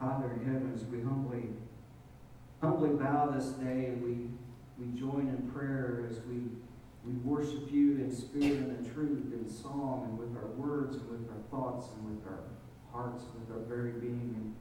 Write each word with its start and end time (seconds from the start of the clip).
Father 0.00 0.32
in 0.32 0.46
heaven, 0.46 0.72
as 0.74 0.86
we 0.86 1.02
humbly, 1.02 1.50
humbly 2.62 2.88
bow 2.88 3.26
this 3.26 3.48
day 3.48 3.92
we, 4.02 4.30
we 4.78 4.98
join 4.98 5.28
in 5.28 5.50
prayer 5.52 6.08
as 6.10 6.20
we, 6.20 6.40
we 7.04 7.12
worship 7.22 7.70
you 7.70 7.96
in 7.98 8.10
spirit 8.10 8.60
and 8.60 8.78
in 8.78 8.94
truth, 8.94 9.30
in 9.34 9.46
song 9.46 10.06
and 10.08 10.18
with 10.18 10.34
our 10.42 10.48
words 10.52 10.96
and 10.96 11.10
with 11.10 11.28
our 11.28 11.42
thoughts 11.50 11.88
and 11.94 12.16
with 12.16 12.26
our 12.26 12.40
hearts 12.94 13.24
and 13.24 13.46
with 13.46 13.54
our 13.54 13.62
very 13.64 13.92
being. 13.92 14.34
And 14.36 14.54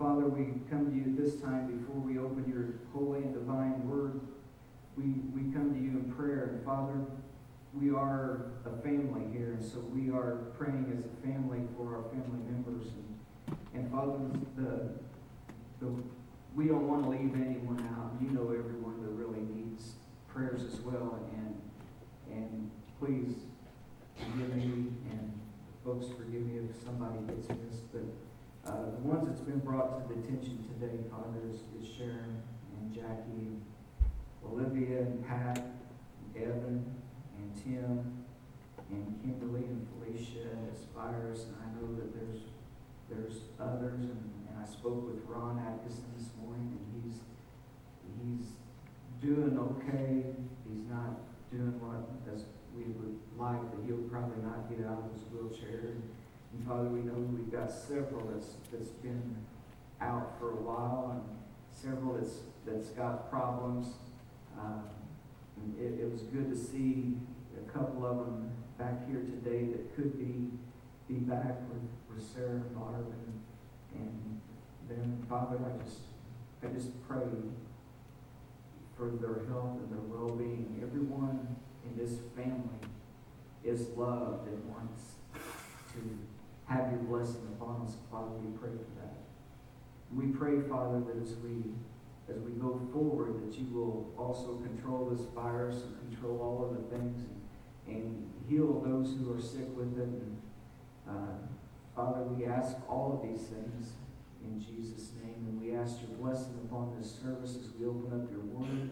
Father, 0.00 0.26
we 0.26 0.46
come 0.68 0.90
to 0.90 0.96
you 0.96 1.14
this 1.16 1.40
time 1.40 1.78
before 1.78 2.00
we 2.00 2.18
open 2.18 2.44
your 2.48 2.74
holy 2.92 3.22
and 3.22 3.32
divine 3.32 3.88
word. 3.88 4.20
We, 4.96 5.04
we 5.32 5.52
come 5.52 5.72
to 5.72 5.80
you 5.80 5.90
in 5.90 6.12
prayer. 6.12 6.54
And 6.54 6.64
Father, 6.64 6.98
we 7.72 7.92
are 7.92 8.50
a 8.66 8.82
family 8.82 9.30
here, 9.32 9.52
and 9.52 9.64
so 9.64 9.78
we 9.78 10.10
are 10.10 10.50
praying 10.58 10.92
as 10.92 11.04
a 11.04 11.26
family 11.26 11.60
for 11.76 11.96
our 11.96 12.02
family 12.10 12.42
members. 12.50 12.88
And, 12.88 13.11
and 13.74 13.90
Father, 13.90 14.18
the, 14.56 14.90
the, 15.80 15.92
we 16.54 16.66
don't 16.66 16.86
want 16.86 17.04
to 17.04 17.08
leave 17.08 17.34
anyone 17.34 17.80
out. 17.96 18.12
You 18.20 18.30
know 18.30 18.50
everyone 18.50 19.02
that 19.02 19.10
really 19.10 19.40
needs 19.40 19.92
prayers 20.28 20.62
as 20.62 20.80
well. 20.80 21.18
And, 21.34 21.60
and 22.30 22.70
please 22.98 23.34
forgive 24.16 24.54
me, 24.56 24.92
and 25.10 25.40
folks 25.84 26.06
forgive 26.16 26.42
me 26.42 26.60
if 26.68 26.84
somebody 26.84 27.18
gets 27.26 27.48
missed. 27.48 27.90
But 27.92 28.70
uh, 28.70 28.90
the 28.90 29.08
ones 29.08 29.26
that's 29.26 29.40
been 29.40 29.60
brought 29.60 30.06
to 30.06 30.14
the 30.14 30.20
attention 30.20 30.64
today, 30.78 30.98
Father, 31.10 31.40
is, 31.50 31.60
is 31.80 31.92
Sharon 31.96 32.42
and 32.78 32.94
Jackie, 32.94 33.48
and 33.48 33.62
Olivia 34.44 35.00
and 35.00 35.26
Pat, 35.26 35.58
and 35.58 36.44
Evan, 36.44 36.84
and 37.38 37.64
Tim, 37.64 38.24
and 38.90 39.20
Kimberly 39.22 39.64
and 39.64 39.86
Felicia 39.96 40.48
and 40.52 40.68
Aspires. 40.76 41.46
And 41.46 41.56
I 41.64 41.80
know 41.80 41.94
that 41.96 42.14
there's 42.14 42.42
there's 43.14 43.42
others, 43.60 44.00
and, 44.00 44.30
and 44.48 44.56
I 44.60 44.66
spoke 44.66 45.06
with 45.06 45.22
Ron 45.26 45.58
Atkinson 45.58 46.04
this 46.16 46.28
morning, 46.40 46.78
and 46.78 47.02
he's 47.02 47.20
he's 48.18 48.52
doing 49.20 49.58
okay. 49.58 50.24
He's 50.68 50.84
not 50.88 51.20
doing 51.50 51.78
what 51.80 52.08
as 52.32 52.44
we 52.74 52.84
would 52.84 53.18
like, 53.36 53.60
but 53.70 53.84
he'll 53.86 54.08
probably 54.08 54.42
not 54.42 54.68
get 54.68 54.86
out 54.86 55.04
of 55.04 55.12
his 55.12 55.22
wheelchair. 55.30 55.92
And, 56.52 56.66
Father, 56.66 56.88
we 56.88 57.00
know 57.00 57.14
we've 57.14 57.52
got 57.52 57.70
several 57.70 58.26
that's 58.28 58.56
that's 58.72 58.90
been 59.02 59.36
out 60.00 60.38
for 60.38 60.50
a 60.50 60.60
while, 60.62 61.12
and 61.12 61.22
several 61.70 62.14
that's 62.14 62.40
that's 62.66 62.88
got 62.90 63.30
problems. 63.30 63.88
Um, 64.58 64.84
it, 65.78 66.00
it 66.00 66.10
was 66.10 66.22
good 66.22 66.50
to 66.50 66.56
see 66.56 67.16
a 67.56 67.70
couple 67.70 68.06
of 68.06 68.16
them 68.18 68.50
back 68.78 69.06
here 69.08 69.20
today 69.20 69.70
that 69.72 69.94
could 69.94 70.18
be 70.18 70.50
be 71.08 71.14
back 71.14 71.60
with, 71.68 71.88
with 72.14 72.24
Sarah 72.24 72.62
and 72.62 72.74
Barb 72.74 73.06
and 73.06 73.40
and 73.94 74.40
then 74.88 75.24
Father, 75.28 75.58
I 75.58 75.82
just 75.84 75.98
I 76.62 76.68
just 76.68 76.90
pray 77.06 77.26
for 78.96 79.10
their 79.10 79.46
health 79.48 79.78
and 79.78 79.90
their 79.90 80.04
well-being. 80.06 80.80
Everyone 80.82 81.56
in 81.84 81.96
this 81.96 82.18
family 82.36 82.78
is 83.64 83.88
loved 83.96 84.48
and 84.48 84.64
wants 84.68 85.02
to 85.34 86.18
have 86.66 86.90
your 86.92 87.00
blessing 87.00 87.48
upon 87.58 87.82
us. 87.86 87.96
Father, 88.10 88.30
we 88.30 88.56
pray 88.58 88.70
for 88.70 89.00
that. 89.00 89.16
We 90.14 90.26
pray, 90.26 90.60
Father, 90.68 91.00
that 91.00 91.22
as 91.22 91.34
we 91.36 91.72
as 92.28 92.38
we 92.38 92.52
go 92.52 92.80
forward, 92.92 93.42
that 93.46 93.58
you 93.58 93.66
will 93.72 94.12
also 94.16 94.56
control 94.58 95.10
this 95.10 95.26
virus 95.34 95.82
and 95.82 96.10
control 96.10 96.40
all 96.40 96.64
of 96.64 96.76
the 96.76 96.96
things 96.96 97.24
and, 97.86 97.96
and 97.96 98.32
heal 98.48 98.80
those 98.80 99.16
who 99.18 99.34
are 99.34 99.40
sick 99.40 99.66
with 99.76 99.98
it. 99.98 100.04
And, 100.04 100.41
uh, 101.08 101.36
Father, 101.94 102.22
we 102.22 102.46
ask 102.46 102.76
all 102.88 103.20
of 103.20 103.28
these 103.28 103.46
things 103.48 103.92
in 104.44 104.60
Jesus' 104.60 105.12
name, 105.22 105.46
and 105.46 105.60
we 105.60 105.74
ask 105.74 106.00
your 106.00 106.16
blessing 106.18 106.58
upon 106.64 106.96
this 106.98 107.18
service 107.22 107.56
as 107.56 107.70
we 107.78 107.86
open 107.86 108.12
up 108.12 108.30
your 108.30 108.40
word. 108.40 108.90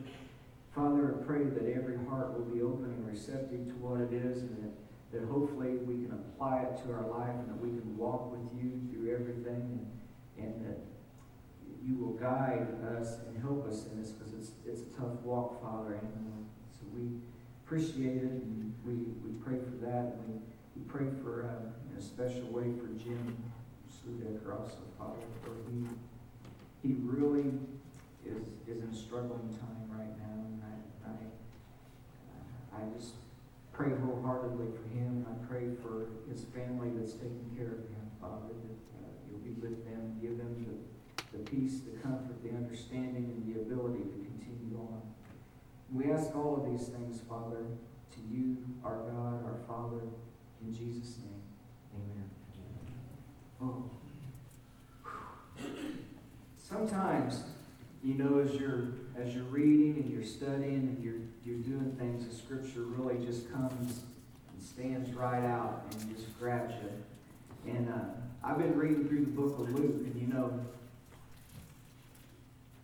Father, 0.74 1.16
I 1.18 1.24
pray 1.24 1.44
that 1.44 1.66
every 1.74 1.98
heart 2.06 2.38
will 2.38 2.46
be 2.46 2.62
open 2.62 2.84
and 2.84 3.06
receptive 3.06 3.66
to 3.66 3.74
what 3.82 4.00
it 4.00 4.12
is, 4.12 4.42
and 4.42 4.56
that, 4.62 5.18
that 5.18 5.28
hopefully 5.28 5.76
we 5.78 6.06
can 6.06 6.12
apply 6.12 6.62
it 6.62 6.76
to 6.84 6.92
our 6.92 7.06
life, 7.08 7.34
and 7.34 7.48
that 7.48 7.60
we 7.60 7.70
can 7.70 7.96
walk 7.96 8.30
with 8.30 8.46
you 8.54 8.80
through 8.92 9.12
everything, 9.12 9.88
and, 10.38 10.44
and 10.46 10.66
that 10.66 10.78
you 11.86 11.96
will 11.96 12.12
guide 12.12 12.68
us 12.98 13.18
and 13.26 13.40
help 13.42 13.66
us 13.66 13.86
in 13.86 14.00
this 14.00 14.10
because 14.10 14.34
it's, 14.34 14.52
it's 14.66 14.82
a 14.82 15.00
tough 15.00 15.20
walk, 15.24 15.62
Father. 15.62 15.94
And 15.94 16.12
uh, 16.12 16.44
so 16.70 16.86
we 16.94 17.08
appreciate 17.64 18.16
it 18.18 18.30
and 18.44 18.74
we, 18.84 18.94
we 19.24 19.32
pray 19.42 19.56
for 19.58 19.76
that. 19.86 20.14
And 20.14 20.28
we, 20.28 20.34
we 20.76 20.82
pray 20.88 21.06
for, 21.22 21.48
uh, 21.48 21.70
a 22.00 22.02
special 22.02 22.48
way 22.48 22.64
for 22.80 22.88
Jim 22.96 23.36
Sudecker 23.92 24.56
also, 24.56 24.80
Father, 24.96 25.20
for 25.44 25.52
he, 25.68 25.84
he 26.80 26.96
really 27.04 27.52
is, 28.24 28.40
is 28.66 28.82
in 28.82 28.88
a 28.88 28.96
struggling 28.96 29.52
time 29.60 29.84
right 29.92 30.16
now. 30.16 30.40
And 30.48 30.64
I, 30.64 30.80
I, 31.12 32.80
I 32.80 32.88
just 32.96 33.20
pray 33.74 33.90
wholeheartedly 33.90 34.68
for 34.72 34.88
him. 34.96 35.26
I 35.28 35.36
pray 35.44 35.76
for 35.82 36.08
his 36.32 36.44
family 36.56 36.88
that's 36.96 37.12
taking 37.12 37.52
care 37.54 37.68
of 37.68 37.84
him, 37.92 38.08
Father, 38.18 38.48
that 38.48 38.80
uh, 38.96 39.12
you'll 39.28 39.44
be 39.44 39.52
with 39.60 39.84
them, 39.84 40.16
give 40.22 40.38
them 40.38 40.56
the 40.64 40.72
the 41.36 41.44
peace, 41.48 41.80
the 41.86 41.96
comfort, 42.02 42.42
the 42.42 42.50
understanding, 42.50 43.30
and 43.30 43.46
the 43.46 43.54
ability 43.60 44.02
to 44.02 44.18
continue 44.18 44.76
on. 44.80 45.00
We 45.92 46.10
ask 46.10 46.34
all 46.34 46.56
of 46.56 46.64
these 46.72 46.88
things, 46.88 47.20
Father, 47.28 47.66
to 48.10 48.18
you, 48.28 48.56
our 48.84 48.96
God, 48.96 49.44
our 49.44 49.60
Father, 49.68 50.02
in 50.60 50.74
Jesus' 50.74 51.18
name. 51.18 51.39
Amen. 51.94 52.30
Oh. 53.62 53.90
Sometimes, 56.58 57.42
you 58.02 58.14
know, 58.14 58.38
as 58.38 58.54
you're 58.54 58.88
as 59.16 59.34
you're 59.34 59.44
reading 59.44 60.02
and 60.02 60.10
you're 60.10 60.24
studying 60.24 60.96
and 60.96 61.02
you're 61.02 61.20
you're 61.44 61.62
doing 61.62 61.94
things, 61.98 62.26
the 62.26 62.34
scripture 62.34 62.82
really 62.82 63.24
just 63.24 63.52
comes 63.52 64.00
and 64.52 64.62
stands 64.62 65.12
right 65.14 65.44
out 65.44 65.84
and 65.90 66.16
just 66.16 66.38
grabs 66.38 66.74
you. 66.74 67.72
And 67.72 67.88
uh, 67.88 67.98
I've 68.42 68.58
been 68.58 68.76
reading 68.78 69.08
through 69.08 69.24
the 69.24 69.30
book 69.30 69.58
of 69.58 69.74
Luke, 69.74 70.06
and 70.06 70.20
you 70.20 70.28
know, 70.32 70.60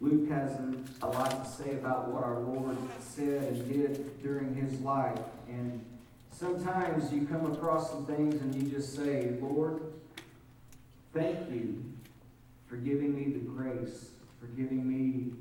Luke 0.00 0.28
has 0.28 0.52
a, 0.52 0.74
a 1.02 1.08
lot 1.08 1.44
to 1.44 1.50
say 1.50 1.72
about 1.72 2.08
what 2.08 2.22
our 2.22 2.40
Lord 2.40 2.76
said 3.00 3.42
and 3.44 3.72
did 3.72 4.22
during 4.22 4.54
his 4.54 4.78
life. 4.80 5.18
And 5.48 5.84
sometimes 6.38 7.12
you 7.12 7.26
come 7.26 7.50
across 7.50 7.90
some 7.90 8.04
things 8.04 8.40
and 8.40 8.54
you 8.54 8.68
just 8.68 8.94
say, 8.94 9.34
Lord, 9.40 9.80
thank 11.14 11.50
you 11.50 11.82
for 12.66 12.76
giving 12.76 13.14
me 13.14 13.32
the 13.32 13.38
grace, 13.38 14.10
for 14.38 14.46
giving 14.48 14.86
me 14.86 15.32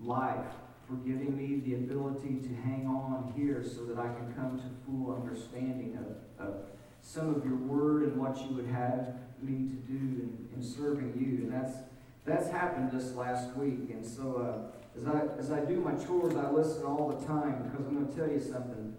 life, 0.00 0.46
for 0.86 0.94
giving 0.94 1.36
me 1.36 1.60
the 1.64 1.74
ability 1.74 2.36
to 2.36 2.54
hang 2.62 2.86
on 2.86 3.32
here 3.36 3.64
so 3.64 3.84
that 3.86 3.98
I 3.98 4.06
can 4.06 4.32
come 4.34 4.58
to 4.58 4.64
full 4.86 5.14
understanding 5.14 5.98
of, 5.98 6.46
of 6.46 6.54
some 7.02 7.34
of 7.34 7.44
your 7.44 7.56
word 7.56 8.04
and 8.04 8.16
what 8.16 8.38
you 8.38 8.54
would 8.54 8.66
have 8.66 9.14
me 9.42 9.68
to 9.68 9.74
do 9.74 9.94
in, 9.94 10.48
in 10.56 10.62
serving 10.62 11.14
you. 11.18 11.44
And 11.44 11.52
that's 11.52 11.76
that's 12.24 12.48
happened 12.50 12.92
this 12.92 13.14
last 13.14 13.56
week. 13.56 13.90
And 13.90 14.04
so 14.04 14.36
uh, 14.36 14.98
as, 14.98 15.06
I, 15.06 15.22
as 15.38 15.50
I 15.50 15.64
do 15.64 15.80
my 15.80 15.94
chores, 16.04 16.36
I 16.36 16.50
listen 16.50 16.84
all 16.84 17.08
the 17.08 17.26
time 17.26 17.62
because 17.62 17.86
I'm 17.86 17.94
going 17.94 18.08
to 18.08 18.14
tell 18.14 18.28
you 18.28 18.40
something. 18.40 18.96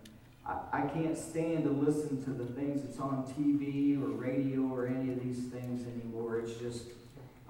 I, 0.72 0.82
can't 0.82 1.18
stand 1.18 1.64
to 1.64 1.70
listen 1.70 2.24
to 2.24 2.32
the 2.32 2.46
things 2.46 2.82
that's 2.82 3.00
on 3.00 3.24
TV 3.24 4.02
or 4.02 4.08
radio 4.10 4.62
or 4.62 4.88
any 4.88 5.12
of 5.12 5.22
these 5.22 5.46
things 5.46 5.86
anymore. 5.88 6.40
It's 6.40 6.54
just, 6.54 6.86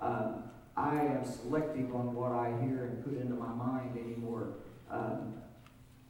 um, 0.01 0.43
I 0.75 0.95
am 0.95 1.25
selective 1.25 1.93
on 1.95 2.13
what 2.13 2.31
I 2.31 2.49
hear 2.61 2.85
and 2.85 3.03
put 3.03 3.19
into 3.19 3.35
my 3.35 3.53
mind 3.53 3.97
anymore. 3.97 4.55
Um, 4.89 5.35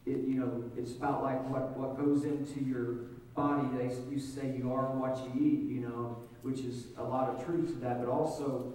it, 0.06 0.26
you 0.26 0.40
know, 0.40 0.64
it's 0.76 0.92
about 0.92 1.22
like 1.22 1.48
what, 1.48 1.76
what 1.76 1.96
goes 1.96 2.24
into 2.24 2.60
your 2.64 2.86
body. 3.34 3.68
They 3.76 3.94
you 4.10 4.18
say 4.18 4.54
you 4.56 4.72
are 4.72 4.90
what 4.96 5.18
you 5.18 5.40
eat, 5.40 5.70
you 5.70 5.80
know, 5.80 6.18
which 6.42 6.60
is 6.60 6.86
a 6.96 7.02
lot 7.02 7.28
of 7.28 7.44
truth 7.44 7.68
to 7.68 7.74
that, 7.80 8.00
but 8.00 8.10
also 8.10 8.72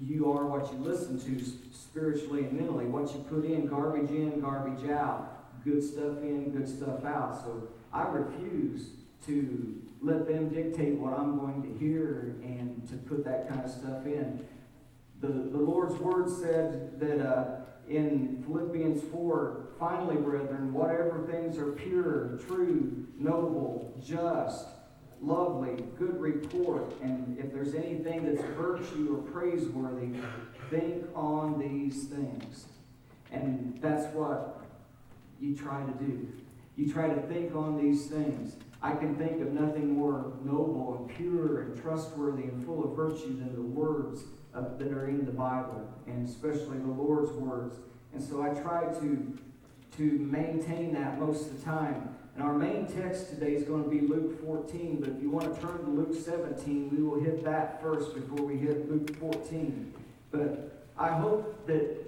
you 0.00 0.30
are 0.32 0.46
what 0.46 0.72
you 0.72 0.78
listen 0.78 1.18
to 1.20 1.44
spiritually 1.72 2.44
and 2.44 2.52
mentally. 2.52 2.84
What 2.84 3.12
you 3.12 3.20
put 3.20 3.44
in, 3.44 3.66
garbage 3.66 4.10
in, 4.10 4.40
garbage 4.40 4.88
out, 4.90 5.37
good 5.64 5.82
stuff 5.82 6.18
in, 6.22 6.50
good 6.50 6.68
stuff 6.68 7.04
out. 7.04 7.40
So 7.44 7.68
I 7.92 8.02
refuse 8.08 8.90
to 9.26 9.82
let 10.00 10.26
them 10.26 10.48
dictate 10.48 10.94
what 10.94 11.18
I'm 11.18 11.38
going 11.38 11.62
to 11.62 11.78
hear 11.78 12.36
and 12.42 12.86
to 12.88 12.96
put 12.96 13.24
that 13.24 13.48
kind 13.48 13.64
of 13.64 13.70
stuff 13.70 14.06
in. 14.06 14.44
The, 15.20 15.28
the 15.28 15.58
Lord's 15.58 15.96
word 15.96 16.30
said 16.30 17.00
that 17.00 17.20
uh, 17.20 17.60
in 17.88 18.44
Philippians 18.46 19.02
4, 19.10 19.68
finally, 19.78 20.16
brethren, 20.16 20.72
whatever 20.72 21.26
things 21.30 21.58
are 21.58 21.72
pure, 21.72 22.38
true, 22.46 23.06
noble, 23.18 23.98
just, 24.04 24.66
lovely, 25.20 25.84
good 25.98 26.20
report, 26.20 26.92
and 27.02 27.36
if 27.38 27.52
there's 27.52 27.74
anything 27.74 28.24
that's 28.24 28.46
virtue 28.56 29.16
or 29.16 29.32
praiseworthy, 29.32 30.10
think 30.70 31.04
on 31.14 31.58
these 31.58 32.04
things. 32.04 32.66
And 33.32 33.78
that's 33.80 34.06
what 34.14 34.62
you 35.40 35.56
try 35.56 35.82
to 35.82 35.92
do. 36.04 36.28
You 36.76 36.92
try 36.92 37.08
to 37.08 37.20
think 37.22 37.54
on 37.54 37.76
these 37.76 38.06
things. 38.06 38.56
I 38.80 38.94
can 38.94 39.16
think 39.16 39.40
of 39.42 39.52
nothing 39.52 39.94
more 39.94 40.32
noble 40.44 40.96
and 40.98 41.16
pure 41.16 41.62
and 41.62 41.82
trustworthy 41.82 42.44
and 42.44 42.64
full 42.64 42.84
of 42.84 42.96
virtue 42.96 43.36
than 43.36 43.54
the 43.54 43.62
words 43.62 44.22
uh, 44.54 44.62
that 44.78 44.92
are 44.92 45.08
in 45.08 45.24
the 45.24 45.32
Bible, 45.32 45.88
and 46.06 46.28
especially 46.28 46.78
the 46.78 46.86
Lord's 46.86 47.32
words. 47.32 47.78
And 48.14 48.22
so 48.22 48.42
I 48.42 48.50
try 48.50 48.84
to, 49.00 49.38
to 49.96 50.02
maintain 50.02 50.94
that 50.94 51.18
most 51.18 51.50
of 51.50 51.58
the 51.58 51.64
time. 51.64 52.14
And 52.34 52.46
our 52.46 52.54
main 52.54 52.86
text 52.86 53.30
today 53.30 53.54
is 53.54 53.64
going 53.64 53.82
to 53.82 53.90
be 53.90 54.00
Luke 54.00 54.40
14, 54.44 54.98
but 55.00 55.08
if 55.08 55.20
you 55.20 55.28
want 55.28 55.52
to 55.52 55.60
turn 55.60 55.78
to 55.78 55.90
Luke 55.90 56.14
17, 56.14 56.90
we 56.90 57.02
will 57.02 57.20
hit 57.20 57.42
that 57.44 57.82
first 57.82 58.14
before 58.14 58.46
we 58.46 58.56
hit 58.56 58.88
Luke 58.88 59.16
14. 59.16 59.92
But 60.30 60.86
I 60.96 61.08
hope 61.08 61.66
that, 61.66 62.07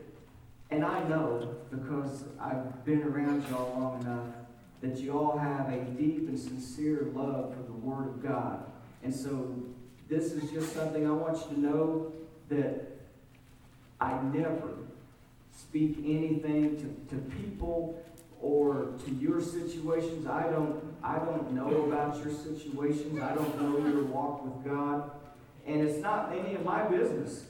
and 0.71 0.85
I 0.85 1.03
know 1.09 1.57
because 1.71 2.25
I've 2.41 2.85
been 2.85 3.03
around 3.03 3.45
y'all 3.51 3.79
long 3.79 4.03
enough, 4.03 4.27
that 4.83 4.99
you 4.99 5.19
all 5.19 5.37
have 5.37 5.69
a 5.69 5.85
deep 5.85 6.29
and 6.29 6.39
sincere 6.39 7.09
love 7.15 7.55
for 7.55 7.63
the 7.63 7.73
Word 7.73 8.07
of 8.07 8.23
God. 8.23 8.65
And 9.03 9.15
so 9.15 9.55
this 10.09 10.33
is 10.33 10.51
just 10.51 10.75
something 10.75 11.07
I 11.07 11.13
want 11.13 11.39
you 11.39 11.57
to 11.57 11.61
know 11.61 12.13
that 12.49 12.99
I 14.01 14.21
never 14.23 14.75
speak 15.53 15.99
anything 15.99 16.77
to, 16.77 17.17
to 17.17 17.23
people 17.31 18.03
or 18.41 18.95
to 19.05 19.11
your 19.15 19.41
situations. 19.41 20.27
I 20.27 20.45
don't 20.45 20.83
I 21.03 21.19
don't 21.19 21.53
know 21.53 21.85
about 21.85 22.17
your 22.25 22.35
situations. 22.35 23.21
I 23.21 23.35
don't 23.35 23.61
know 23.61 23.79
your 23.87 24.05
walk 24.05 24.45
with 24.45 24.65
God. 24.65 25.11
And 25.67 25.81
it's 25.83 26.03
not 26.03 26.33
any 26.33 26.55
of 26.55 26.65
my 26.65 26.85
business. 26.85 27.45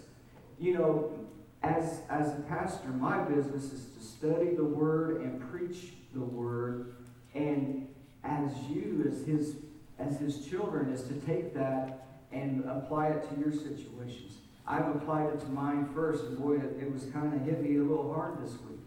You 0.59 0.75
know, 0.75 1.20
as 1.63 2.01
as 2.09 2.33
a 2.33 2.43
pastor, 2.49 2.89
my 2.89 3.23
business 3.23 3.73
is 3.73 3.87
to 3.97 4.03
study 4.03 4.55
the 4.55 4.65
word 4.65 5.21
and 5.23 5.41
preach 5.51 5.93
the 6.15 6.21
word. 6.21 6.95
And 7.35 7.89
as 8.25 8.53
you, 8.69 9.07
as 9.11 9.27
his 9.27 9.57
as 9.99 10.19
his 10.19 10.47
children, 10.47 10.93
is 10.93 11.03
to 11.05 11.15
take 11.27 11.55
that 11.55 12.07
and 12.33 12.65
apply 12.65 13.09
it 13.09 13.29
to 13.29 13.41
your 13.41 13.53
situations. 13.53 14.39
I've 14.67 14.89
applied 14.95 15.27
it 15.31 15.41
to 15.41 15.47
mine 15.47 15.89
first, 15.95 16.25
and 16.25 16.39
boy, 16.39 16.57
it, 16.57 16.79
it 16.81 16.93
was 16.93 17.05
kind 17.07 17.35
of 17.35 17.43
hit 17.43 17.63
me 17.63 17.77
a 17.77 17.83
little 17.83 18.13
hard 18.15 18.43
this 18.43 18.53
week 18.53 18.79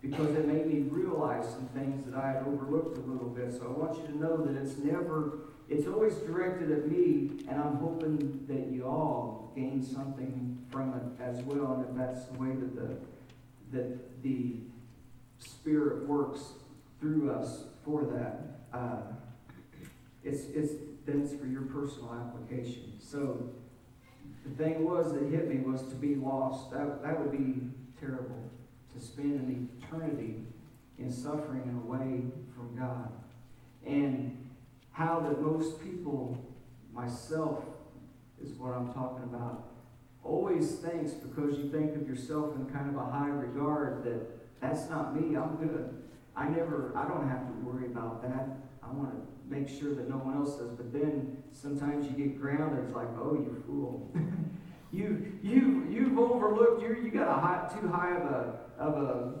because 0.00 0.34
it 0.34 0.46
made 0.46 0.66
me 0.66 0.88
realize 0.90 1.48
some 1.48 1.68
things 1.68 2.04
that 2.06 2.14
I 2.14 2.28
had 2.28 2.44
overlooked 2.46 2.98
a 2.98 3.00
little 3.00 3.28
bit. 3.28 3.52
So 3.52 3.66
I 3.66 3.78
want 3.78 3.98
you 3.98 4.06
to 4.06 4.18
know 4.18 4.36
that 4.44 4.60
it's 4.60 4.76
never, 4.78 5.38
it's 5.72 5.86
always 5.86 6.14
directed 6.16 6.70
at 6.70 6.90
me, 6.90 7.30
and 7.48 7.58
I'm 7.58 7.76
hoping 7.76 8.44
that 8.46 8.70
you 8.70 8.84
all 8.84 9.52
gain 9.56 9.82
something 9.82 10.58
from 10.70 10.92
it 10.94 11.22
as 11.22 11.42
well, 11.44 11.72
and 11.74 11.88
if 11.88 11.96
that's 11.96 12.26
the 12.26 12.38
way 12.38 12.50
that 12.50 12.76
the 12.76 12.96
that 13.76 14.22
the 14.22 14.56
Spirit 15.38 16.06
works 16.06 16.40
through 17.00 17.30
us 17.30 17.64
for 17.84 18.04
that. 18.04 18.60
Uh, 18.78 19.00
it's 20.22 20.44
it's 20.54 20.74
then 21.06 21.22
it's 21.22 21.34
for 21.34 21.46
your 21.46 21.62
personal 21.62 22.12
application. 22.14 22.92
So 23.00 23.50
the 24.44 24.62
thing 24.62 24.84
was 24.84 25.14
that 25.14 25.22
hit 25.30 25.48
me 25.48 25.58
was 25.58 25.82
to 25.84 25.94
be 25.94 26.16
lost. 26.16 26.70
That 26.70 27.02
that 27.02 27.18
would 27.18 27.32
be 27.32 27.62
terrible 27.98 28.50
to 28.94 29.00
spend 29.00 29.40
an 29.40 29.70
eternity 29.80 30.44
in 30.98 31.10
suffering 31.10 31.62
and 31.62 31.82
away 31.82 32.24
from 32.54 32.76
God. 32.78 33.10
And 33.86 34.42
how 34.92 35.20
that 35.20 35.40
most 35.40 35.82
people, 35.82 36.38
myself 36.92 37.64
is 38.42 38.52
what 38.52 38.74
I'm 38.74 38.92
talking 38.92 39.24
about, 39.24 39.68
always 40.22 40.76
thinks 40.76 41.12
because 41.12 41.58
you 41.58 41.70
think 41.70 41.96
of 41.96 42.06
yourself 42.06 42.54
in 42.56 42.66
kind 42.66 42.88
of 42.88 42.96
a 42.96 43.10
high 43.10 43.28
regard 43.28 44.04
that 44.04 44.60
that's 44.60 44.88
not 44.88 45.14
me, 45.14 45.36
I'm 45.36 45.56
good. 45.56 46.02
I 46.36 46.48
never, 46.48 46.92
I 46.96 47.06
don't 47.08 47.28
have 47.28 47.46
to 47.46 47.52
worry 47.64 47.86
about 47.86 48.22
that. 48.22 48.48
I 48.82 48.92
want 48.92 49.10
to 49.10 49.52
make 49.52 49.68
sure 49.68 49.94
that 49.94 50.08
no 50.08 50.16
one 50.16 50.36
else 50.36 50.56
does. 50.56 50.70
But 50.70 50.92
then 50.92 51.42
sometimes 51.50 52.06
you 52.06 52.12
get 52.12 52.40
grounded. 52.40 52.84
It's 52.84 52.94
like, 52.94 53.08
oh, 53.18 53.34
you 53.34 53.62
fool. 53.66 54.10
you, 54.92 55.32
you, 55.42 55.86
you've 55.90 56.18
overlooked, 56.18 56.80
you 56.82 56.94
you 57.02 57.10
got 57.10 57.28
a 57.28 57.40
high, 57.40 57.68
too 57.80 57.88
high 57.88 58.16
of 58.16 58.22
a, 58.22 58.60
of 58.78 58.94
a 58.94 59.32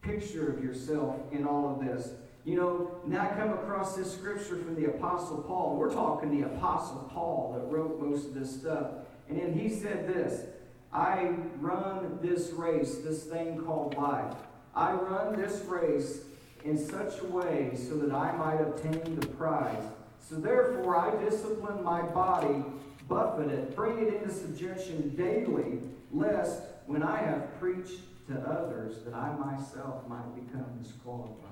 picture 0.00 0.50
of 0.50 0.64
yourself 0.64 1.16
in 1.30 1.46
all 1.46 1.74
of 1.74 1.86
this. 1.86 2.12
You 2.44 2.56
know, 2.56 3.00
now 3.06 3.22
I 3.22 3.34
come 3.38 3.50
across 3.50 3.96
this 3.96 4.12
scripture 4.12 4.56
from 4.56 4.74
the 4.74 4.86
Apostle 4.86 5.38
Paul. 5.38 5.76
We're 5.76 5.92
talking 5.92 6.40
the 6.40 6.46
Apostle 6.46 7.10
Paul 7.12 7.52
that 7.54 7.70
wrote 7.70 8.00
most 8.00 8.28
of 8.28 8.34
this 8.34 8.58
stuff. 8.60 8.86
And 9.28 9.38
then 9.38 9.52
he 9.52 9.68
said 9.68 10.08
this 10.08 10.46
I 10.92 11.34
run 11.60 12.18
this 12.22 12.50
race, 12.50 12.98
this 12.98 13.24
thing 13.24 13.62
called 13.64 13.94
life. 13.96 14.34
I 14.74 14.92
run 14.92 15.36
this 15.36 15.62
race 15.64 16.20
in 16.64 16.78
such 16.78 17.20
a 17.20 17.26
way 17.26 17.72
so 17.76 17.96
that 17.98 18.12
I 18.12 18.36
might 18.36 18.60
obtain 18.60 19.18
the 19.18 19.26
prize. 19.26 19.82
So 20.28 20.36
therefore, 20.36 20.96
I 20.96 21.22
discipline 21.24 21.82
my 21.82 22.02
body, 22.02 22.64
buffet 23.08 23.50
it, 23.50 23.76
bring 23.76 23.98
it 23.98 24.14
into 24.14 24.32
subjection 24.32 25.14
daily, 25.16 25.80
lest 26.12 26.62
when 26.86 27.02
I 27.02 27.18
have 27.18 27.58
preached 27.60 28.00
to 28.28 28.38
others 28.40 29.02
that 29.04 29.14
I 29.14 29.34
myself 29.36 30.06
might 30.08 30.34
become 30.34 30.66
disqualified. 30.82 31.47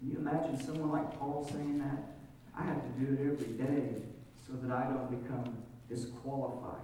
Can 0.00 0.10
you 0.10 0.16
imagine 0.16 0.58
someone 0.58 0.90
like 0.90 1.18
Paul 1.18 1.46
saying 1.52 1.78
that? 1.78 2.16
I 2.58 2.64
have 2.64 2.82
to 2.82 3.04
do 3.04 3.12
it 3.12 3.20
every 3.20 3.52
day 3.52 4.02
so 4.46 4.54
that 4.62 4.74
I 4.74 4.84
don't 4.84 5.22
become 5.22 5.58
disqualified. 5.90 6.80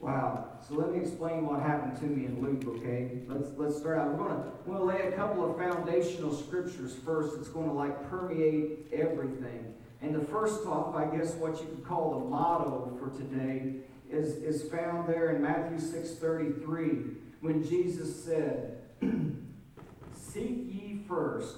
Wow. 0.00 0.48
So 0.66 0.74
let 0.74 0.92
me 0.92 1.00
explain 1.00 1.46
what 1.46 1.60
happened 1.60 1.96
to 1.98 2.04
me 2.04 2.26
in 2.26 2.40
Luke, 2.40 2.76
okay? 2.76 3.22
Let's 3.26 3.48
let's 3.56 3.76
start 3.76 3.98
out. 3.98 4.16
We're 4.16 4.28
gonna 4.28 4.44
we're 4.64 4.78
gonna 4.78 4.84
lay 4.84 5.08
a 5.08 5.12
couple 5.12 5.50
of 5.50 5.56
foundational 5.56 6.32
scriptures 6.32 6.94
first. 6.94 7.36
It's 7.38 7.48
going 7.48 7.68
to 7.68 7.74
like 7.74 8.08
permeate 8.08 8.86
everything. 8.92 9.74
And 10.00 10.14
the 10.14 10.24
first 10.24 10.64
off, 10.64 10.94
I 10.94 11.04
guess 11.16 11.34
what 11.34 11.60
you 11.60 11.66
could 11.66 11.84
call 11.84 12.20
the 12.20 12.26
motto 12.26 12.96
for 12.98 13.16
today 13.16 13.74
is, 14.10 14.36
is 14.36 14.68
found 14.70 15.08
there 15.08 15.30
in 15.34 15.42
Matthew 15.42 15.78
6:33 15.78 17.14
when 17.40 17.64
Jesus 17.64 18.24
said, 18.24 18.78
Seek 20.14 20.66
ye 20.72 21.04
first 21.08 21.56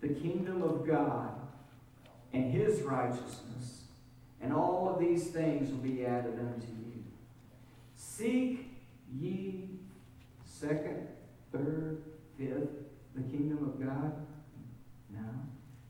the 0.00 0.08
kingdom 0.08 0.62
of 0.62 0.86
God 0.86 1.30
and 2.32 2.52
his 2.52 2.82
righteousness, 2.82 3.82
and 4.40 4.52
all 4.52 4.92
of 4.92 5.00
these 5.00 5.28
things 5.28 5.70
will 5.70 5.78
be 5.78 6.04
added 6.04 6.38
unto 6.38 6.66
you. 6.66 7.04
Seek 7.96 8.70
ye 9.12 9.68
second, 10.44 11.08
third, 11.52 12.02
fifth, 12.36 12.70
the 13.14 13.22
kingdom 13.22 13.64
of 13.64 13.84
God? 13.84 14.12
No. 15.10 15.28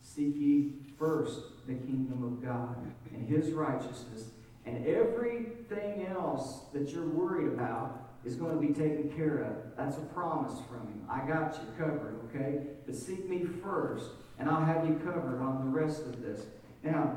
Seek 0.01 0.35
ye 0.37 0.73
first 0.99 1.41
the 1.67 1.75
kingdom 1.75 2.25
of 2.25 2.43
God 2.45 2.77
and 3.13 3.29
his 3.29 3.53
righteousness, 3.53 4.31
and 4.65 4.87
everything 4.87 6.07
else 6.07 6.61
that 6.73 6.91
you're 6.91 7.09
worried 7.09 7.53
about 7.53 8.08
is 8.25 8.37
going 8.37 8.55
to 8.55 8.61
be 8.61 8.75
taken 8.75 9.11
care 9.17 9.43
of. 9.43 9.77
That's 9.77 9.97
a 9.97 10.07
promise 10.07 10.59
from 10.69 10.89
him. 10.89 11.03
I 11.09 11.27
got 11.27 11.55
you 11.55 11.69
covered, 11.79 12.21
okay? 12.27 12.63
But 12.85 12.95
seek 12.95 13.29
me 13.29 13.45
first, 13.63 14.11
and 14.39 14.49
I'll 14.49 14.65
have 14.65 14.87
you 14.87 14.95
covered 15.05 15.41
on 15.41 15.61
the 15.65 15.81
rest 15.81 16.03
of 16.03 16.21
this. 16.21 16.47
Now, 16.83 17.15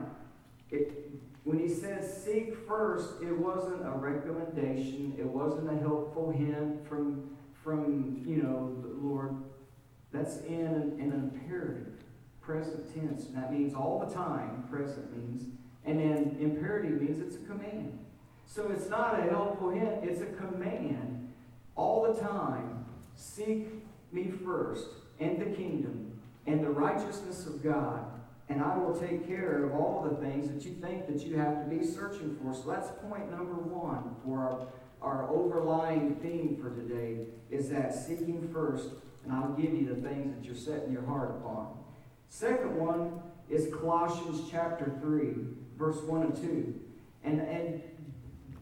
it, 0.70 1.10
when 1.43 1.60
he 1.60 1.67
says 1.67 2.24
seek 2.24 2.55
first, 2.67 3.22
it 3.22 3.36
wasn't 3.38 3.86
a 3.86 3.91
recommendation. 3.91 5.15
It 5.17 5.25
wasn't 5.25 5.72
a 5.72 5.79
helpful 5.79 6.31
hint 6.31 6.88
from, 6.88 7.36
from 7.63 8.24
you 8.25 8.43
know, 8.43 8.77
the 8.81 8.89
Lord. 9.05 9.36
That's 10.12 10.41
in 10.41 10.65
an, 10.65 11.00
an 11.00 11.12
imperative, 11.13 11.93
present 12.41 12.93
tense. 12.93 13.25
And 13.25 13.38
that 13.38 13.51
means 13.51 13.74
all 13.74 14.03
the 14.05 14.13
time, 14.13 14.65
present 14.70 15.15
means. 15.17 15.48
And 15.84 16.00
then 16.00 16.38
imperative 16.39 17.01
means 17.01 17.20
it's 17.20 17.38
a 17.38 17.48
command. 17.48 17.98
So 18.53 18.70
it's 18.70 18.89
not 18.89 19.17
a 19.17 19.27
oh, 19.27 19.29
helpful 19.29 19.70
hint, 19.70 20.03
it's 20.03 20.20
a 20.20 20.25
command 20.25 21.31
all 21.77 22.12
the 22.12 22.20
time. 22.20 22.84
Seek 23.15 23.70
me 24.12 24.29
first 24.43 24.88
and 25.22 25.39
the 25.39 25.55
kingdom 25.55 26.20
and 26.46 26.62
the 26.62 26.70
righteousness 26.70 27.46
of 27.46 27.63
God, 27.63 28.03
and 28.50 28.62
I 28.62 28.77
will 28.77 28.93
take 28.93 29.25
care 29.25 29.63
of 29.63 29.74
all 29.74 30.05
the 30.10 30.17
things 30.17 30.51
that 30.51 30.65
you 30.65 30.75
think 30.81 31.08
that 31.08 31.25
you 31.25 31.38
have 31.38 31.63
to 31.63 31.70
be 31.70 31.81
searching 31.86 32.38
for. 32.43 32.53
So 32.53 32.70
that's 32.72 32.89
point 33.08 33.31
number 33.31 33.53
one 33.53 34.17
for 34.25 34.39
our, 34.39 34.67
our 35.01 35.29
overlying 35.29 36.15
theme 36.15 36.58
for 36.62 36.75
today 36.75 37.27
is 37.50 37.70
that 37.70 37.96
seeking 37.96 38.50
first, 38.51 38.89
and 39.24 39.31
I'll 39.31 39.53
give 39.53 39.74
you 39.74 39.86
the 39.96 40.01
things 40.01 40.36
that 40.36 40.43
you're 40.43 40.55
setting 40.55 40.91
your 40.91 41.05
heart 41.05 41.29
upon. 41.29 41.70
Second 42.27 42.75
one 42.75 43.22
is 43.50 43.74
Colossians 43.74 44.50
chapter 44.51 44.91
3, 45.01 45.36
verse 45.77 46.01
1 46.01 46.24
and 46.24 46.36
2. 46.36 46.81
And, 47.24 47.39
and 47.39 47.84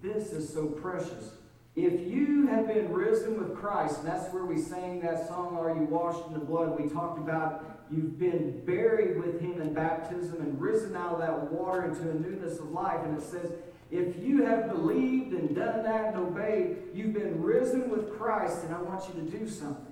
this 0.01 0.31
is 0.31 0.51
so 0.51 0.67
precious. 0.67 1.31
If 1.75 2.07
you 2.07 2.47
have 2.47 2.67
been 2.67 2.91
risen 2.91 3.37
with 3.37 3.55
Christ, 3.55 3.99
and 3.99 4.07
that's 4.07 4.33
where 4.33 4.45
we 4.45 4.59
sang 4.59 4.99
that 5.01 5.27
song, 5.27 5.57
Are 5.57 5.69
You 5.69 5.83
Washed 5.83 6.27
in 6.27 6.33
the 6.33 6.39
Blood? 6.39 6.79
We 6.79 6.89
talked 6.89 7.19
about 7.19 7.85
you've 7.91 8.19
been 8.19 8.65
buried 8.65 9.23
with 9.23 9.39
Him 9.39 9.61
in 9.61 9.73
baptism 9.73 10.41
and 10.41 10.59
risen 10.59 10.95
out 10.95 11.13
of 11.13 11.19
that 11.19 11.51
water 11.51 11.85
into 11.85 12.09
a 12.09 12.13
newness 12.13 12.59
of 12.59 12.71
life. 12.71 12.99
And 13.03 13.17
it 13.17 13.23
says, 13.23 13.51
if 13.91 14.21
you 14.21 14.43
have 14.45 14.69
believed 14.69 15.33
and 15.33 15.55
done 15.55 15.83
that 15.83 16.13
and 16.13 16.17
obeyed, 16.17 16.77
you've 16.93 17.13
been 17.13 17.41
risen 17.41 17.89
with 17.89 18.17
Christ, 18.17 18.63
and 18.63 18.75
I 18.75 18.81
want 18.81 19.03
you 19.07 19.21
to 19.21 19.37
do 19.37 19.47
something. 19.47 19.85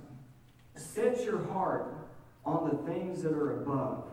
Set 0.75 1.25
your 1.25 1.43
heart 1.47 1.95
on 2.45 2.69
the 2.69 2.91
things 2.91 3.23
that 3.23 3.33
are 3.33 3.61
above. 3.61 4.05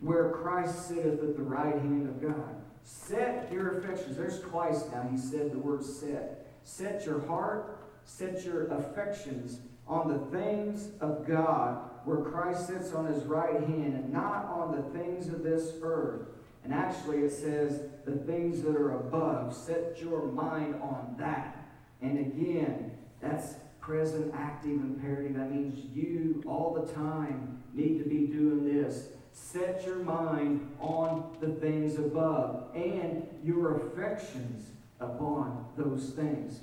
Where 0.00 0.30
Christ 0.30 0.88
sitteth 0.88 1.22
at 1.22 1.36
the 1.36 1.42
right 1.42 1.74
hand 1.74 2.08
of 2.08 2.22
God. 2.22 2.56
Set 2.82 3.50
your 3.52 3.78
affections. 3.78 4.16
There's 4.16 4.40
twice 4.40 4.84
now 4.92 5.06
he 5.10 5.18
said 5.18 5.52
the 5.52 5.58
word 5.58 5.84
set. 5.84 6.46
Set 6.64 7.04
your 7.04 7.24
heart, 7.26 7.78
set 8.04 8.44
your 8.44 8.66
affections 8.68 9.60
on 9.86 10.08
the 10.08 10.38
things 10.38 10.88
of 11.00 11.26
God 11.26 11.90
where 12.04 12.18
Christ 12.18 12.66
sits 12.66 12.92
on 12.92 13.06
his 13.06 13.24
right 13.24 13.60
hand 13.60 13.94
and 13.94 14.12
not 14.12 14.46
on 14.46 14.74
the 14.76 14.98
things 14.98 15.28
of 15.28 15.42
this 15.42 15.74
earth. 15.82 16.22
And 16.64 16.72
actually, 16.72 17.18
it 17.18 17.32
says 17.32 17.82
the 18.04 18.16
things 18.16 18.62
that 18.62 18.76
are 18.76 18.96
above. 18.96 19.54
Set 19.54 19.98
your 20.00 20.26
mind 20.26 20.74
on 20.76 21.14
that. 21.18 21.68
And 22.02 22.18
again, 22.18 22.92
that's 23.20 23.54
present 23.80 24.32
active 24.34 24.72
imperative. 24.72 25.36
That 25.36 25.50
means 25.50 25.84
you 25.94 26.42
all 26.46 26.74
the 26.74 26.92
time 26.92 27.62
need 27.72 28.02
to 28.02 28.08
be 28.08 28.26
doing 28.26 28.64
this. 28.64 29.08
Set 29.32 29.84
your 29.86 29.96
mind 29.96 30.70
on 30.80 31.36
the 31.40 31.48
things 31.48 31.98
above 31.98 32.74
and 32.74 33.26
your 33.42 33.76
affections 33.76 34.70
upon 35.00 35.66
those 35.76 36.10
things. 36.10 36.60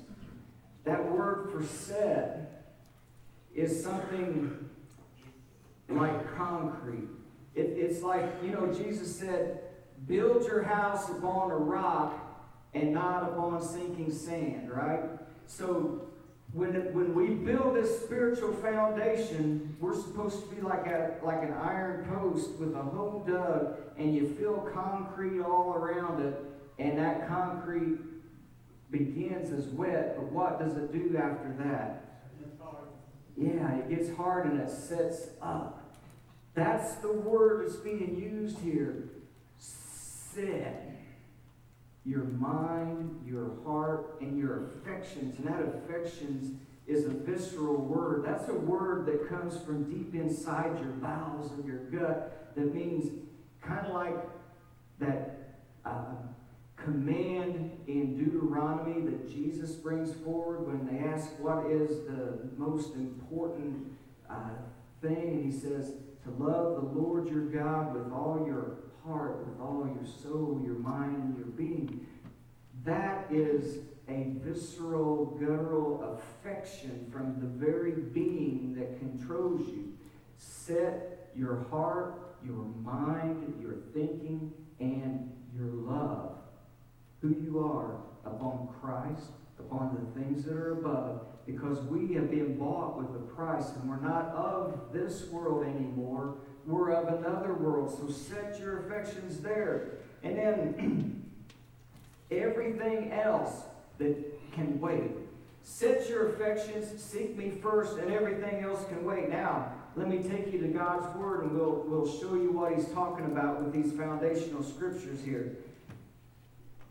That 0.83 1.11
word 1.11 1.49
for 1.51 1.63
set 1.63 2.75
is 3.55 3.83
something 3.83 4.69
like 5.89 6.35
concrete. 6.37 7.09
It, 7.55 7.73
it's 7.75 8.03
like, 8.03 8.25
you 8.43 8.51
know, 8.51 8.71
Jesus 8.71 9.13
said, 9.17 9.61
build 10.05 10.45
your 10.45 10.63
house 10.63 11.09
upon 11.09 11.51
a 11.51 11.57
rock 11.57 12.13
and 12.73 12.93
not 12.93 13.23
upon 13.23 13.61
sinking 13.61 14.11
sand, 14.11 14.71
right? 14.71 15.01
So 15.47 16.06
when, 16.57 16.73
when 16.93 17.13
we 17.13 17.27
build 17.35 17.75
this 17.75 18.01
spiritual 18.01 18.51
foundation, 18.53 19.75
we're 19.79 19.95
supposed 19.95 20.49
to 20.49 20.55
be 20.55 20.61
like 20.61 20.87
a 20.87 21.13
like 21.23 21.43
an 21.43 21.53
iron 21.53 22.05
post 22.05 22.51
with 22.53 22.73
a 22.73 22.81
hole 22.81 23.23
dug, 23.27 23.77
and 23.97 24.15
you 24.15 24.35
fill 24.39 24.67
concrete 24.73 25.39
all 25.41 25.75
around 25.75 26.25
it, 26.25 26.35
and 26.79 26.97
that 26.97 27.27
concrete 27.27 27.99
begins 28.89 29.51
as 29.51 29.67
wet. 29.67 30.15
But 30.15 30.31
what 30.31 30.59
does 30.59 30.75
it 30.77 30.91
do 30.91 31.15
after 31.15 31.53
that? 31.59 32.03
Yeah, 33.37 33.75
it 33.75 33.89
gets 33.89 34.09
hard 34.17 34.47
and 34.47 34.59
it 34.59 34.69
sets 34.69 35.27
up. 35.43 35.95
That's 36.55 36.95
the 36.95 37.13
word 37.13 37.67
that's 37.67 37.75
being 37.75 38.17
used 38.17 38.57
here. 38.59 39.09
Set 39.59 40.96
your 42.07 42.23
mind, 42.23 43.19
your 43.25 43.51
heart, 43.65 44.15
and 44.21 44.37
your 44.37 44.67
affections. 44.67 45.37
And 45.39 45.47
that 45.47 45.61
affections 45.61 46.53
is 46.87 47.05
a 47.05 47.09
visceral 47.09 47.75
word. 47.75 48.23
That's 48.25 48.47
a 48.47 48.53
word 48.53 49.05
that 49.07 49.27
comes 49.27 49.61
from 49.61 49.91
deep 49.91 50.15
inside 50.15 50.79
your 50.79 50.93
bowels 50.93 51.51
and 51.51 51.65
your 51.65 51.79
gut 51.91 52.53
that 52.55 52.73
means 52.73 53.11
kind 53.61 53.85
of 53.85 53.93
like 53.93 54.15
that 54.99 55.59
uh, 55.85 56.15
command 56.75 57.71
in 57.87 58.17
Deuteronomy 58.17 59.01
that 59.01 59.29
Jesus 59.29 59.71
brings 59.71 60.13
forward 60.23 60.65
when 60.65 60.87
they 60.87 61.05
ask 61.07 61.29
what 61.39 61.69
is 61.69 62.05
the 62.07 62.39
most 62.57 62.95
important 62.95 63.91
uh, 64.29 64.49
thing. 65.01 65.41
And 65.43 65.53
he 65.53 65.59
says, 65.59 65.91
to 66.23 66.43
love 66.43 66.75
the 66.75 66.99
Lord 66.99 67.27
your 67.29 67.45
God 67.45 67.93
with 67.93 68.11
all 68.11 68.43
your 68.45 68.77
heart, 69.07 69.45
with 69.45 69.59
all 69.59 69.87
your 69.87 70.05
soul, 70.05 70.61
your 70.63 70.75
mind, 70.75 71.35
your 71.37 71.47
being. 71.47 72.05
That 72.85 73.27
is 73.31 73.79
a 74.09 74.33
visceral, 74.43 75.37
guttural 75.39 76.19
affection 76.19 77.07
from 77.11 77.39
the 77.39 77.47
very 77.47 77.91
being 77.91 78.75
that 78.77 78.99
controls 78.99 79.67
you. 79.67 79.93
Set 80.37 81.31
your 81.35 81.65
heart, 81.69 82.37
your 82.45 82.65
mind, 82.83 83.59
your 83.61 83.75
thinking, 83.93 84.51
and 84.79 85.31
your 85.55 85.67
love, 85.67 86.37
who 87.21 87.29
you 87.29 87.59
are, 87.59 87.97
upon 88.25 88.69
Christ, 88.81 89.31
upon 89.59 89.95
the 89.95 90.19
things 90.19 90.43
that 90.45 90.53
are 90.53 90.73
above, 90.73 91.25
because 91.45 91.79
we 91.85 92.13
have 92.13 92.29
been 92.29 92.57
bought 92.57 92.97
with 92.97 93.09
a 93.15 93.25
price 93.33 93.69
and 93.69 93.89
we're 93.89 93.99
not 93.99 94.25
of 94.35 94.91
this 94.93 95.27
world 95.29 95.65
anymore 95.65 96.35
we're 96.67 96.91
of 96.91 97.07
another 97.07 97.53
world. 97.53 97.97
So 97.97 98.11
set 98.11 98.59
your 98.59 98.85
affections 98.85 99.39
there. 99.39 99.91
And 100.21 100.37
then 100.37 101.31
everything 102.31 103.13
else 103.13 103.63
that 103.97 104.15
can 104.53 104.79
wait. 104.79 105.11
Set 105.63 106.09
your 106.09 106.29
affections, 106.29 107.01
seek 107.01 107.37
me 107.37 107.51
first, 107.61 107.97
and 107.97 108.11
everything 108.11 108.63
else 108.63 108.85
can 108.89 109.03
wait. 109.03 109.29
Now, 109.29 109.71
let 109.95 110.09
me 110.09 110.19
take 110.19 110.51
you 110.53 110.59
to 110.59 110.67
God's 110.67 111.13
Word 111.17 111.43
and 111.43 111.51
we'll, 111.53 111.83
we'll 111.87 112.07
show 112.07 112.35
you 112.35 112.51
what 112.51 112.73
He's 112.73 112.87
talking 112.89 113.25
about 113.25 113.63
with 113.63 113.73
these 113.73 113.91
foundational 113.93 114.63
scriptures 114.63 115.21
here. 115.23 115.57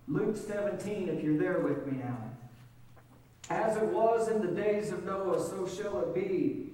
Luke 0.09 0.37
17, 0.37 1.09
if 1.09 1.23
you're 1.23 1.39
there 1.39 1.61
with 1.61 1.87
me 1.87 1.99
now. 1.99 2.17
As 3.49 3.77
it 3.77 3.85
was 3.85 4.29
in 4.29 4.41
the 4.41 4.61
days 4.61 4.91
of 4.91 5.05
Noah, 5.05 5.43
so 5.43 5.69
shall 5.69 6.01
it 6.01 6.15
be 6.15 6.73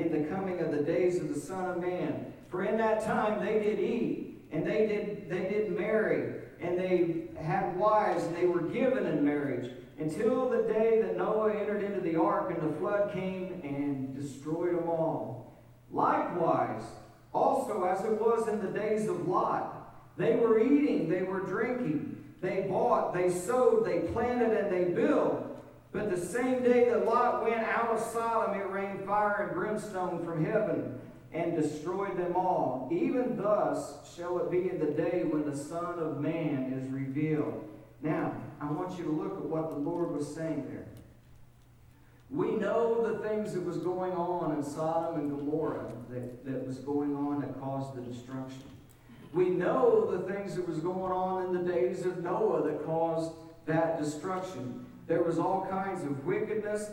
in 0.00 0.12
the 0.12 0.28
coming 0.28 0.60
of 0.60 0.70
the 0.70 0.82
days 0.82 1.20
of 1.20 1.32
the 1.32 1.40
Son 1.40 1.70
of 1.70 1.80
Man. 1.80 2.32
For 2.48 2.64
in 2.64 2.76
that 2.78 3.04
time 3.04 3.44
they 3.44 3.58
did 3.58 3.80
eat, 3.80 4.42
and 4.52 4.66
they 4.66 4.86
did 4.86 5.28
they 5.28 5.48
did 5.48 5.76
marry, 5.76 6.42
and 6.60 6.78
they 6.78 7.28
had 7.40 7.76
wives, 7.76 8.24
and 8.24 8.36
they 8.36 8.46
were 8.46 8.62
given 8.62 9.06
in 9.06 9.24
marriage, 9.24 9.72
until 9.98 10.48
the 10.48 10.62
day 10.72 11.02
that 11.02 11.16
Noah 11.16 11.52
entered 11.52 11.82
into 11.82 12.00
the 12.00 12.16
ark, 12.16 12.50
and 12.50 12.70
the 12.70 12.76
flood 12.76 13.12
came 13.12 13.60
and 13.64 14.14
destroyed 14.14 14.76
them 14.76 14.88
all. 14.88 15.62
Likewise, 15.90 16.82
also 17.32 17.84
as 17.84 18.04
it 18.04 18.20
was 18.20 18.48
in 18.48 18.60
the 18.60 18.78
days 18.78 19.08
of 19.08 19.26
Lot, 19.28 19.94
they 20.16 20.36
were 20.36 20.58
eating, 20.60 21.08
they 21.08 21.22
were 21.22 21.40
drinking, 21.40 22.16
they 22.40 22.66
bought, 22.68 23.12
they 23.12 23.30
sowed, 23.30 23.84
they 23.84 24.00
planted, 24.12 24.52
and 24.52 24.72
they 24.72 24.92
built. 24.92 25.45
But 25.92 26.10
the 26.10 26.20
same 26.20 26.62
day 26.62 26.90
that 26.90 27.06
Lot 27.06 27.44
went 27.44 27.62
out 27.62 27.90
of 27.90 28.00
Sodom, 28.00 28.60
it 28.60 28.68
rained 28.70 29.04
fire 29.06 29.46
and 29.46 29.54
brimstone 29.54 30.24
from 30.24 30.44
heaven 30.44 30.98
and 31.32 31.54
destroyed 31.54 32.16
them 32.16 32.34
all. 32.36 32.88
Even 32.92 33.36
thus 33.36 34.14
shall 34.16 34.38
it 34.38 34.50
be 34.50 34.68
in 34.70 34.78
the 34.78 34.92
day 34.92 35.24
when 35.24 35.48
the 35.48 35.56
Son 35.56 35.98
of 35.98 36.20
Man 36.20 36.72
is 36.72 36.90
revealed. 36.90 37.68
Now, 38.02 38.34
I 38.60 38.70
want 38.70 38.98
you 38.98 39.04
to 39.04 39.10
look 39.10 39.36
at 39.36 39.44
what 39.44 39.70
the 39.70 39.76
Lord 39.76 40.12
was 40.12 40.34
saying 40.34 40.66
there. 40.70 40.86
We 42.30 42.52
know 42.56 43.12
the 43.12 43.26
things 43.28 43.52
that 43.52 43.64
was 43.64 43.78
going 43.78 44.12
on 44.12 44.56
in 44.56 44.62
Sodom 44.62 45.20
and 45.20 45.30
Gomorrah 45.30 45.92
that, 46.10 46.44
that 46.44 46.66
was 46.66 46.78
going 46.78 47.14
on 47.14 47.40
that 47.40 47.60
caused 47.60 47.94
the 47.96 48.00
destruction. 48.00 48.64
We 49.32 49.50
know 49.50 50.10
the 50.10 50.32
things 50.32 50.56
that 50.56 50.66
was 50.66 50.78
going 50.78 51.12
on 51.12 51.46
in 51.46 51.52
the 51.64 51.72
days 51.72 52.06
of 52.06 52.22
Noah 52.22 52.66
that 52.68 52.84
caused 52.84 53.32
that 53.66 54.00
destruction. 54.00 54.85
There 55.06 55.22
was 55.22 55.38
all 55.38 55.66
kinds 55.70 56.02
of 56.02 56.24
wickedness. 56.26 56.90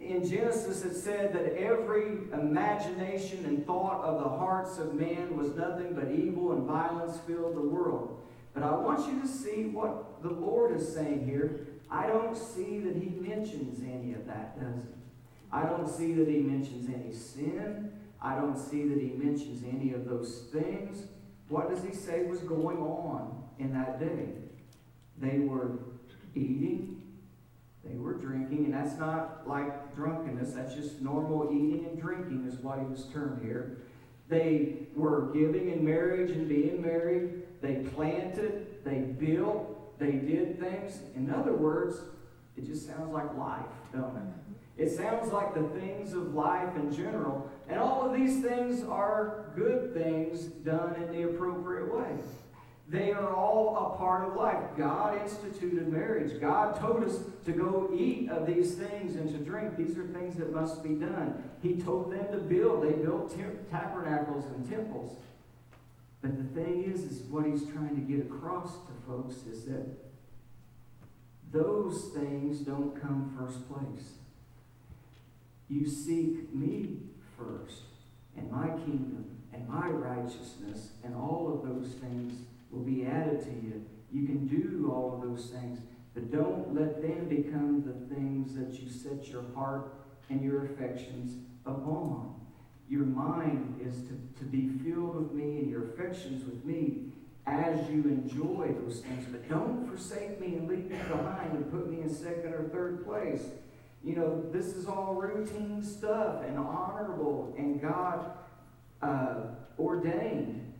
In 0.00 0.26
Genesis, 0.26 0.82
it 0.84 0.94
said 0.94 1.34
that 1.34 1.56
every 1.58 2.18
imagination 2.32 3.44
and 3.44 3.66
thought 3.66 4.02
of 4.02 4.22
the 4.22 4.28
hearts 4.38 4.78
of 4.78 4.94
men 4.94 5.36
was 5.36 5.54
nothing 5.54 5.92
but 5.94 6.10
evil 6.10 6.52
and 6.52 6.66
violence 6.66 7.18
filled 7.26 7.54
the 7.54 7.60
world. 7.60 8.22
But 8.54 8.62
I 8.62 8.74
want 8.74 9.06
you 9.06 9.20
to 9.20 9.28
see 9.28 9.66
what 9.66 10.22
the 10.22 10.30
Lord 10.30 10.74
is 10.74 10.92
saying 10.92 11.26
here. 11.26 11.66
I 11.90 12.06
don't 12.06 12.36
see 12.36 12.80
that 12.80 12.96
he 12.96 13.10
mentions 13.10 13.82
any 13.82 14.14
of 14.14 14.26
that, 14.26 14.58
does 14.58 14.76
he? 14.76 14.94
I 15.52 15.64
don't 15.64 15.88
see 15.88 16.14
that 16.14 16.28
he 16.28 16.38
mentions 16.38 16.88
any 16.88 17.12
sin. 17.12 17.92
I 18.22 18.36
don't 18.36 18.58
see 18.58 18.88
that 18.88 18.98
he 18.98 19.08
mentions 19.08 19.64
any 19.64 19.92
of 19.92 20.04
those 20.04 20.46
things. 20.52 21.04
What 21.48 21.68
does 21.68 21.82
he 21.82 21.92
say 21.92 22.24
was 22.24 22.40
going 22.40 22.78
on 22.78 23.42
in 23.58 23.72
that 23.74 23.98
day? 23.98 24.28
They 25.18 25.40
were 25.40 25.78
eating, 26.34 26.99
they 27.84 27.96
were 27.96 28.14
drinking, 28.14 28.66
and 28.66 28.74
that's 28.74 28.98
not 28.98 29.48
like 29.48 29.94
drunkenness, 29.94 30.52
that's 30.52 30.74
just 30.74 31.00
normal 31.00 31.48
eating 31.50 31.86
and 31.88 32.00
drinking, 32.00 32.46
is 32.46 32.58
what 32.58 32.78
he 32.78 32.84
was 32.84 33.04
termed 33.12 33.42
here. 33.42 33.78
They 34.28 34.86
were 34.94 35.30
giving 35.32 35.70
in 35.70 35.84
marriage 35.84 36.30
and 36.30 36.48
being 36.48 36.80
married. 36.80 37.42
They 37.60 37.76
planted, 37.94 38.84
they 38.84 38.98
built, 38.98 39.98
they 39.98 40.12
did 40.12 40.60
things. 40.60 41.00
In 41.16 41.32
other 41.32 41.52
words, 41.52 42.00
it 42.56 42.64
just 42.66 42.86
sounds 42.86 43.12
like 43.12 43.36
life, 43.36 43.64
don't 43.92 44.16
it? 44.16 44.82
It 44.82 44.90
sounds 44.96 45.32
like 45.32 45.54
the 45.54 45.64
things 45.78 46.14
of 46.14 46.34
life 46.34 46.74
in 46.76 46.94
general. 46.94 47.50
And 47.68 47.78
all 47.78 48.06
of 48.06 48.14
these 48.18 48.42
things 48.42 48.82
are 48.84 49.52
good 49.54 49.92
things 49.92 50.44
done 50.44 50.94
in 50.94 51.12
the 51.12 51.24
appropriate 51.24 51.94
way. 51.94 52.16
They 52.90 53.12
are 53.12 53.32
all 53.36 53.94
a 53.94 53.96
part 53.96 54.28
of 54.28 54.34
life. 54.34 54.64
God 54.76 55.22
instituted 55.22 55.86
marriage. 55.86 56.40
God 56.40 56.76
told 56.80 57.04
us 57.04 57.20
to 57.44 57.52
go 57.52 57.88
eat 57.96 58.28
of 58.28 58.48
these 58.48 58.74
things 58.74 59.14
and 59.14 59.30
to 59.30 59.38
drink. 59.38 59.76
These 59.76 59.96
are 59.96 60.06
things 60.08 60.34
that 60.38 60.52
must 60.52 60.82
be 60.82 60.96
done. 60.96 61.40
He 61.62 61.76
told 61.76 62.12
them 62.12 62.26
to 62.32 62.38
build. 62.38 62.82
They 62.82 62.94
built 62.94 63.32
tabernacles 63.70 64.44
and 64.46 64.68
temples. 64.68 65.16
But 66.20 66.36
the 66.36 66.60
thing 66.60 66.82
is, 66.92 67.04
is 67.04 67.22
what 67.28 67.46
he's 67.46 67.62
trying 67.62 67.94
to 67.94 68.12
get 68.12 68.26
across 68.26 68.72
to 68.72 68.92
folks 69.06 69.36
is 69.46 69.66
that 69.66 69.86
those 71.52 72.10
things 72.12 72.58
don't 72.58 73.00
come 73.00 73.36
first 73.38 73.68
place. 73.72 74.14
You 75.68 75.88
seek 75.88 76.52
me 76.52 76.98
first 77.38 77.82
and 78.36 78.50
my 78.50 78.68
kingdom 78.84 79.24
and 79.52 79.68
my 79.68 79.88
righteousness, 79.88 80.90
and 81.04 81.14
all 81.14 81.52
of 81.52 81.68
added 83.06 83.40
to 83.42 83.50
you. 83.50 83.84
You 84.12 84.26
can 84.26 84.46
do 84.46 84.90
all 84.92 85.14
of 85.14 85.28
those 85.28 85.50
things. 85.50 85.80
But 86.14 86.32
don't 86.32 86.74
let 86.74 87.00
them 87.02 87.28
become 87.28 87.82
the 87.84 88.14
things 88.14 88.54
that 88.54 88.80
you 88.80 88.90
set 88.90 89.28
your 89.28 89.44
heart 89.54 89.92
and 90.28 90.42
your 90.42 90.64
affections 90.64 91.36
upon. 91.64 92.34
Your 92.88 93.04
mind 93.04 93.80
is 93.80 94.02
to, 94.02 94.18
to 94.40 94.44
be 94.44 94.68
filled 94.84 95.14
with 95.14 95.32
me 95.32 95.58
and 95.58 95.70
your 95.70 95.90
affections 95.90 96.44
with 96.44 96.64
me 96.64 97.12
as 97.46 97.88
you 97.88 98.02
enjoy 98.02 98.74
those 98.82 99.00
things. 99.00 99.26
But 99.30 99.48
don't 99.48 99.86
forsake 99.88 100.40
me 100.40 100.56
and 100.56 100.68
leave 100.68 100.90
me 100.90 100.96
behind 100.96 101.52
and 101.52 101.70
put 101.70 101.88
me 101.88 102.00
in 102.00 102.12
second 102.12 102.52
or 102.52 102.68
third 102.72 103.04
place. 103.04 103.42
You 104.02 104.16
know, 104.16 104.42
this 104.50 104.66
is 104.66 104.86
all 104.86 105.14
routine 105.14 105.82
stuff 105.82 106.42
and 106.44 106.58
honorable 106.58 107.54
and 107.56 107.80
God 107.80 108.32
uh, 109.02 109.42
ordained. 109.78 110.72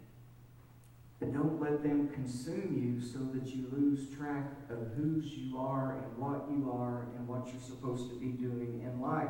Don't 1.20 1.60
let 1.60 1.82
them 1.82 2.08
consume 2.08 2.80
you 2.82 3.00
so 3.06 3.18
that 3.34 3.46
you 3.54 3.66
lose 3.72 4.08
track 4.16 4.52
of 4.70 4.78
whose 4.96 5.26
you 5.34 5.58
are 5.58 5.98
and 5.98 6.16
what 6.16 6.46
you 6.50 6.70
are 6.72 7.06
and 7.16 7.28
what 7.28 7.46
you're 7.52 7.62
supposed 7.62 8.08
to 8.10 8.18
be 8.18 8.28
doing 8.28 8.82
in 8.84 9.00
life. 9.00 9.28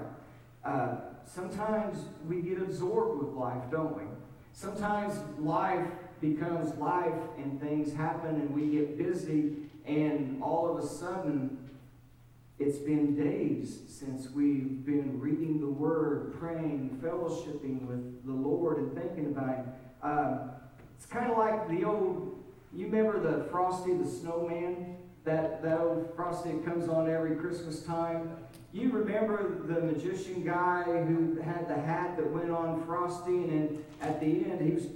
Uh, 0.64 0.96
sometimes 1.24 2.04
we 2.28 2.42
get 2.42 2.58
absorbed 2.58 3.22
with 3.22 3.34
life, 3.34 3.62
don't 3.70 3.96
we? 3.96 4.04
Sometimes 4.52 5.14
life 5.38 5.86
becomes 6.20 6.74
life 6.76 7.14
and 7.38 7.60
things 7.60 7.92
happen 7.92 8.36
and 8.36 8.54
we 8.54 8.68
get 8.68 8.96
busy, 8.96 9.56
and 9.84 10.40
all 10.42 10.70
of 10.70 10.82
a 10.82 10.86
sudden, 10.86 11.58
it's 12.58 12.78
been 12.78 13.16
days 13.16 13.80
since 13.88 14.30
we've 14.30 14.84
been 14.84 15.18
reading 15.18 15.60
the 15.60 15.70
Word, 15.70 16.34
praying, 16.38 17.00
fellowshipping 17.02 17.86
with 17.86 18.24
the 18.26 18.32
Lord, 18.32 18.78
and 18.78 18.94
thinking 18.94 19.26
about. 19.26 19.66
Uh, 20.02 20.59
it's 21.00 21.06
kind 21.06 21.30
of 21.30 21.38
like 21.38 21.66
the 21.70 21.82
old, 21.82 22.38
you 22.74 22.84
remember 22.84 23.18
the 23.18 23.44
Frosty 23.44 23.94
the 23.94 24.06
Snowman? 24.06 24.96
That, 25.24 25.62
that 25.62 25.80
old 25.80 26.12
Frosty 26.14 26.50
comes 26.62 26.90
on 26.90 27.08
every 27.08 27.36
Christmas 27.36 27.82
time? 27.82 28.36
You 28.74 28.90
remember 28.90 29.62
the 29.66 29.80
magician 29.80 30.44
guy 30.44 30.82
who 30.84 31.40
had 31.40 31.68
the 31.68 31.80
hat 31.80 32.18
that 32.18 32.30
went 32.30 32.50
on 32.50 32.84
Frosty, 32.84 33.32
and 33.32 33.82
at 34.02 34.20
the 34.20 34.26
end, 34.26 34.60
he 34.60 34.72
was, 34.72 34.88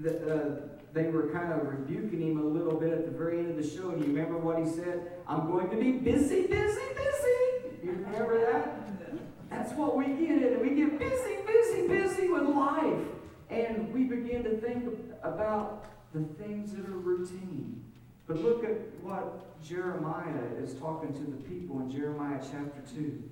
the, 0.00 0.34
uh, 0.34 0.56
they 0.92 1.04
were 1.04 1.30
kind 1.30 1.52
of 1.52 1.68
rebuking 1.68 2.20
him 2.20 2.40
a 2.40 2.44
little 2.44 2.74
bit 2.74 2.92
at 2.92 3.06
the 3.06 3.16
very 3.16 3.38
end 3.38 3.50
of 3.50 3.56
the 3.56 3.62
show. 3.68 3.92
Do 3.92 4.04
you 4.04 4.12
remember 4.12 4.38
what 4.38 4.58
he 4.58 4.68
said? 4.68 5.12
I'm 5.28 5.46
going 5.52 5.70
to 5.70 5.76
be 5.76 5.92
busy, 5.92 6.48
busy, 6.48 6.82
busy. 6.96 7.84
You 7.84 7.92
remember 7.92 8.40
that? 8.40 9.50
That's 9.50 9.72
what 9.74 9.96
we 9.96 10.06
get 10.06 10.42
in. 10.42 10.60
We 10.60 10.74
get 10.74 10.98
busy, 10.98 11.36
busy, 11.46 11.86
busy 11.86 12.28
with 12.28 12.42
life. 12.42 13.06
And 13.50 13.92
we 13.92 14.04
begin 14.04 14.42
to 14.44 14.56
think 14.56 15.13
about 15.24 15.86
the 16.12 16.22
things 16.42 16.72
that 16.74 16.86
are 16.86 16.98
routine. 16.98 17.82
But 18.26 18.40
look 18.40 18.64
at 18.64 18.78
what 19.02 19.62
Jeremiah 19.62 20.44
is 20.58 20.74
talking 20.74 21.12
to 21.12 21.20
the 21.20 21.42
people 21.48 21.80
in 21.80 21.90
Jeremiah 21.90 22.38
chapter 22.40 22.82
2. 22.94 23.22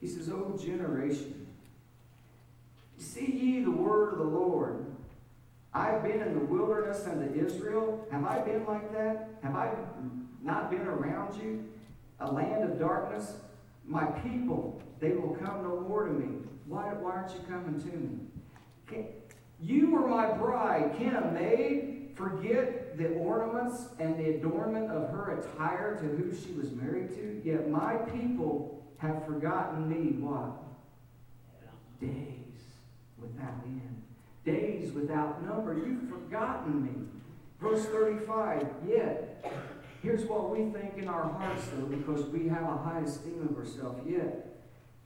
He 0.00 0.06
says, 0.06 0.28
O 0.28 0.58
generation, 0.62 1.46
see 2.98 3.30
ye 3.30 3.64
the 3.64 3.70
word 3.70 4.12
of 4.12 4.18
the 4.18 4.24
Lord. 4.24 4.84
I've 5.72 6.02
been 6.02 6.22
in 6.22 6.34
the 6.34 6.44
wilderness 6.44 7.04
and 7.06 7.22
unto 7.22 7.46
Israel. 7.46 8.06
Have 8.10 8.24
I 8.24 8.40
been 8.40 8.64
like 8.66 8.92
that? 8.92 9.28
Have 9.42 9.54
I 9.54 9.72
not 10.42 10.70
been 10.70 10.86
around 10.86 11.36
you? 11.40 11.64
A 12.20 12.32
land 12.32 12.64
of 12.64 12.78
darkness? 12.78 13.36
My 13.84 14.06
people, 14.06 14.82
they 15.00 15.12
will 15.12 15.36
come 15.36 15.62
no 15.62 15.80
more 15.80 16.06
to 16.06 16.12
me. 16.12 16.38
Why, 16.66 16.92
why 16.94 17.12
aren't 17.12 17.32
you 17.32 17.40
coming 17.48 17.80
to 17.80 17.96
me? 17.96 19.16
You 19.60 19.90
were 19.90 20.06
my 20.06 20.32
bride. 20.32 20.94
Can 20.98 21.16
a 21.16 21.30
maid 21.30 22.10
forget 22.14 22.96
the 22.96 23.14
ornaments 23.14 23.86
and 23.98 24.18
the 24.18 24.36
adornment 24.36 24.90
of 24.90 25.10
her 25.10 25.38
attire 25.38 25.96
to 25.96 26.04
who 26.04 26.34
she 26.34 26.52
was 26.52 26.72
married 26.72 27.10
to? 27.10 27.40
Yet 27.44 27.70
my 27.70 27.94
people 27.96 28.84
have 28.98 29.24
forgotten 29.26 29.88
me 29.88 30.12
what? 30.18 30.62
Days 32.00 32.62
without 33.18 33.62
end. 33.64 34.02
Days 34.44 34.92
without 34.92 35.44
number. 35.44 35.74
You've 35.74 36.08
forgotten 36.08 36.84
me. 36.84 37.06
Verse 37.60 37.86
35, 37.86 38.66
yet, 38.86 39.44
here's 40.02 40.24
what 40.26 40.50
we 40.50 40.70
think 40.78 40.98
in 40.98 41.08
our 41.08 41.28
hearts, 41.30 41.62
though, 41.74 41.86
because 41.86 42.26
we 42.26 42.48
have 42.48 42.62
a 42.62 42.76
high 42.76 43.00
esteem 43.00 43.48
of 43.50 43.56
ourselves. 43.56 43.98
Yet, 44.06 44.60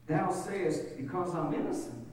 thou 0.09 0.33
sayest, 0.33 0.97
because 0.97 1.33
I'm 1.33 1.55
innocent, 1.55 2.07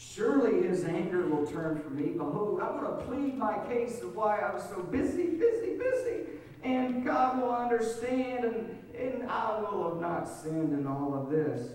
Surely 0.00 0.66
his 0.66 0.84
anger 0.84 1.26
will 1.26 1.46
turn 1.46 1.78
from 1.78 1.96
me. 1.96 2.12
Behold, 2.12 2.58
I'm 2.62 2.80
going 2.80 2.96
to 2.96 3.04
plead 3.04 3.36
my 3.36 3.58
case 3.68 4.00
of 4.00 4.16
why 4.16 4.38
I 4.38 4.54
was 4.54 4.62
so 4.62 4.82
busy, 4.82 5.26
busy, 5.26 5.76
busy. 5.76 6.20
And 6.64 7.04
God 7.04 7.40
will 7.40 7.54
understand, 7.54 8.46
and, 8.46 8.78
and 8.98 9.30
I 9.30 9.60
will 9.60 9.90
have 9.90 10.00
not 10.00 10.26
sinned 10.26 10.72
in 10.72 10.86
all 10.86 11.14
of 11.14 11.30
this. 11.30 11.72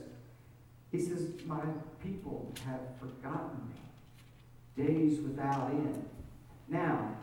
He 0.91 0.99
says, 1.01 1.27
My 1.45 1.61
people 2.03 2.51
have 2.65 2.79
forgotten 2.99 3.59
me. 3.69 4.85
Days 4.85 5.19
without 5.19 5.69
end. 5.69 6.09
Now, 6.67 7.15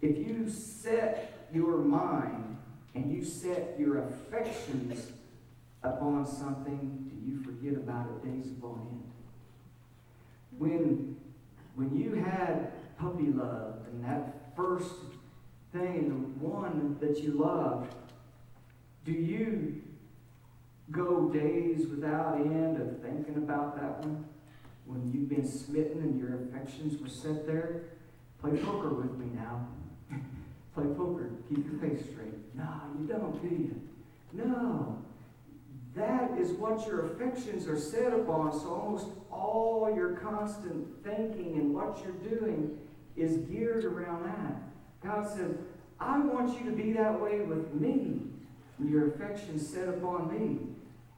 if 0.00 0.16
you 0.16 0.48
set 0.48 1.48
your 1.52 1.78
mind 1.78 2.56
and 2.94 3.12
you 3.12 3.24
set 3.24 3.74
your 3.76 3.98
affections 4.06 5.10
upon 5.82 6.24
something, 6.24 7.10
do 7.10 7.30
you 7.30 7.42
forget 7.42 7.74
about 7.74 8.06
it 8.10 8.24
days 8.24 8.52
upon 8.52 8.86
end? 8.92 9.07
When 10.58 11.16
when 11.76 11.96
you 11.96 12.14
had 12.14 12.72
puppy 12.98 13.26
love 13.26 13.76
and 13.86 14.04
that 14.04 14.52
first 14.56 14.94
thing, 15.72 16.08
the 16.08 16.44
one 16.44 16.96
that 17.00 17.22
you 17.22 17.32
loved, 17.32 17.94
do 19.04 19.12
you 19.12 19.80
go 20.90 21.28
days 21.30 21.86
without 21.86 22.40
end 22.40 22.80
of 22.80 23.00
thinking 23.00 23.36
about 23.36 23.76
that 23.76 24.04
one? 24.04 24.24
When 24.86 25.12
you've 25.12 25.28
been 25.28 25.46
smitten 25.46 26.02
and 26.02 26.18
your 26.18 26.42
affections 26.42 27.00
were 27.00 27.08
set 27.08 27.46
there? 27.46 27.84
Play 28.40 28.56
poker 28.56 28.94
with 28.94 29.16
me 29.18 29.26
now. 29.34 29.68
Play 30.74 30.86
poker. 30.96 31.30
Keep 31.48 31.70
your 31.70 31.80
face 31.80 32.06
straight. 32.10 32.54
No, 32.54 32.68
you 32.98 33.06
don't, 33.06 33.40
do 33.40 33.48
you? 33.48 33.80
No. 34.32 34.98
That 35.98 36.38
is 36.38 36.52
what 36.52 36.86
your 36.86 37.06
affections 37.06 37.66
are 37.66 37.78
set 37.78 38.12
upon. 38.12 38.52
So 38.52 38.74
almost 38.74 39.08
all 39.30 39.92
your 39.94 40.12
constant 40.12 40.86
thinking 41.04 41.56
and 41.56 41.74
what 41.74 42.00
you're 42.04 42.38
doing 42.38 42.78
is 43.16 43.38
geared 43.50 43.84
around 43.84 44.24
that. 44.24 44.62
God 45.02 45.28
says, 45.28 45.56
I 45.98 46.18
want 46.20 46.58
you 46.58 46.70
to 46.70 46.76
be 46.76 46.92
that 46.92 47.20
way 47.20 47.40
with 47.40 47.74
me. 47.74 48.20
Your 48.82 49.08
affections 49.08 49.68
set 49.68 49.88
upon 49.88 50.32
me. 50.32 50.60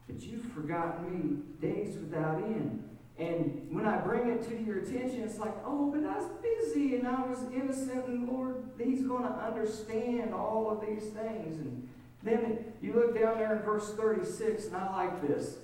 But 0.06 0.22
you've 0.22 0.50
forgotten 0.52 1.04
me 1.12 1.42
days 1.60 1.96
without 1.96 2.42
end. 2.42 2.82
And 3.18 3.68
when 3.70 3.84
I 3.86 3.98
bring 3.98 4.30
it 4.30 4.48
to 4.48 4.62
your 4.62 4.78
attention, 4.78 5.22
it's 5.22 5.38
like, 5.38 5.54
oh, 5.66 5.90
but 5.94 6.08
I 6.08 6.16
was 6.16 6.30
busy 6.40 6.96
and 6.96 7.06
I 7.06 7.20
was 7.26 7.38
innocent, 7.54 8.06
and 8.06 8.26
Lord, 8.26 8.64
He's 8.78 9.02
going 9.02 9.24
to 9.24 9.28
understand 9.28 10.32
all 10.32 10.70
of 10.70 10.80
these 10.80 11.10
things. 11.10 11.58
And 11.58 11.86
then 12.22 12.64
you 12.83 12.92
look 12.92 13.18
down 13.18 13.38
there 13.38 13.56
in 13.56 13.62
verse 13.62 13.94
36, 13.94 14.66
and 14.66 14.76
I 14.76 14.96
like 14.96 15.26
this. 15.26 15.56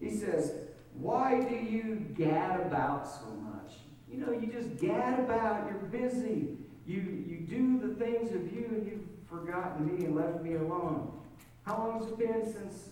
He 0.00 0.10
says, 0.10 0.52
Why 0.94 1.40
do 1.40 1.54
you 1.54 2.06
gad 2.16 2.60
about 2.60 3.08
so 3.08 3.26
much? 3.36 3.74
You 4.10 4.18
know, 4.18 4.32
you 4.32 4.46
just 4.46 4.78
gad 4.78 5.18
about, 5.20 5.66
you're 5.68 5.78
busy. 5.90 6.56
You, 6.86 7.24
you 7.26 7.46
do 7.48 7.78
the 7.78 7.94
things 7.94 8.32
of 8.32 8.52
you, 8.52 8.66
and 8.70 8.86
you've 8.86 9.28
forgotten 9.28 9.86
me 9.86 10.04
and 10.04 10.14
left 10.14 10.42
me 10.42 10.54
alone. 10.54 11.10
How 11.64 11.78
long 11.78 11.98
has 11.98 12.08
it 12.08 12.18
been 12.18 12.44
since 12.44 12.90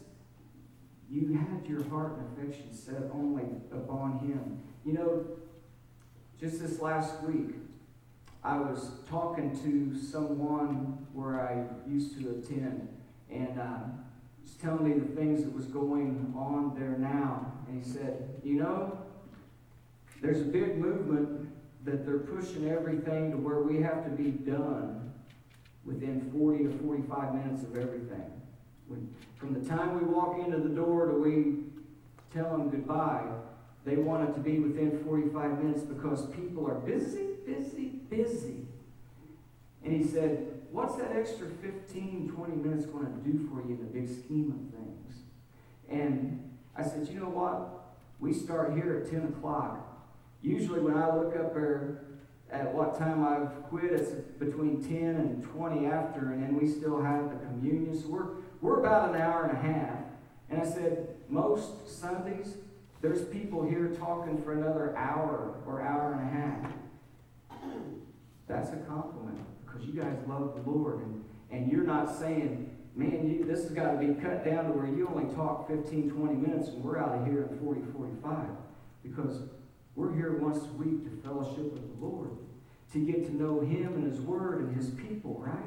you 1.10 1.34
had 1.34 1.68
your 1.68 1.84
heart 1.90 2.16
and 2.16 2.38
affection 2.38 2.72
set 2.72 3.10
only 3.12 3.44
upon 3.70 4.18
Him? 4.20 4.62
You 4.86 4.94
know, 4.94 5.26
just 6.40 6.58
this 6.60 6.80
last 6.80 7.22
week, 7.22 7.54
I 8.44 8.58
was 8.58 8.90
talking 9.08 9.56
to 9.62 9.96
someone 9.96 11.06
where 11.12 11.40
I 11.40 11.64
used 11.88 12.18
to 12.20 12.30
attend, 12.30 12.88
and 13.30 13.60
uh, 13.60 13.78
he's 14.42 14.54
telling 14.54 14.88
me 14.88 14.98
the 14.98 15.14
things 15.14 15.44
that 15.44 15.52
was 15.52 15.66
going 15.66 16.34
on 16.36 16.74
there 16.76 16.98
now. 16.98 17.52
And 17.68 17.82
he 17.82 17.88
said, 17.88 18.40
You 18.42 18.54
know, 18.54 18.98
there's 20.20 20.40
a 20.40 20.46
big 20.46 20.76
movement 20.76 21.48
that 21.84 22.04
they're 22.04 22.18
pushing 22.18 22.68
everything 22.68 23.30
to 23.30 23.36
where 23.36 23.60
we 23.60 23.80
have 23.82 24.04
to 24.04 24.10
be 24.10 24.30
done 24.30 25.12
within 25.84 26.30
40 26.32 26.64
to 26.64 26.78
45 26.78 27.34
minutes 27.34 27.62
of 27.62 27.76
everything. 27.76 28.30
When, 28.86 29.12
from 29.36 29.54
the 29.54 29.68
time 29.68 29.98
we 29.98 30.04
walk 30.04 30.38
into 30.38 30.58
the 30.58 30.68
door 30.68 31.06
to 31.06 31.14
we 31.14 31.64
tell 32.32 32.50
them 32.50 32.70
goodbye, 32.70 33.24
they 33.84 33.96
want 33.96 34.28
it 34.28 34.32
to 34.34 34.40
be 34.40 34.58
within 34.58 35.02
45 35.04 35.62
minutes 35.62 35.82
because 35.82 36.26
people 36.30 36.68
are 36.68 36.74
busy, 36.74 37.31
busy, 37.46 38.00
busy. 38.08 38.66
And 39.84 39.92
he 39.92 40.04
said, 40.04 40.48
What's 40.70 40.96
that 40.96 41.14
extra 41.14 41.48
15, 41.48 42.32
20 42.34 42.56
minutes 42.56 42.86
going 42.86 43.04
to 43.04 43.30
do 43.30 43.46
for 43.48 43.60
you 43.68 43.74
in 43.74 43.78
the 43.78 43.84
big 43.84 44.08
scheme 44.08 44.50
of 44.50 44.78
things? 44.78 45.16
And 45.88 46.50
I 46.76 46.82
said, 46.82 47.08
You 47.08 47.20
know 47.20 47.28
what? 47.28 47.94
We 48.20 48.32
start 48.32 48.74
here 48.74 49.02
at 49.04 49.10
10 49.10 49.24
o'clock. 49.24 49.88
Usually, 50.40 50.80
when 50.80 50.96
I 50.96 51.14
look 51.14 51.36
up 51.36 51.54
there 51.54 52.02
at 52.52 52.72
what 52.72 52.98
time 52.98 53.26
I've 53.26 53.64
quit. 53.64 53.92
It's 53.92 54.10
between 54.38 54.82
10 54.82 55.16
and 55.16 55.42
20 55.42 55.86
after, 55.86 56.32
and 56.32 56.42
then 56.42 56.60
we 56.60 56.68
still 56.68 57.02
have 57.02 57.30
the 57.30 57.46
communion. 57.46 57.98
So 57.98 58.08
we're, 58.08 58.26
we're 58.60 58.80
about 58.80 59.14
an 59.14 59.20
hour 59.20 59.44
and 59.44 59.52
a 59.56 59.72
half. 59.72 59.98
And 60.50 60.60
I 60.60 60.64
said, 60.64 61.16
most 61.28 61.88
Sundays, 61.88 62.56
there's 63.00 63.24
people 63.24 63.66
here 63.66 63.88
talking 63.98 64.40
for 64.42 64.52
another 64.52 64.94
hour 64.96 65.54
or 65.66 65.80
hour 65.80 66.12
and 66.12 66.28
a 66.28 66.32
half. 66.32 66.72
That's 68.48 68.70
a 68.70 68.76
compliment 68.76 69.38
because 69.64 69.86
you 69.86 69.92
guys 69.92 70.16
love 70.26 70.54
the 70.54 70.70
Lord. 70.70 71.00
And, 71.00 71.24
and 71.50 71.70
you're 71.70 71.84
not 71.84 72.18
saying, 72.18 72.70
man, 72.94 73.28
you, 73.28 73.44
this 73.44 73.62
has 73.62 73.72
got 73.72 73.92
to 73.92 73.98
be 73.98 74.14
cut 74.20 74.44
down 74.44 74.66
to 74.66 74.72
where 74.72 74.86
you 74.86 75.08
only 75.08 75.32
talk 75.34 75.68
15, 75.68 76.10
20 76.10 76.34
minutes 76.34 76.68
and 76.68 76.82
we're 76.82 76.98
out 76.98 77.18
of 77.18 77.26
here 77.26 77.48
in 77.50 77.58
40, 77.58 77.80
45. 77.96 78.34
Because 79.02 79.42
we're 79.94 80.14
here 80.14 80.38
once 80.38 80.64
a 80.64 80.72
week 80.72 81.04
to 81.04 81.22
fellowship 81.26 81.72
with 81.72 81.82
the 81.82 82.04
Lord, 82.04 82.30
to 82.92 82.98
get 82.98 83.26
to 83.26 83.34
know 83.34 83.60
Him 83.60 83.94
and 83.94 84.10
His 84.10 84.20
Word 84.20 84.60
and 84.60 84.76
His 84.76 84.90
people, 84.90 85.42
right? 85.44 85.58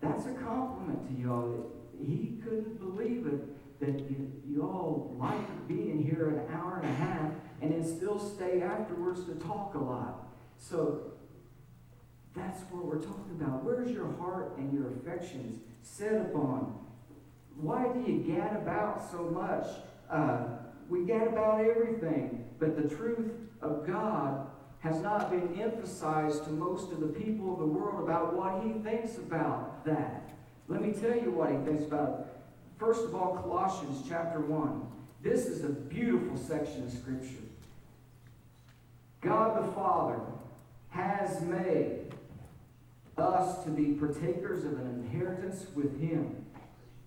That's 0.00 0.26
a 0.26 0.32
compliment 0.32 1.08
to 1.08 1.22
y'all. 1.22 1.72
He 2.00 2.40
couldn't 2.42 2.78
believe 2.78 3.26
it 3.26 3.80
that 3.80 4.10
you, 4.10 4.32
you 4.48 4.62
all 4.62 5.16
like 5.18 5.68
being 5.68 6.02
here 6.02 6.28
an 6.28 6.54
hour 6.54 6.80
and 6.82 6.90
a 6.90 6.94
half 6.94 7.32
and 7.60 7.72
then 7.72 7.84
still 7.84 8.18
stay 8.18 8.62
afterwards 8.62 9.24
to 9.24 9.34
talk 9.34 9.74
a 9.74 9.78
lot. 9.78 10.28
So 10.56 11.12
that's 12.38 12.62
what 12.70 12.84
we're 12.84 13.00
talking 13.00 13.38
about. 13.40 13.64
Where's 13.64 13.90
your 13.90 14.12
heart 14.16 14.56
and 14.58 14.72
your 14.72 14.88
affections 14.92 15.60
set 15.82 16.14
upon? 16.14 16.78
Why 17.56 17.88
do 17.88 18.00
you 18.00 18.18
gad 18.20 18.56
about 18.56 19.10
so 19.10 19.24
much? 19.24 19.66
Uh, 20.10 20.44
we 20.88 21.04
gad 21.04 21.28
about 21.28 21.64
everything, 21.64 22.44
but 22.58 22.76
the 22.76 22.94
truth 22.94 23.32
of 23.60 23.86
God 23.86 24.46
has 24.80 25.00
not 25.00 25.30
been 25.30 25.60
emphasized 25.60 26.44
to 26.44 26.50
most 26.50 26.92
of 26.92 27.00
the 27.00 27.08
people 27.08 27.52
of 27.52 27.58
the 27.58 27.66
world 27.66 28.02
about 28.02 28.34
what 28.34 28.62
he 28.62 28.72
thinks 28.80 29.16
about 29.16 29.84
that. 29.84 30.30
Let 30.68 30.82
me 30.82 30.92
tell 30.92 31.16
you 31.16 31.30
what 31.30 31.50
he 31.50 31.56
thinks 31.58 31.82
about 31.82 32.20
it. 32.20 32.26
First 32.78 33.04
of 33.04 33.14
all, 33.14 33.36
Colossians 33.36 34.04
chapter 34.08 34.40
1. 34.40 34.86
This 35.20 35.46
is 35.46 35.64
a 35.64 35.68
beautiful 35.68 36.36
section 36.36 36.84
of 36.84 36.92
Scripture. 36.92 37.42
God 39.20 39.66
the 39.66 39.72
Father 39.72 40.20
has 40.90 41.42
made 41.42 42.14
us 43.20 43.64
to 43.64 43.70
be 43.70 43.92
partakers 43.92 44.64
of 44.64 44.72
an 44.72 44.86
inheritance 44.86 45.66
with 45.74 46.00
Him. 46.00 46.44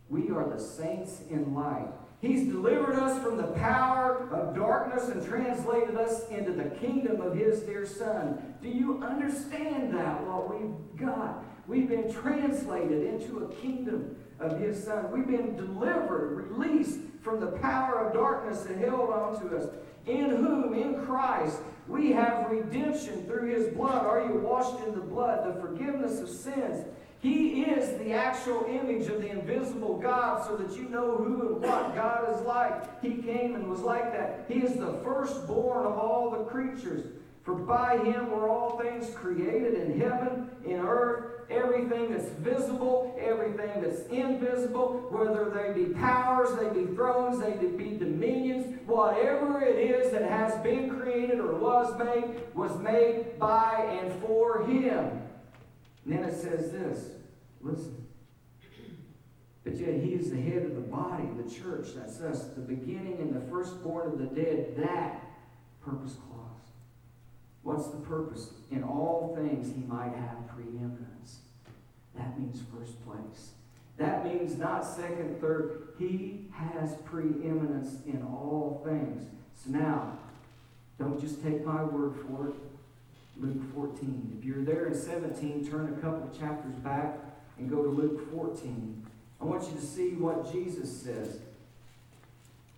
We 0.10 0.30
are 0.30 0.50
the 0.50 0.60
saints 0.60 1.22
in 1.30 1.54
light. 1.54 1.88
He's 2.22 2.48
delivered 2.48 2.96
us 2.96 3.22
from 3.24 3.38
the 3.38 3.48
power 3.48 4.30
of 4.32 4.56
darkness 4.56 5.10
and 5.10 5.26
translated 5.26 5.96
us 5.96 6.28
into 6.30 6.52
the 6.52 6.70
kingdom 6.70 7.20
of 7.20 7.36
His 7.36 7.62
dear 7.62 7.86
Son. 7.86 8.56
Do 8.62 8.70
you 8.70 9.02
understand 9.04 9.94
that, 9.96 10.24
what 10.28 10.54
we've 10.54 11.00
got? 11.00 11.44
We've 11.68 11.90
been 11.90 12.14
translated 12.14 13.04
into 13.08 13.46
a 13.46 13.56
kingdom 13.56 14.16
of 14.40 14.60
His 14.60 14.84
Son. 14.84 15.12
We've 15.12 15.28
been 15.28 15.56
delivered, 15.56 16.52
released 16.52 17.00
from 17.24 17.40
the 17.40 17.58
power 17.58 18.06
of 18.06 18.14
darkness 18.14 18.64
that 18.64 18.78
held 18.78 19.10
on 19.10 19.40
to 19.42 19.58
us. 19.58 19.70
In 20.06 20.30
whom, 20.30 20.74
in 20.74 21.04
Christ, 21.06 21.60
we 21.92 22.12
have 22.14 22.50
redemption 22.50 23.26
through 23.26 23.54
His 23.54 23.68
blood. 23.76 24.06
Are 24.06 24.26
you 24.26 24.40
washed 24.40 24.86
in 24.88 24.96
the 24.96 25.02
blood? 25.02 25.46
The 25.46 25.62
forgiveness 25.62 26.20
of 26.20 26.30
sins 26.30 26.86
he 27.22 27.62
is 27.62 28.00
the 28.00 28.14
actual 28.14 28.66
image 28.68 29.08
of 29.08 29.22
the 29.22 29.30
invisible 29.30 30.00
God 30.00 30.44
so 30.44 30.56
that 30.58 30.76
you 30.76 30.90
know 30.90 31.18
who 31.18 31.54
and 31.54 31.62
what 31.62 31.94
God 31.94 32.36
is 32.36 32.42
like. 32.42 33.00
He 33.02 33.22
came 33.22 33.54
and 33.54 33.70
was 33.70 33.82
like 33.82 34.12
that. 34.12 34.46
He 34.48 34.62
is 34.62 34.74
the 34.74 34.94
firstborn 35.04 35.86
of 35.86 36.00
all 36.00 36.32
the 36.32 36.46
creatures. 36.46 37.06
For 37.44 37.54
by 37.54 37.98
him 37.98 38.32
were 38.32 38.50
all 38.50 38.80
things 38.80 39.14
created 39.14 39.76
in 39.76 40.00
heaven, 40.00 40.50
in 40.66 40.80
earth, 40.80 41.41
everything 41.50 42.12
that's 42.12 42.30
visible, 42.30 43.18
everything 43.20 43.82
that's 43.82 44.02
invisible, 44.08 45.08
whether 45.10 45.50
they 45.50 45.84
be 45.84 45.94
powers, 45.94 46.50
they 46.60 46.70
be 46.70 46.94
thrones, 46.94 47.40
they 47.40 47.54
be 47.54 47.98
dominions, 47.98 48.80
whatever 48.86 49.62
it 49.62 49.78
is 49.78 50.12
that 50.12 50.24
has 50.24 50.54
been 50.64 50.90
created 50.90 51.40
or 51.40 51.56
was 51.56 51.98
made, 51.98 52.42
was 52.54 52.78
made 52.80 53.40
by 53.40 54.00
and 54.02 54.14
for 54.22 54.66
him. 54.66 55.22
And 56.06 56.14
then 56.14 56.24
it 56.24 56.40
says 56.40 56.72
this 56.72 57.12
listen. 57.62 58.02
But 59.64 59.78
yet 59.78 60.02
he 60.02 60.14
is 60.14 60.32
the 60.32 60.42
head 60.42 60.64
of 60.64 60.76
the 60.76 60.82
body, 60.82 61.24
the 61.38 61.50
church. 61.50 61.90
That's 61.96 62.20
us, 62.20 62.46
the 62.56 62.62
beginning 62.62 63.18
and 63.20 63.36
the 63.36 63.48
firstborn 63.52 64.12
of 64.12 64.18
the 64.18 64.26
dead. 64.26 64.76
That 64.78 65.24
purpose 65.86 66.16
clause. 66.28 66.42
What's 67.62 67.88
the 67.90 67.98
purpose? 67.98 68.54
In 68.72 68.84
all 68.84 69.36
things 69.36 69.74
he 69.74 69.84
might 69.84 70.16
have 70.16 70.48
preeminence. 70.48 71.11
That 72.16 72.40
means 72.40 72.62
first 72.78 73.04
place. 73.06 73.52
That 73.98 74.26
means 74.26 74.58
not 74.58 74.86
second, 74.86 75.40
third. 75.40 75.90
He 75.98 76.48
has 76.54 76.96
preeminence 77.06 78.04
in 78.06 78.24
all 78.24 78.82
things. 78.84 79.28
So 79.56 79.72
now, 79.72 80.18
don't 80.98 81.20
just 81.20 81.44
take 81.44 81.66
my 81.66 81.84
word 81.84 82.16
for 82.28 82.50
it. 82.50 82.56
Luke 83.38 83.62
14. 83.74 84.38
If 84.40 84.46
you're 84.46 84.64
there 84.64 84.88
in 84.88 84.96
17, 84.96 85.70
turn 85.70 85.94
a 85.94 86.02
couple 86.02 86.24
of 86.24 86.38
chapters 86.38 86.76
back 86.76 87.18
and 87.58 87.70
go 87.70 87.84
to 87.84 87.90
Luke 87.90 88.32
14. 88.34 89.06
I 89.40 89.46
want 89.46 89.68
you 89.68 89.74
to 89.76 89.86
see 89.86 90.12
what 90.12 90.52
Jesus 90.52 91.02
says 91.02 91.40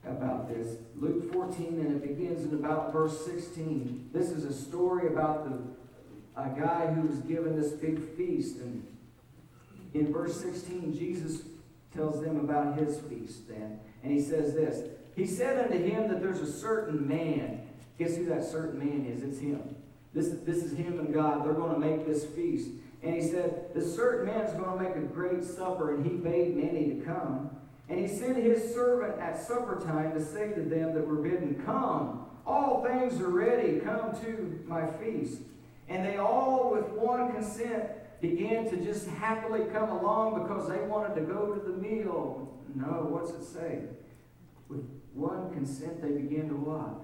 about 0.06 0.50
this. 0.50 0.78
Luke 0.96 1.32
14, 1.34 1.80
and 1.80 1.96
it 1.96 2.02
begins 2.02 2.46
in 2.46 2.54
about 2.54 2.92
verse 2.94 3.26
16. 3.26 4.10
This 4.14 4.30
is 4.30 4.46
a 4.46 4.54
story 4.54 5.08
about 5.08 5.50
the 5.50 5.58
a 6.36 6.50
guy 6.50 6.88
who 6.88 7.08
was 7.08 7.20
given 7.20 7.60
this 7.60 7.74
big 7.74 8.00
feast. 8.16 8.58
And 8.58 8.86
in 9.94 10.12
verse 10.12 10.40
16, 10.42 10.98
Jesus 10.98 11.44
tells 11.96 12.22
them 12.22 12.40
about 12.40 12.78
his 12.78 13.00
feast 13.02 13.48
then. 13.48 13.80
And 14.02 14.12
he 14.12 14.22
says 14.22 14.54
this 14.54 14.90
He 15.16 15.26
said 15.26 15.66
unto 15.66 15.78
him 15.78 16.08
that 16.10 16.22
there's 16.22 16.42
a 16.42 16.52
certain 16.52 17.08
man. 17.08 17.62
Guess 18.00 18.18
who 18.18 18.26
that 18.26 18.44
certain 18.44 18.80
man 18.80 19.06
is? 19.06 19.24
It's 19.24 19.40
him. 19.40 19.76
This, 20.14 20.30
this 20.46 20.64
is 20.64 20.78
him 20.78 21.00
and 21.00 21.14
God. 21.14 21.46
They're 21.46 21.54
going 21.54 21.74
to 21.74 21.80
make 21.80 22.06
this 22.06 22.26
feast. 22.26 22.70
And 23.02 23.16
he 23.16 23.22
said, 23.22 23.74
This 23.74 23.96
certain 23.96 24.26
man 24.26 24.42
is 24.42 24.54
going 24.54 24.78
to 24.78 24.84
make 24.84 24.96
a 24.96 25.08
great 25.08 25.44
supper, 25.44 25.96
and 25.96 26.06
he 26.06 26.14
bade 26.14 26.56
many 26.56 26.96
to 26.96 27.06
come. 27.06 27.50
And 27.90 28.00
he 28.00 28.08
sent 28.08 28.38
his 28.38 28.74
servant 28.74 29.20
at 29.20 29.46
supper 29.46 29.82
time 29.86 30.14
to 30.14 30.24
say 30.24 30.54
to 30.54 30.62
them 30.62 30.94
that 30.94 31.06
were 31.06 31.18
bidden, 31.18 31.62
Come, 31.66 32.26
all 32.46 32.84
things 32.84 33.20
are 33.22 33.30
ready, 33.30 33.80
come 33.80 34.14
to 34.24 34.64
my 34.68 34.88
feast. 34.88 35.40
And 35.90 36.06
they 36.06 36.18
all, 36.18 36.72
with 36.72 36.90
one 36.92 37.32
consent, 37.34 37.84
began 38.24 38.70
to 38.70 38.78
just 38.78 39.06
happily 39.10 39.66
come 39.74 39.90
along 39.90 40.42
because 40.44 40.70
they 40.70 40.80
wanted 40.80 41.14
to 41.14 41.22
go 41.22 41.54
to 41.54 41.60
the 41.60 41.78
meal. 41.78 42.58
No, 42.74 43.06
what's 43.10 43.32
it 43.32 43.44
say? 43.44 43.82
With 44.70 44.80
one 45.14 45.52
consent, 45.52 46.02
they 46.02 46.12
began 46.12 46.48
to 46.48 46.56
what? 46.56 47.04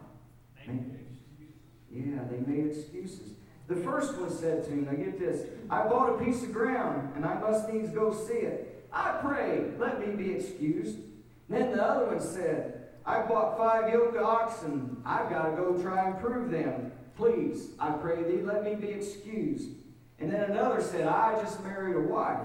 Yeah, 1.91 2.23
they 2.31 2.37
made 2.49 2.67
excuses. 2.67 3.33
The 3.67 3.75
first 3.75 4.17
one 4.17 4.31
said 4.31 4.63
to 4.63 4.69
him, 4.69 4.85
now 4.85 4.93
get 4.93 5.19
this, 5.19 5.45
I 5.69 5.83
bought 5.83 6.15
a 6.15 6.23
piece 6.23 6.41
of 6.41 6.53
ground, 6.53 7.11
and 7.15 7.25
I 7.25 7.37
must 7.37 7.67
needs 7.67 7.89
go 7.89 8.13
see 8.13 8.35
it. 8.35 8.87
I 8.93 9.19
pray, 9.21 9.71
let 9.77 9.99
me 9.99 10.15
be 10.15 10.31
excused. 10.31 10.99
Then 11.49 11.71
the 11.71 11.83
other 11.83 12.05
one 12.05 12.21
said, 12.21 12.91
I 13.05 13.23
bought 13.23 13.57
five 13.57 13.91
yoke 13.91 14.15
of 14.15 14.23
oxen. 14.23 15.01
I've 15.05 15.29
got 15.29 15.49
to 15.49 15.55
go 15.57 15.77
try 15.81 16.07
and 16.07 16.17
prove 16.19 16.49
them. 16.49 16.93
Please, 17.17 17.71
I 17.77 17.91
pray 17.91 18.23
thee, 18.23 18.41
let 18.41 18.63
me 18.63 18.75
be 18.75 18.87
excused. 18.87 19.69
And 20.19 20.31
then 20.31 20.51
another 20.51 20.81
said, 20.81 21.07
I 21.07 21.39
just 21.41 21.63
married 21.63 21.95
a 21.95 22.01
wife. 22.01 22.41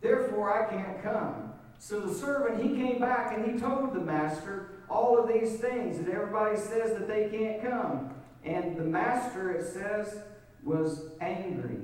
Therefore, 0.00 0.52
I 0.52 0.68
can't 0.68 1.02
come. 1.02 1.52
So 1.78 2.00
the 2.00 2.14
servant, 2.14 2.62
he 2.62 2.76
came 2.76 3.00
back 3.00 3.36
and 3.36 3.44
he 3.44 3.58
told 3.58 3.94
the 3.94 4.00
master 4.00 4.70
all 4.88 5.18
of 5.18 5.28
these 5.28 5.58
things. 5.58 5.98
And 5.98 6.08
everybody 6.08 6.56
says 6.56 6.96
that 6.98 7.08
they 7.08 7.28
can't 7.28 7.62
come. 7.62 8.14
And 8.44 8.76
the 8.76 8.84
master, 8.84 9.52
it 9.52 9.64
says, 9.64 10.18
was 10.64 11.10
angry. 11.20 11.78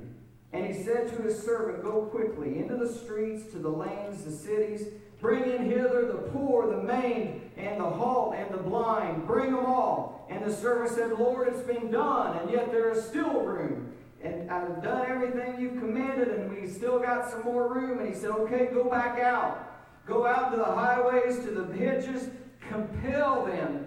And 0.51 0.65
he 0.65 0.73
said 0.83 1.15
to 1.15 1.21
his 1.21 1.41
servant, 1.41 1.83
Go 1.83 2.03
quickly 2.03 2.59
into 2.59 2.75
the 2.75 2.91
streets, 2.91 3.51
to 3.51 3.59
the 3.59 3.69
lanes, 3.69 4.23
the 4.23 4.31
cities, 4.31 4.87
bring 5.21 5.43
in 5.43 5.69
hither 5.69 6.07
the 6.07 6.29
poor, 6.31 6.67
the 6.67 6.81
maimed, 6.81 7.41
and 7.57 7.79
the 7.79 7.89
halt, 7.89 8.35
and 8.35 8.51
the 8.53 8.63
blind. 8.63 9.27
Bring 9.27 9.53
them 9.53 9.65
all. 9.65 10.25
And 10.29 10.43
the 10.43 10.53
servant 10.53 10.95
said, 10.95 11.11
Lord, 11.11 11.49
it's 11.49 11.61
been 11.61 11.91
done, 11.91 12.37
and 12.37 12.51
yet 12.51 12.71
there 12.71 12.91
is 12.91 13.03
still 13.05 13.41
room. 13.41 13.93
And 14.23 14.51
I've 14.51 14.83
done 14.83 15.09
everything 15.09 15.59
you've 15.59 15.79
commanded, 15.79 16.27
and 16.29 16.51
we 16.51 16.67
still 16.67 16.99
got 16.99 17.29
some 17.29 17.43
more 17.43 17.73
room. 17.73 17.99
And 17.99 18.07
he 18.07 18.15
said, 18.15 18.31
Okay, 18.31 18.69
go 18.73 18.89
back 18.89 19.19
out. 19.19 19.65
Go 20.05 20.25
out 20.25 20.51
to 20.51 20.57
the 20.57 20.65
highways, 20.65 21.39
to 21.39 21.51
the 21.51 21.77
hedges, 21.77 22.29
compel 22.69 23.45
them 23.45 23.85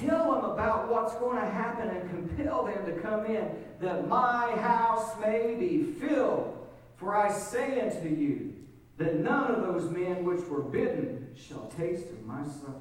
Tell 0.00 0.32
them 0.32 0.44
about 0.44 0.90
what's 0.90 1.14
going 1.14 1.40
to 1.40 1.46
happen 1.46 1.88
and 1.88 2.10
compel 2.10 2.64
them 2.64 2.84
to 2.86 3.00
come 3.00 3.26
in, 3.26 3.48
that 3.80 4.08
my 4.08 4.50
house 4.56 5.12
may 5.20 5.54
be 5.54 5.84
filled. 5.84 6.66
For 6.96 7.16
I 7.16 7.30
say 7.30 7.80
unto 7.80 8.08
you, 8.08 8.54
that 8.98 9.20
none 9.20 9.54
of 9.54 9.62
those 9.62 9.90
men 9.90 10.24
which 10.24 10.44
were 10.46 10.62
bidden 10.62 11.28
shall 11.36 11.66
taste 11.76 12.08
of 12.10 12.24
my 12.24 12.42
supper. 12.44 12.80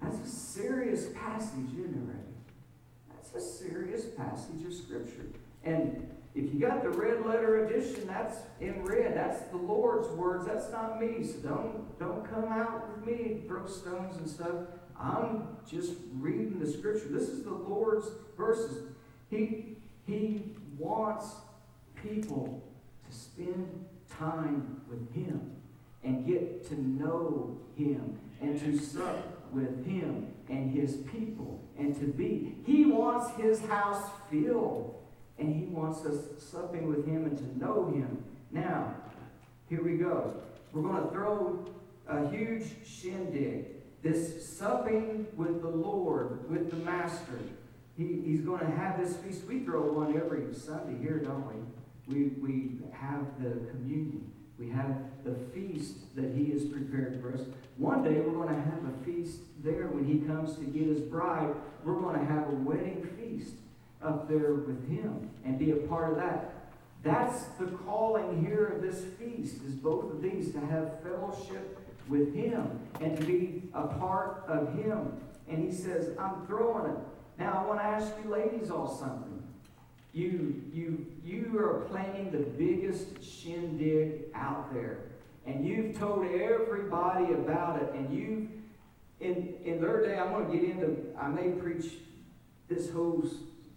That's 0.00 0.18
a 0.18 0.28
serious 0.28 1.08
passage, 1.14 1.70
isn't 1.76 2.10
it, 2.10 2.27
passage 4.18 4.64
of 4.66 4.72
Scripture. 4.72 5.26
And 5.64 6.08
if 6.34 6.52
you 6.52 6.60
got 6.60 6.82
the 6.82 6.90
red 6.90 7.24
letter 7.26 7.66
edition, 7.66 8.06
that's 8.06 8.38
in 8.60 8.84
red. 8.84 9.16
That's 9.16 9.42
the 9.50 9.56
Lord's 9.56 10.08
words. 10.08 10.46
That's 10.46 10.70
not 10.70 11.00
me. 11.00 11.24
So 11.24 11.38
don't 11.48 11.98
don't 11.98 12.30
come 12.30 12.44
out 12.44 12.88
with 12.88 13.06
me, 13.06 13.32
and 13.32 13.46
throw 13.46 13.66
stones 13.66 14.16
and 14.16 14.28
stuff. 14.28 14.54
I'm 15.00 15.48
just 15.68 15.92
reading 16.14 16.58
the 16.58 16.70
Scripture. 16.70 17.08
This 17.08 17.28
is 17.28 17.44
the 17.44 17.54
Lord's 17.54 18.06
verses. 18.36 18.88
He 19.30 19.76
He 20.06 20.54
wants 20.78 21.34
people 22.02 22.62
to 23.08 23.16
spend 23.16 23.84
time 24.18 24.80
with 24.88 25.12
Him 25.14 25.52
and 26.04 26.26
get 26.26 26.68
to 26.68 26.80
know 26.80 27.58
Him 27.76 28.18
and 28.40 28.58
to 28.60 28.78
sup 28.78 29.52
with 29.52 29.84
Him 29.86 30.32
and 30.48 30.70
His 30.70 30.98
people 31.12 31.60
and 31.78 31.94
to 31.96 32.06
be. 32.06 32.56
He 32.66 32.84
wants 32.84 33.30
His 33.40 33.60
house 33.66 34.10
filled 34.30 34.94
and 35.38 35.54
He 35.54 35.66
wants 35.66 36.04
us 36.04 36.42
supping 36.42 36.88
with 36.88 37.06
Him 37.06 37.24
and 37.24 37.38
to 37.38 37.58
know 37.58 37.86
Him. 37.86 38.24
Now, 38.50 38.94
here 39.68 39.82
we 39.82 39.96
go. 39.96 40.34
We're 40.72 40.82
going 40.82 41.02
to 41.02 41.10
throw 41.10 41.64
a 42.08 42.28
huge 42.28 42.64
shindig. 42.86 43.66
This 44.02 44.48
supping 44.56 45.26
with 45.36 45.60
the 45.62 45.68
Lord, 45.68 46.48
with 46.50 46.70
the 46.70 46.76
Master. 46.76 47.38
He, 47.96 48.22
he's 48.24 48.42
going 48.42 48.60
to 48.60 48.70
have 48.70 48.98
this 49.02 49.16
feast. 49.16 49.44
We 49.44 49.60
throw 49.60 49.92
one 49.92 50.16
every 50.16 50.54
Sunday 50.54 51.00
here, 51.02 51.18
don't 51.18 51.46
we? 51.46 52.14
We, 52.14 52.28
we 52.40 52.78
have 52.92 53.26
the 53.42 53.66
communion. 53.70 54.32
We 54.58 54.68
have 54.70 54.96
the 55.24 55.34
feast 55.54 56.14
that 56.16 56.34
He 56.34 56.50
has 56.50 56.64
prepared 56.64 57.20
for 57.20 57.32
us. 57.32 57.40
One 57.76 58.02
day 58.02 58.20
we're 58.20 58.32
going 58.32 58.48
to 58.48 58.60
have 58.60 58.80
a 58.84 59.04
feast 59.04 59.38
there 59.62 59.86
when 59.86 60.04
He 60.04 60.26
comes 60.26 60.56
to 60.56 60.64
get 60.64 60.86
His 60.86 61.00
bride. 61.00 61.54
We're 61.84 62.00
going 62.00 62.18
to 62.18 62.24
have 62.24 62.48
a 62.48 62.56
wedding 62.56 63.08
feast 63.16 63.54
up 64.02 64.28
there 64.28 64.54
with 64.54 64.88
Him 64.88 65.30
and 65.44 65.58
be 65.58 65.70
a 65.70 65.76
part 65.76 66.10
of 66.10 66.16
that. 66.16 66.54
That's 67.04 67.44
the 67.60 67.66
calling 67.66 68.44
here 68.44 68.66
of 68.66 68.82
this 68.82 69.04
feast, 69.18 69.62
is 69.62 69.74
both 69.74 70.12
of 70.12 70.20
these 70.20 70.52
to 70.52 70.60
have 70.60 71.00
fellowship 71.02 71.78
with 72.08 72.34
Him 72.34 72.80
and 73.00 73.16
to 73.16 73.24
be 73.24 73.62
a 73.74 73.86
part 73.86 74.44
of 74.48 74.74
Him. 74.74 75.12
And 75.48 75.64
He 75.64 75.72
says, 75.72 76.16
I'm 76.18 76.46
throwing 76.46 76.90
it. 76.90 76.98
Now, 77.38 77.62
I 77.62 77.68
want 77.68 77.78
to 77.78 77.84
ask 77.84 78.12
you 78.24 78.30
ladies 78.30 78.70
all 78.70 78.88
something. 78.88 79.37
You, 80.12 80.62
you, 80.72 81.06
you 81.22 81.58
are 81.58 81.86
planning 81.90 82.30
the 82.30 82.38
biggest 82.38 83.22
shindig 83.22 84.24
out 84.34 84.72
there. 84.72 85.00
And 85.46 85.66
you've 85.66 85.98
told 85.98 86.26
everybody 86.26 87.32
about 87.32 87.82
it. 87.82 87.92
And 87.94 88.14
you, 88.14 88.48
in, 89.20 89.54
in 89.64 89.80
their 89.80 90.04
day, 90.04 90.18
I'm 90.18 90.32
going 90.32 90.50
to 90.50 90.56
get 90.56 90.70
into, 90.70 90.96
I 91.18 91.28
may 91.28 91.50
preach 91.50 91.92
this 92.68 92.90
whole 92.90 93.24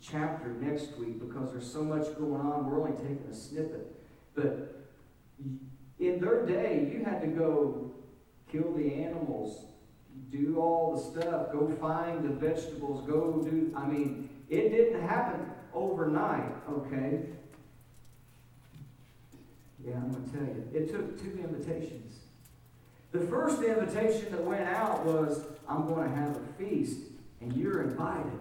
chapter 0.01 0.49
next 0.49 0.97
week 0.97 1.19
because 1.19 1.51
there's 1.51 1.71
so 1.71 1.83
much 1.83 2.17
going 2.17 2.41
on. 2.41 2.69
We're 2.69 2.81
only 2.81 2.97
taking 2.97 3.25
a 3.29 3.35
snippet. 3.35 3.95
But 4.33 4.83
in 5.99 6.19
their 6.19 6.45
day, 6.45 6.89
you 6.91 7.03
had 7.05 7.21
to 7.21 7.27
go 7.27 7.91
kill 8.51 8.73
the 8.73 8.93
animals, 8.93 9.65
do 10.29 10.57
all 10.59 10.95
the 10.95 11.21
stuff, 11.21 11.51
go 11.51 11.73
find 11.79 12.23
the 12.23 12.33
vegetables, 12.33 13.07
go 13.07 13.41
do, 13.43 13.71
I 13.75 13.85
mean, 13.85 14.29
it 14.49 14.69
didn't 14.69 15.07
happen 15.07 15.45
overnight, 15.73 16.51
okay? 16.69 17.21
Yeah, 19.85 19.95
I'm 19.95 20.11
going 20.11 20.29
to 20.29 20.37
tell 20.37 20.47
you. 20.47 20.67
It 20.73 20.91
took 20.91 21.21
two 21.21 21.39
invitations. 21.39 22.19
The 23.11 23.21
first 23.21 23.61
invitation 23.61 24.31
that 24.31 24.43
went 24.43 24.67
out 24.67 25.05
was, 25.05 25.43
I'm 25.67 25.87
going 25.87 26.09
to 26.09 26.15
have 26.15 26.35
a 26.35 26.53
feast, 26.57 26.99
and 27.41 27.53
you're 27.55 27.81
invited. 27.81 28.39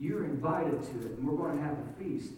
You're 0.00 0.24
invited 0.24 0.82
to 0.82 1.06
it, 1.06 1.18
and 1.18 1.28
we're 1.28 1.36
going 1.36 1.58
to 1.58 1.62
have 1.62 1.76
a 1.78 2.02
feast. 2.02 2.32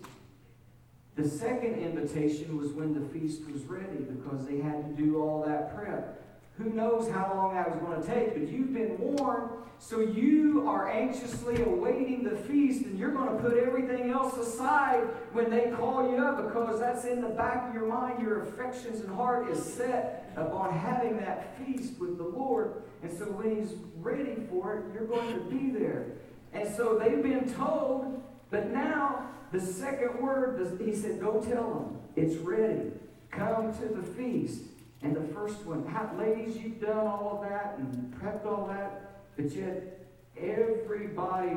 The 1.17 1.29
second 1.29 1.75
invitation 1.75 2.59
was 2.59 2.73
when 2.73 2.93
the 2.93 3.09
feast 3.09 3.43
was 3.51 3.63
ready 3.63 3.99
because 3.99 4.47
they 4.47 4.59
had 4.59 4.97
to 4.97 5.03
do 5.03 5.23
all 5.23 5.45
that 5.47 5.75
prep. 5.77 6.24
Who 6.59 6.71
knows 6.71 7.11
how 7.11 7.33
long 7.35 7.55
that 7.55 7.69
was 7.69 7.81
going 7.81 8.01
to 8.01 8.07
take, 8.07 8.35
but 8.35 8.49
you've 8.49 8.73
been 8.73 8.97
warned, 8.99 9.51
so 9.81 9.99
you 10.01 10.69
are 10.69 10.89
anxiously 10.89 11.61
awaiting 11.63 12.23
the 12.23 12.37
feast, 12.37 12.85
and 12.85 12.97
you're 12.97 13.11
going 13.11 13.37
to 13.37 13.43
put 13.43 13.59
everything 13.59 14.11
else 14.11 14.37
aside 14.39 15.01
when 15.33 15.51
they 15.51 15.73
call 15.77 16.09
you 16.09 16.25
up 16.25 16.37
because 16.47 16.79
that's 16.79 17.05
in 17.07 17.21
the 17.21 17.29
back 17.29 17.69
of 17.69 17.75
your 17.75 17.87
mind. 17.87 18.23
Your 18.23 18.43
affections 18.43 19.01
and 19.01 19.13
heart 19.15 19.51
is 19.51 19.63
set 19.63 20.33
upon 20.37 20.73
having 20.73 21.17
that 21.19 21.59
feast 21.59 21.99
with 21.99 22.19
the 22.19 22.25
Lord. 22.25 22.83
And 23.03 23.11
so 23.11 23.25
when 23.25 23.57
He's 23.57 23.75
ready 23.97 24.37
for 24.49 24.79
it, 24.79 24.85
you're 24.95 25.07
going 25.07 25.35
to 25.35 25.41
be 25.51 25.77
there. 25.77 26.07
And 26.53 26.73
so 26.73 26.97
they've 26.97 27.23
been 27.23 27.53
told, 27.53 28.23
but 28.51 28.71
now 28.71 29.29
the 29.51 29.61
second 29.61 30.21
word, 30.23 30.81
He 30.81 30.95
said, 30.95 31.21
Go 31.21 31.41
tell 31.41 31.69
them 31.75 31.99
it's 32.15 32.37
ready. 32.37 32.93
Come 33.33 33.77
to 33.81 33.89
the 33.89 34.03
feast. 34.05 34.61
And 35.05 35.15
the 35.15 35.35
first 35.35 35.67
one, 35.67 35.85
ladies, 36.19 36.57
you've 36.57 36.81
done 36.81 37.07
all 37.07 37.39
of 37.39 37.49
that 37.49 37.77
and 37.77 38.15
prepped 38.15 38.47
all 38.47 38.67
that, 38.69 39.21
but 39.37 39.51
yet 39.53 40.07
everybody 40.35 41.57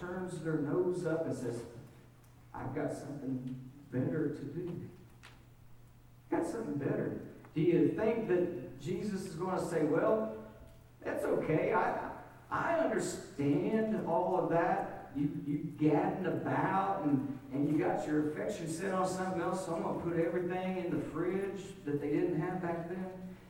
turns 0.00 0.40
their 0.40 0.56
nose 0.56 1.04
up 1.04 1.26
and 1.26 1.36
says, 1.36 1.60
I've 2.54 2.74
got 2.74 2.94
something 2.94 3.54
better 3.92 4.30
to 4.30 4.42
do. 4.42 4.72
Got 6.30 6.46
something 6.46 6.76
better. 6.76 7.20
Do 7.54 7.60
you 7.60 7.88
think 7.88 8.26
that 8.28 8.80
Jesus 8.80 9.26
is 9.26 9.34
going 9.34 9.58
to 9.58 9.64
say, 9.66 9.84
well, 9.84 10.32
that's 11.04 11.24
okay. 11.24 11.74
I, 11.74 12.08
I 12.50 12.78
understand 12.78 14.06
all 14.06 14.40
of 14.42 14.48
that 14.48 14.97
you, 15.16 15.30
you 15.46 15.58
gadding 15.78 16.26
about 16.26 17.04
and, 17.04 17.38
and 17.52 17.68
you 17.68 17.78
got 17.78 18.06
your 18.06 18.30
affection 18.30 18.68
set 18.68 18.92
on 18.92 19.08
something 19.08 19.40
else, 19.40 19.66
so 19.66 19.74
I'm 19.74 19.82
going 19.82 19.98
to 19.98 20.04
put 20.04 20.18
everything 20.18 20.84
in 20.84 20.90
the 20.90 21.02
fridge 21.10 21.60
that 21.84 22.00
they 22.00 22.08
didn't 22.08 22.40
have 22.40 22.60
back 22.62 22.88
then, 22.88 23.06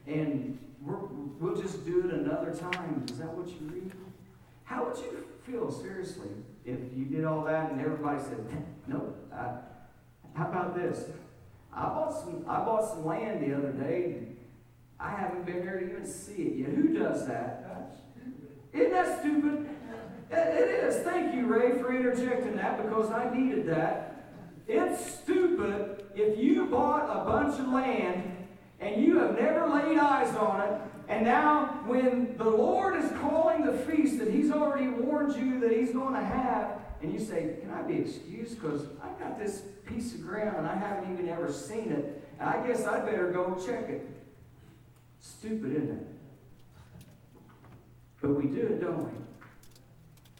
and 0.07 0.59
we're, 0.83 0.97
we'll 1.41 1.61
just 1.61 1.85
do 1.85 2.09
it 2.09 2.15
another 2.15 2.55
time. 2.55 3.05
Is 3.11 3.19
that 3.19 3.33
what 3.35 3.49
you 3.49 3.67
read? 3.73 3.93
How 4.65 4.85
would 4.85 4.97
you 4.99 5.25
feel, 5.45 5.71
seriously, 5.71 6.29
if 6.65 6.79
you 6.95 7.05
did 7.07 7.25
all 7.25 7.43
that 7.45 7.73
and 7.73 7.81
everybody 7.81 8.23
said, 8.23 8.47
no, 8.87 9.15
uh, 9.33 9.57
how 10.35 10.49
about 10.49 10.77
this? 10.77 11.05
I 11.73 11.83
bought 11.83 12.13
some 12.13 12.45
I 12.49 12.65
bought 12.65 12.89
some 12.89 13.05
land 13.05 13.43
the 13.43 13.57
other 13.57 13.73
day. 13.73 14.23
I 14.99 15.11
haven't 15.11 15.47
been 15.47 15.65
there 15.65 15.79
to 15.79 15.91
even 15.91 16.07
see 16.07 16.43
it 16.43 16.57
yet. 16.59 16.71
Who 16.71 16.99
does 16.99 17.27
that? 17.27 17.95
Isn't 18.73 18.93
that 18.93 19.21
stupid? 19.21 19.69
It 20.31 20.85
is. 20.85 21.03
Thank 21.03 21.35
you, 21.35 21.47
Ray, 21.47 21.79
for 21.79 21.95
interjecting 21.95 22.57
that 22.57 22.83
because 22.83 23.11
I 23.11 23.35
needed 23.35 23.67
that. 23.69 24.33
It's 24.67 25.19
stupid 25.21 26.05
if 26.15 26.39
you 26.39 26.67
bought 26.67 27.05
a 27.05 27.25
bunch 27.25 27.59
of 27.59 27.69
land 27.69 28.47
and 28.81 29.03
you 29.03 29.19
have 29.19 29.39
never 29.41 29.67
laid 29.67 29.99
eyes 29.99 30.35
on 30.37 30.61
it, 30.61 30.81
and 31.09 31.25
now 31.25 31.81
when 31.87 32.37
the 32.37 32.49
Lord 32.49 33.03
is 33.03 33.11
calling 33.21 33.65
the 33.65 33.73
feast 33.73 34.19
that 34.19 34.31
He's 34.31 34.51
already 34.53 34.89
warned 34.89 35.35
you 35.37 35.59
that 35.61 35.73
He's 35.73 35.93
going 35.93 36.15
to 36.15 36.21
have, 36.21 36.79
and 37.03 37.13
you 37.13 37.19
say, 37.19 37.57
Can 37.61 37.71
I 37.71 37.83
be 37.83 37.97
excused? 37.97 38.61
Because 38.61 38.83
I've 39.03 39.19
got 39.19 39.39
this 39.39 39.63
piece 39.87 40.15
of 40.15 40.23
ground 40.23 40.59
and 40.59 40.67
I 40.67 40.77
haven't 40.77 41.13
even 41.13 41.29
ever 41.29 41.51
seen 41.51 41.91
it, 41.91 42.29
and 42.39 42.49
I 42.49 42.65
guess 42.67 42.87
I 42.87 43.01
better 43.01 43.33
go 43.33 43.55
check 43.65 43.89
it. 43.89 44.07
Stupid, 45.21 45.73
isn't 45.73 45.91
it? 45.91 46.07
But 48.21 48.31
we 48.31 48.49
do 48.49 48.61
it, 48.61 48.81
don't 48.81 49.05
we? 49.05 49.28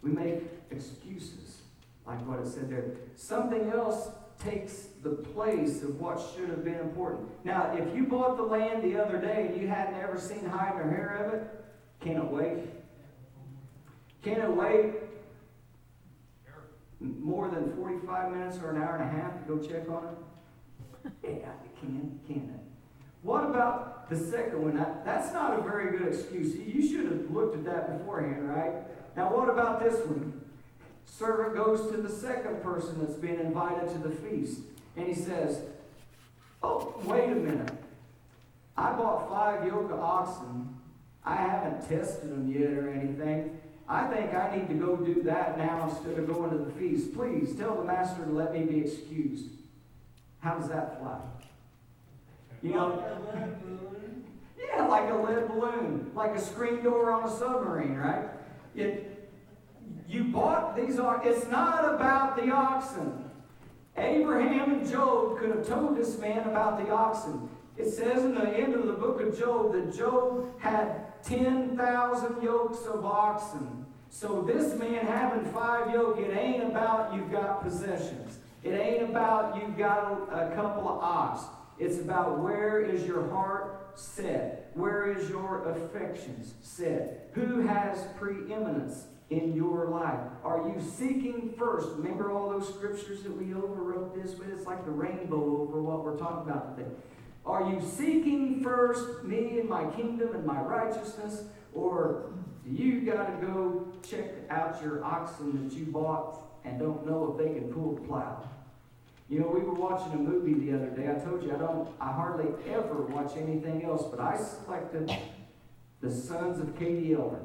We 0.03 0.11
make 0.11 0.43
excuses, 0.71 1.63
like 2.07 2.25
what 2.27 2.41
it 2.41 2.47
said 2.47 2.71
there. 2.71 2.93
Something 3.17 3.71
else 3.71 4.09
takes 4.39 4.89
the 5.03 5.11
place 5.11 5.83
of 5.83 6.01
what 6.01 6.21
should 6.35 6.49
have 6.49 6.65
been 6.65 6.79
important. 6.79 7.29
Now, 7.45 7.75
if 7.77 7.95
you 7.95 8.05
bought 8.05 8.37
the 8.37 8.43
land 8.43 8.83
the 8.83 9.01
other 9.03 9.19
day 9.19 9.49
and 9.51 9.61
you 9.61 9.67
hadn't 9.67 9.97
ever 9.97 10.19
seen 10.19 10.45
hide 10.45 10.77
or 10.77 10.89
hair 10.89 11.25
of 11.27 11.35
it, 11.35 11.65
can 12.01 12.17
it 12.17 12.25
wait? 12.25 12.59
Can 14.23 14.41
it 14.41 14.51
wait 14.51 14.95
more 17.01 17.49
than 17.49 17.75
45 17.77 18.33
minutes 18.33 18.59
or 18.63 18.71
an 18.71 18.83
hour 18.83 18.97
and 18.97 19.05
a 19.05 19.21
half 19.21 19.33
to 19.39 19.55
go 19.55 19.59
check 19.59 19.89
on 19.89 20.05
it? 20.05 21.13
Yeah, 21.23 21.31
it 21.31 21.81
can, 21.81 22.21
can 22.27 22.55
it? 22.55 22.61
What 23.23 23.45
about 23.45 24.09
the 24.09 24.17
second 24.17 24.63
one? 24.63 24.77
That's 25.05 25.33
not 25.33 25.59
a 25.59 25.63
very 25.63 25.99
good 25.99 26.09
excuse. 26.09 26.55
You 26.57 26.87
should 26.87 27.07
have 27.07 27.31
looked 27.31 27.57
at 27.57 27.65
that 27.65 27.99
beforehand, 27.99 28.49
right? 28.49 28.73
Now, 29.19 29.35
what 29.35 29.49
about 29.49 29.81
this 29.81 29.99
one? 30.07 30.41
Servant 31.05 31.57
goes 31.57 31.91
to 31.91 31.97
the 31.97 32.09
second 32.09 32.63
person 32.63 33.01
that's 33.01 33.19
been 33.19 33.41
invited 33.41 33.91
to 33.91 33.99
the 33.99 34.15
feast, 34.15 34.61
and 34.97 35.09
he 35.09 35.15
says, 35.15 35.59
Oh, 36.63 36.95
wait 37.03 37.25
a 37.25 37.35
minute. 37.35 37.73
I 38.77 38.93
bought 38.93 39.29
five 39.29 39.67
yoke 39.67 39.91
of 39.91 39.99
oxen. 39.99 40.73
I 41.25 41.35
haven't 41.35 41.89
tested 41.89 42.31
them 42.31 42.49
yet 42.49 42.71
or 42.71 42.91
anything. 42.91 43.59
I 43.89 44.07
think 44.07 44.35
I 44.35 44.57
need 44.57 44.69
to 44.69 44.75
go 44.75 44.95
do 44.95 45.21
that 45.25 45.59
now 45.59 45.91
instead 45.91 46.17
of 46.17 46.33
going 46.33 46.53
to 46.53 46.59
the 46.59 46.71
feast. 46.79 47.13
Please 47.13 47.57
tell 47.57 47.75
the 47.75 47.85
master 47.85 48.25
to 48.25 48.31
let 48.31 48.53
me 48.53 48.67
be 48.67 48.79
excused. 48.83 49.47
How 50.39 50.55
does 50.55 50.69
that 50.69 51.01
fly? 51.01 51.19
You 52.63 52.71
know? 52.71 53.05
Yeah, 54.75 54.83
like 54.87 55.09
a 55.11 55.15
lead 55.15 55.49
balloon, 55.49 56.11
like 56.15 56.33
a 56.33 56.41
screen 56.41 56.83
door 56.83 57.13
on 57.13 57.27
a 57.27 57.31
submarine, 57.31 57.95
right? 57.95 58.29
It, 58.79 59.31
You 60.09 60.25
bought 60.25 60.77
these 60.77 60.99
oxen. 60.99 61.33
It's 61.33 61.47
not 61.49 61.95
about 61.95 62.37
the 62.37 62.51
oxen. 62.51 63.31
Abraham 63.97 64.73
and 64.73 64.89
Job 64.89 65.39
could 65.39 65.51
have 65.51 65.67
told 65.67 65.97
this 65.97 66.19
man 66.19 66.49
about 66.49 66.85
the 66.85 66.91
oxen. 66.93 67.49
It 67.77 67.91
says 67.91 68.25
in 68.25 68.35
the 68.35 68.49
end 68.49 68.75
of 68.75 68.87
the 68.87 68.93
book 68.93 69.21
of 69.21 69.39
Job 69.39 69.73
that 69.73 69.95
Job 69.97 70.49
had 70.61 71.23
10,000 71.25 72.43
yokes 72.43 72.85
of 72.87 73.05
oxen. 73.05 73.87
So 74.11 74.43
this 74.43 74.79
man 74.79 75.07
having 75.07 75.45
five 75.53 75.93
yoke, 75.93 76.19
it 76.19 76.37
ain't 76.37 76.65
about 76.65 77.15
you've 77.15 77.31
got 77.31 77.63
possessions. 77.63 78.39
It 78.63 78.71
ain't 78.73 79.11
about 79.11 79.61
you've 79.61 79.77
got 79.77 80.31
a, 80.31 80.51
a 80.51 80.55
couple 80.55 80.89
of 80.89 81.03
ox. 81.03 81.43
It's 81.79 81.99
about 81.99 82.39
where 82.39 82.81
is 82.81 83.05
your 83.05 83.29
heart 83.31 83.88
set? 83.99 84.71
Where 84.75 85.11
is 85.11 85.29
your 85.29 85.69
affections 85.69 86.55
set? 86.63 87.31
Who 87.35 87.67
has 87.67 88.07
preeminence 88.17 89.07
in 89.31 89.55
your 89.55 89.89
life? 89.89 90.21
Are 90.45 90.69
you 90.69 90.81
seeking 90.81 91.55
first? 91.59 91.89
Remember 91.97 92.31
all 92.31 92.51
those 92.51 92.69
scriptures 92.69 93.23
that 93.23 93.37
we 93.37 93.47
overwrote 93.47 94.15
this 94.15 94.39
with? 94.39 94.49
It's 94.49 94.67
like 94.67 94.85
the 94.85 94.91
rainbow 94.91 95.61
over 95.63 95.83
what 95.83 96.05
we're 96.05 96.17
talking 96.17 96.51
about 96.51 96.77
today. 96.77 96.91
Are 97.45 97.71
you 97.71 97.81
seeking 97.81 98.63
first 98.63 99.25
me 99.25 99.59
and 99.59 99.69
my 99.69 99.87
kingdom 99.91 100.35
and 100.35 100.45
my 100.45 100.61
righteousness? 100.61 101.45
Or 101.75 102.31
do 102.65 102.71
you 102.71 103.01
got 103.03 103.41
to 103.41 103.47
go 103.47 103.89
check 104.09 104.27
out 104.51 104.83
your 104.83 105.05
oxen 105.05 105.69
that 105.69 105.75
you 105.75 105.87
bought 105.87 106.43
and 106.65 106.79
don't 106.79 107.07
know 107.07 107.33
if 107.33 107.47
they 107.47 107.59
can 107.59 107.73
pull 107.73 107.95
the 107.95 108.01
plow? 108.03 108.43
You 109.29 109.41
know, 109.41 109.49
we 109.49 109.61
were 109.61 109.75
watching 109.75 110.13
a 110.13 110.17
movie 110.17 110.55
the 110.55 110.75
other 110.75 110.89
day. 110.89 111.11
I 111.11 111.23
told 111.23 111.43
you 111.43 111.55
I 111.55 111.59
don't, 111.59 111.89
I 112.01 112.13
hardly 112.13 112.47
ever 112.73 113.03
watch 113.03 113.33
anything 113.37 113.85
else, 113.85 114.05
but 114.11 114.21
I 114.21 114.39
selected 114.39 115.11
The 116.01 116.11
Sons 116.11 116.59
of 116.61 116.79
Katie 116.79 117.13
Elder. 117.13 117.43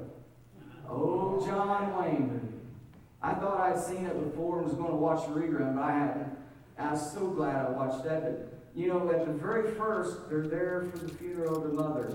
Oh, 0.90 1.46
John 1.46 2.02
Wayne. 2.02 2.62
I 3.22 3.34
thought 3.34 3.60
I'd 3.60 3.80
seen 3.80 4.06
it 4.06 4.32
before 4.32 4.60
and 4.60 4.68
was 4.68 4.76
going 4.76 4.92
to 4.92 4.96
watch 4.96 5.28
the 5.28 5.34
rerun, 5.34 5.76
but 5.76 5.84
I 5.84 5.92
hadn't. 5.92 6.38
I 6.78 6.92
was 6.92 7.14
so 7.14 7.28
glad 7.28 7.66
I 7.66 7.70
watched 7.70 8.04
that. 8.06 8.22
But, 8.24 8.54
you 8.76 8.88
know, 8.88 9.10
at 9.12 9.26
the 9.26 9.34
very 9.34 9.74
first, 9.76 10.30
they're 10.30 10.48
there 10.48 10.88
for 10.90 10.98
the 11.00 11.10
funeral 11.10 11.58
of 11.58 11.64
their 11.64 11.72
mother. 11.72 12.14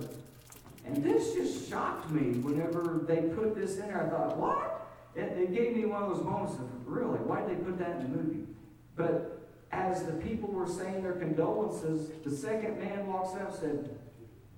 And 0.87 1.04
this 1.04 1.35
just 1.35 1.68
shocked 1.68 2.11
me 2.11 2.38
whenever 2.40 3.04
they 3.07 3.22
put 3.35 3.54
this 3.54 3.76
in 3.76 3.88
there. 3.88 4.07
I 4.07 4.11
thought, 4.11 4.37
what? 4.38 4.87
It, 5.14 5.24
it 5.37 5.54
gave 5.54 5.76
me 5.76 5.85
one 5.85 6.02
of 6.02 6.16
those 6.16 6.24
moments 6.24 6.54
of, 6.54 6.68
really, 6.87 7.18
why 7.18 7.40
did 7.40 7.50
they 7.50 7.64
put 7.64 7.78
that 7.78 7.96
in 7.96 8.02
the 8.02 8.09
movie? 8.09 8.44
But 8.96 9.38
as 9.72 10.04
the 10.04 10.12
people 10.12 10.50
were 10.50 10.66
saying 10.66 11.02
their 11.02 11.12
condolences, 11.12 12.11
the 12.24 12.31
second 12.31 12.78
man 12.78 13.07
walks 13.07 13.35
up 13.35 13.50
and 13.50 13.59
said, 13.59 13.98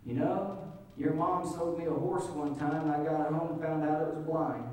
You 0.07 0.15
know, 0.15 0.73
your 0.97 1.15
mom 1.15 1.45
sold 1.51 1.79
me 1.79 1.87
a 1.87 1.91
horse 1.91 2.27
one 2.27 2.57
time, 2.57 2.89
and 2.89 2.93
I 2.93 3.05
got 3.05 3.27
it 3.27 3.33
home 3.33 3.53
and 3.53 3.63
found 3.63 3.85
out 3.85 4.03
it 4.03 4.15
was 4.15 4.25
blind. 4.25 4.65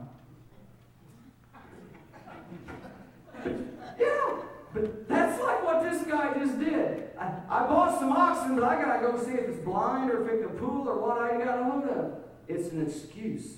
yeah, 3.99 4.35
but 4.73 5.07
that's 5.07 5.41
like 5.41 5.63
what 5.63 5.83
this 5.83 6.03
guy 6.03 6.33
just 6.33 6.59
did. 6.59 7.09
I, 7.19 7.33
I 7.49 7.67
bought 7.67 7.97
some 7.99 8.11
oxen, 8.11 8.55
but 8.55 8.63
I 8.63 8.81
got 8.81 8.99
to 8.99 9.07
go 9.11 9.23
see 9.23 9.31
if 9.31 9.49
it's 9.49 9.59
blind 9.59 10.11
or 10.11 10.23
if 10.23 10.33
it 10.33 10.47
can 10.47 10.57
pull 10.57 10.87
or 10.87 10.99
what 10.99 11.17
I 11.17 11.43
got 11.43 11.59
a 11.59 11.63
hold 11.63 11.85
of. 11.85 12.13
It's 12.47 12.71
an 12.71 12.85
excuse. 12.85 13.57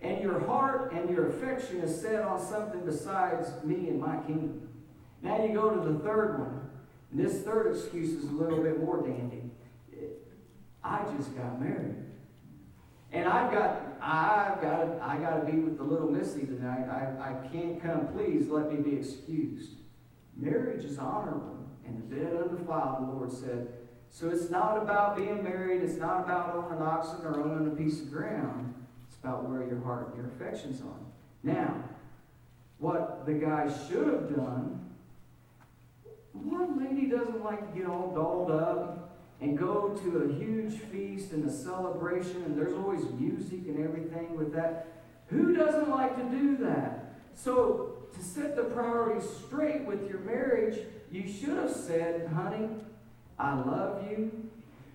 And 0.00 0.22
your 0.22 0.38
heart 0.46 0.92
and 0.92 1.10
your 1.10 1.28
affection 1.28 1.80
is 1.80 2.00
set 2.00 2.22
on 2.22 2.40
something 2.40 2.84
besides 2.84 3.48
me 3.64 3.88
and 3.88 4.00
my 4.00 4.18
kingdom. 4.18 4.68
Now 5.22 5.44
you 5.44 5.52
go 5.52 5.70
to 5.70 5.92
the 5.92 5.98
third 6.00 6.38
one. 6.38 6.70
And 7.10 7.20
this 7.20 7.42
third 7.42 7.74
excuse 7.74 8.12
is 8.12 8.24
a 8.24 8.32
little 8.32 8.62
bit 8.62 8.80
more 8.80 9.02
dandy. 9.02 9.50
I 10.84 11.04
just 11.16 11.36
got 11.36 11.60
married. 11.60 11.96
And 13.12 13.26
I've 13.26 13.50
got, 13.50 13.82
I've 14.00 14.60
got, 14.60 15.00
I 15.00 15.16
got 15.16 15.40
to 15.40 15.50
be 15.50 15.58
with 15.58 15.78
the 15.78 15.84
little 15.84 16.10
Missy 16.10 16.46
tonight. 16.46 16.88
I, 16.88 17.30
I 17.30 17.48
can't 17.48 17.82
come. 17.82 18.08
Please 18.08 18.48
let 18.48 18.72
me 18.72 18.80
be 18.80 18.96
excused. 18.96 19.70
Marriage 20.36 20.84
is 20.84 20.98
honorable, 20.98 21.58
and 21.84 22.10
the 22.10 22.16
dead 22.16 22.36
undefiled, 22.36 23.08
the 23.08 23.12
Lord 23.12 23.32
said. 23.32 23.68
So 24.10 24.28
it's 24.28 24.50
not 24.50 24.78
about 24.78 25.16
being 25.16 25.42
married. 25.42 25.82
It's 25.82 25.98
not 25.98 26.24
about 26.24 26.54
owning 26.54 26.78
an 26.78 26.82
oxen 26.82 27.24
or 27.24 27.40
owning 27.40 27.68
a 27.68 27.76
piece 27.76 28.00
of 28.00 28.12
ground. 28.12 28.74
It's 29.08 29.18
about 29.18 29.48
where 29.48 29.66
your 29.66 29.80
heart 29.80 30.08
and 30.08 30.16
your 30.16 30.26
affections 30.26 30.80
are. 30.82 31.00
Now, 31.42 31.82
what 32.78 33.26
the 33.26 33.32
guy 33.32 33.68
should 33.88 34.06
have 34.06 34.34
done 34.34 34.87
one 36.44 36.84
lady 36.84 37.08
doesn't 37.08 37.44
like 37.44 37.72
to 37.72 37.78
get 37.78 37.88
all 37.88 38.12
dolled 38.14 38.50
up 38.50 39.16
and 39.40 39.56
go 39.56 39.90
to 40.02 40.18
a 40.18 40.34
huge 40.34 40.80
feast 40.80 41.32
and 41.32 41.48
a 41.48 41.52
celebration, 41.52 42.42
and 42.44 42.56
there's 42.56 42.72
always 42.72 43.04
music 43.18 43.60
and 43.68 43.84
everything 43.84 44.36
with 44.36 44.52
that. 44.54 44.88
Who 45.28 45.54
doesn't 45.54 45.88
like 45.88 46.16
to 46.16 46.24
do 46.24 46.56
that? 46.58 47.14
So, 47.34 47.94
to 48.14 48.24
set 48.24 48.56
the 48.56 48.64
priorities 48.64 49.28
straight 49.46 49.84
with 49.84 50.08
your 50.08 50.20
marriage, 50.20 50.78
you 51.10 51.28
should 51.28 51.56
have 51.56 51.70
said, 51.70 52.26
honey, 52.28 52.68
I 53.38 53.54
love 53.54 54.10
you. 54.10 54.50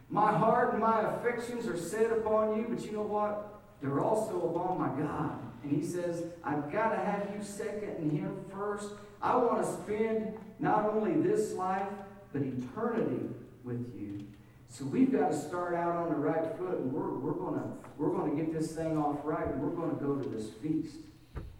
My 0.10 0.32
heart 0.32 0.74
and 0.74 0.82
my 0.82 1.02
affections 1.16 1.68
are 1.68 1.78
set 1.78 2.12
upon 2.12 2.58
you, 2.58 2.68
but 2.70 2.86
you 2.86 2.92
know 2.92 3.04
what? 3.04 3.62
They're 3.82 4.00
also 4.00 4.50
upon 4.50 4.80
my 4.80 5.02
God. 5.02 5.40
And 5.64 5.72
he 5.72 5.86
says, 5.86 6.26
I've 6.44 6.72
got 6.72 6.90
to 6.90 6.98
have 6.98 7.30
you 7.36 7.44
second 7.44 7.96
and 7.98 8.12
him 8.12 8.46
first. 8.52 8.90
I 9.22 9.36
want 9.38 9.64
to 9.64 9.72
spend 9.72 10.34
not 10.64 10.86
only 10.86 11.22
this 11.22 11.54
life, 11.54 11.90
but 12.32 12.42
eternity 12.42 13.28
with 13.66 13.94
you. 14.00 14.26
So 14.70 14.86
we've 14.86 15.12
got 15.12 15.32
to 15.32 15.38
start 15.38 15.76
out 15.76 15.96
on 15.98 16.10
the 16.10 16.16
right 16.16 16.58
foot, 16.58 16.80
and 16.80 16.92
we're, 16.92 17.14
we're 17.20 17.34
going 17.34 17.62
we're 17.98 18.30
to 18.30 18.36
get 18.36 18.54
this 18.54 18.72
thing 18.72 18.98
off 18.98 19.20
right, 19.24 19.46
and 19.46 19.62
we're 19.62 19.76
going 19.76 19.96
to 19.96 20.04
go 20.04 20.16
to 20.16 20.30
this 20.30 20.50
feast. 20.50 20.96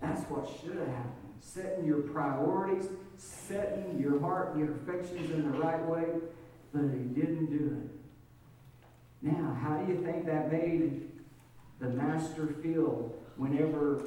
That's 0.02 0.22
what 0.30 0.50
should 0.62 0.78
have 0.78 0.88
happened. 0.88 1.34
Setting 1.42 1.86
your 1.86 2.00
priorities, 2.00 2.90
setting 3.18 4.00
your 4.00 4.20
heart 4.22 4.56
and 4.56 4.66
your 4.66 4.76
affections 4.78 5.30
in 5.32 5.52
the 5.52 5.58
right 5.58 5.86
way, 5.86 6.06
but 6.74 6.84
he 6.84 7.04
didn't 7.22 7.48
do 7.48 7.78
it. 7.78 9.32
Now, 9.32 9.54
how 9.62 9.78
do 9.78 9.92
you 9.92 10.02
think 10.02 10.26
that 10.26 10.52
made 10.52 11.12
the 11.80 11.90
master 11.90 12.48
feel 12.64 13.14
whenever 13.36 14.02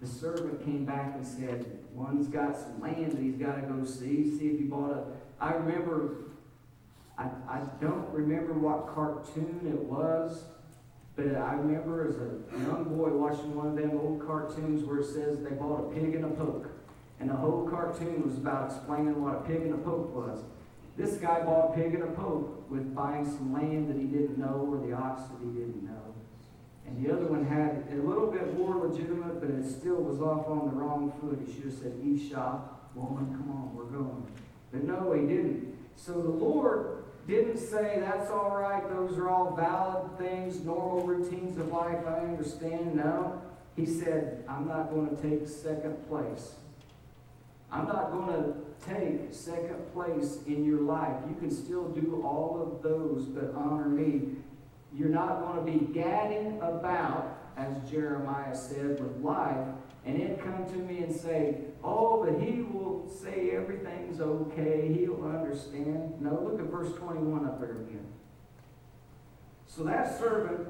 the 0.00 0.06
servant 0.06 0.64
came 0.64 0.84
back 0.84 1.14
and 1.14 1.26
said, 1.26 1.81
One's 1.92 2.28
got 2.28 2.56
some 2.56 2.80
land 2.80 3.12
that 3.12 3.20
he's 3.20 3.36
got 3.36 3.56
to 3.56 3.62
go 3.62 3.84
see, 3.84 4.38
see 4.38 4.48
if 4.48 4.58
he 4.58 4.64
bought 4.64 4.92
a. 4.92 5.04
I 5.40 5.52
remember, 5.52 6.32
I, 7.18 7.24
I 7.48 7.60
don't 7.80 8.08
remember 8.10 8.54
what 8.54 8.94
cartoon 8.94 9.60
it 9.66 9.78
was, 9.78 10.44
but 11.16 11.26
I 11.26 11.52
remember 11.54 12.08
as 12.08 12.16
a 12.16 12.62
young 12.62 12.84
boy 12.84 13.10
watching 13.10 13.54
one 13.54 13.68
of 13.68 13.76
them 13.76 13.98
old 13.98 14.26
cartoons 14.26 14.84
where 14.84 14.98
it 14.98 15.06
says 15.06 15.42
they 15.42 15.50
bought 15.50 15.90
a 15.90 15.94
pig 15.94 16.14
and 16.14 16.24
a 16.24 16.30
poke. 16.30 16.68
And 17.20 17.28
the 17.28 17.36
whole 17.36 17.68
cartoon 17.68 18.26
was 18.26 18.38
about 18.38 18.72
explaining 18.72 19.22
what 19.22 19.34
a 19.34 19.40
pig 19.40 19.62
and 19.62 19.74
a 19.74 19.78
poke 19.78 20.14
was. 20.14 20.42
This 20.96 21.16
guy 21.16 21.44
bought 21.44 21.72
a 21.72 21.74
pig 21.74 21.94
and 21.94 22.02
a 22.02 22.12
poke 22.12 22.70
with 22.70 22.94
buying 22.94 23.24
some 23.24 23.52
land 23.52 23.88
that 23.88 23.96
he 23.96 24.04
didn't 24.04 24.38
know 24.38 24.66
or 24.70 24.86
the 24.86 24.94
ox 24.94 25.22
that 25.22 25.38
he 25.40 25.50
didn't 25.50 25.84
know. 25.84 26.01
And 26.86 27.04
the 27.04 27.12
other 27.12 27.26
one 27.26 27.44
had 27.44 27.86
a 27.92 28.02
little 28.02 28.30
bit 28.30 28.58
more 28.58 28.76
legitimate, 28.86 29.40
but 29.40 29.50
it 29.50 29.64
still 29.68 29.96
was 29.96 30.20
off 30.20 30.46
on 30.48 30.66
the 30.66 30.74
wrong 30.74 31.12
foot. 31.20 31.38
He 31.46 31.52
should 31.54 31.64
have 31.64 31.74
said, 31.74 32.30
shop, 32.30 32.90
woman, 32.94 33.26
come 33.36 33.50
on, 33.50 33.74
we're 33.74 33.84
going. 33.84 34.26
But 34.72 34.84
no, 34.84 35.12
he 35.12 35.26
didn't. 35.26 35.76
So 35.96 36.12
the 36.12 36.28
Lord 36.28 37.04
didn't 37.26 37.58
say, 37.58 37.98
that's 38.00 38.30
all 38.30 38.56
right, 38.56 38.88
those 38.88 39.16
are 39.16 39.28
all 39.28 39.54
valid 39.54 40.18
things, 40.18 40.60
normal 40.64 41.06
routines 41.06 41.56
of 41.58 41.68
life, 41.68 42.04
I 42.06 42.18
understand. 42.20 42.96
No. 42.96 43.40
He 43.76 43.86
said, 43.86 44.44
I'm 44.48 44.66
not 44.66 44.90
going 44.90 45.16
to 45.16 45.22
take 45.22 45.48
second 45.48 46.06
place. 46.08 46.54
I'm 47.70 47.86
not 47.86 48.12
going 48.12 48.26
to 48.26 48.54
take 48.86 49.32
second 49.32 49.92
place 49.94 50.38
in 50.46 50.64
your 50.64 50.80
life. 50.80 51.14
You 51.26 51.34
can 51.36 51.50
still 51.50 51.88
do 51.88 52.22
all 52.22 52.60
of 52.60 52.82
those, 52.82 53.24
but 53.24 53.54
honor 53.54 53.88
me. 53.88 54.36
You're 54.94 55.08
not 55.08 55.40
going 55.40 55.64
to 55.64 55.78
be 55.78 55.92
gadding 55.92 56.58
about, 56.60 57.38
as 57.56 57.76
Jeremiah 57.90 58.54
said, 58.54 59.00
with 59.00 59.16
life, 59.22 59.66
and 60.04 60.20
then 60.20 60.36
come 60.36 60.66
to 60.66 60.76
me 60.76 60.98
and 60.98 61.14
say, 61.14 61.58
Oh, 61.84 62.24
but 62.24 62.40
he 62.40 62.62
will 62.62 63.08
say 63.08 63.50
everything's 63.50 64.20
okay. 64.20 64.92
He'll 64.92 65.24
understand. 65.24 66.20
No, 66.20 66.40
look 66.40 66.60
at 66.60 66.66
verse 66.66 66.92
21 66.94 67.46
up 67.46 67.60
there 67.60 67.72
again. 67.72 68.06
So 69.66 69.84
that 69.84 70.18
servant, 70.18 70.68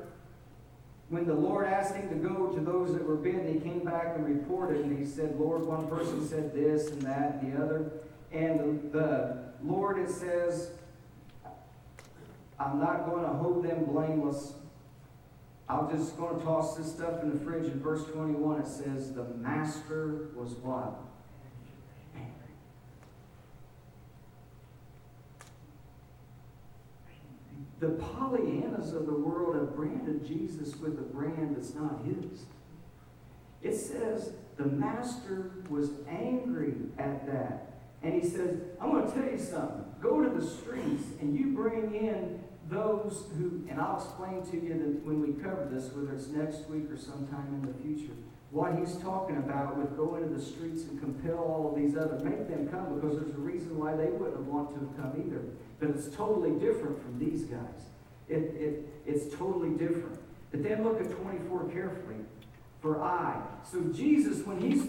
when 1.09 1.27
the 1.27 1.35
Lord 1.35 1.67
asked 1.67 1.95
him 1.95 2.09
to 2.09 2.15
go 2.15 2.47
to 2.49 2.61
those 2.61 2.93
that 2.93 3.07
were 3.07 3.17
bidden, 3.17 3.53
he 3.53 3.61
came 3.61 3.81
back 3.81 4.15
and 4.17 4.25
reported, 4.25 4.85
and 4.85 4.97
he 4.97 5.05
said, 5.05 5.39
Lord, 5.39 5.67
one 5.67 5.89
person 5.89 6.27
said 6.27 6.55
this 6.55 6.91
and 6.91 7.03
that, 7.03 7.41
and 7.43 7.53
the 7.53 7.63
other. 7.63 7.93
And 8.33 8.93
the, 8.93 8.99
the 8.99 9.39
Lord, 9.63 9.99
it 9.99 10.09
says, 10.09 10.71
I'm 12.63 12.79
not 12.79 13.07
going 13.07 13.25
to 13.25 13.31
hold 13.31 13.65
them 13.65 13.87
blameless. 13.87 14.55
I'm 15.69 15.91
just 15.91 16.17
going 16.17 16.39
to 16.39 16.45
toss 16.45 16.77
this 16.77 16.93
stuff 16.93 17.23
in 17.23 17.33
the 17.33 17.45
fridge. 17.45 17.65
In 17.65 17.81
verse 17.81 18.05
21, 18.05 18.61
it 18.61 18.67
says, 18.67 19.13
The 19.13 19.25
master 19.25 20.29
was 20.37 20.53
what? 20.55 20.95
Angry. 22.15 22.31
The 27.81 27.89
Pollyannas 27.89 28.95
of 28.95 29.07
the 29.07 29.15
world 29.15 29.57
have 29.57 29.75
branded 29.75 30.25
Jesus 30.25 30.77
with 30.77 30.99
a 30.99 31.03
brand 31.03 31.57
that's 31.57 31.75
not 31.75 32.03
his. 32.05 32.45
It 33.63 33.75
says 33.75 34.35
the 34.57 34.67
master 34.67 35.53
was 35.69 35.91
angry 36.09 36.75
at 36.99 37.27
that. 37.27 37.73
And 38.03 38.21
he 38.21 38.29
says, 38.29 38.59
I'm 38.81 38.91
going 38.91 39.07
to 39.07 39.13
tell 39.13 39.31
you 39.31 39.39
something. 39.39 39.85
Go 40.01 40.23
to 40.23 40.29
the 40.29 40.45
streets 40.45 41.05
and 41.21 41.37
you 41.37 41.53
bring 41.53 41.95
in 41.95 42.43
those 42.73 43.25
who, 43.39 43.63
and 43.69 43.81
I'll 43.81 43.97
explain 43.97 44.43
to 44.51 44.57
you 44.57 44.75
that 44.75 45.07
when 45.07 45.21
we 45.21 45.33
cover 45.43 45.69
this, 45.71 45.93
whether 45.93 46.13
it's 46.13 46.29
next 46.29 46.69
week 46.69 46.91
or 46.91 46.97
sometime 46.97 47.47
in 47.53 47.67
the 47.67 47.75
future, 47.83 48.15
what 48.51 48.77
he's 48.79 48.97
talking 48.97 49.39
about 49.39 49.79
with 49.79 49.97
going 49.97 50.23
to 50.23 50.35
the 50.35 50.43
streets 50.43 50.83
and 50.83 51.01
compel 51.01 51.39
all 51.39 51.71
of 51.71 51.75
these 51.75 51.97
other, 51.97 52.19
make 52.23 52.49
them 52.49 52.69
come 52.69 53.01
because 53.01 53.19
there's 53.19 53.35
a 53.35 53.41
reason 53.41 53.79
why 53.79 53.97
they 53.97 54.07
wouldn't 54.07 54.37
have 54.37 54.47
wanted 54.47 54.75
to 54.75 54.81
have 54.81 54.97
come 54.97 55.25
either. 55.25 55.43
But 55.81 55.91
it's 55.91 56.15
totally 56.15 56.53
different 56.61 57.03
from 57.03 57.19
these 57.19 57.45
guys. 57.45 57.89
It, 58.29 58.55
it, 58.55 58.89
it's 59.07 59.35
totally 59.35 59.71
different. 59.71 60.19
But 60.51 60.63
then 60.63 60.85
look 60.85 61.01
at 61.01 61.11
24 61.11 61.71
carefully. 61.71 62.17
For 62.81 63.03
I. 63.03 63.41
So 63.71 63.81
Jesus, 63.93 64.45
when 64.47 64.61
he's 64.61 64.85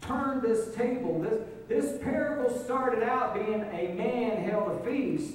turned 0.00 0.42
this 0.42 0.74
table, 0.74 1.20
this, 1.20 1.40
this 1.68 2.02
parable 2.02 2.56
started 2.64 3.02
out 3.02 3.34
being 3.34 3.62
a 3.62 3.92
man 3.94 4.42
held 4.42 4.80
a 4.80 4.84
feast. 4.84 5.34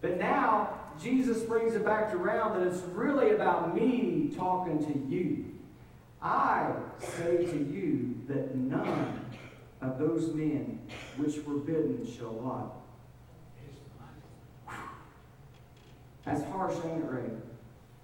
But 0.00 0.18
now 0.18 0.79
Jesus 1.02 1.42
brings 1.42 1.74
it 1.74 1.84
back 1.84 2.14
around 2.14 2.58
that 2.58 2.66
it's 2.66 2.82
really 2.92 3.30
about 3.30 3.74
me 3.74 4.32
talking 4.36 4.78
to 4.84 5.14
you. 5.14 5.46
I 6.22 6.72
say 6.98 7.38
to 7.38 7.56
you 7.56 8.20
that 8.28 8.54
none 8.54 9.24
of 9.80 9.98
those 9.98 10.34
men 10.34 10.78
which 11.16 11.42
were 11.46 11.54
bidden 11.54 12.06
shall 12.06 12.34
what? 12.34 12.76
That's 16.24 16.44
harsh, 16.50 16.74
ain't 16.84 17.02
it, 17.02 17.10
Ray? 17.10 17.30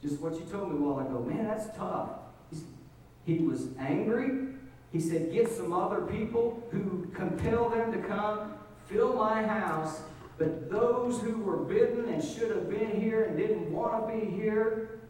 Just 0.00 0.20
what 0.20 0.34
you 0.34 0.46
told 0.46 0.72
me 0.72 0.78
a 0.78 0.80
while 0.80 1.06
ago. 1.06 1.20
Man, 1.20 1.46
that's 1.46 1.76
tough. 1.76 2.10
He 3.26 3.38
was 3.38 3.68
angry. 3.78 4.54
He 4.92 5.00
said, 5.00 5.32
Get 5.32 5.50
some 5.50 5.72
other 5.72 6.02
people 6.02 6.62
who 6.70 7.10
compel 7.12 7.68
them 7.68 7.92
to 7.92 7.98
come, 7.98 8.54
fill 8.86 9.14
my 9.14 9.42
house. 9.42 10.00
But 10.38 10.70
those 10.70 11.20
who 11.20 11.38
were 11.38 11.56
bidden 11.56 12.08
and 12.12 12.22
should 12.22 12.50
have 12.50 12.68
been 12.68 13.00
here 13.00 13.24
and 13.24 13.36
didn't 13.36 13.72
want 13.72 14.06
to 14.06 14.14
be 14.14 14.30
here, 14.30 15.00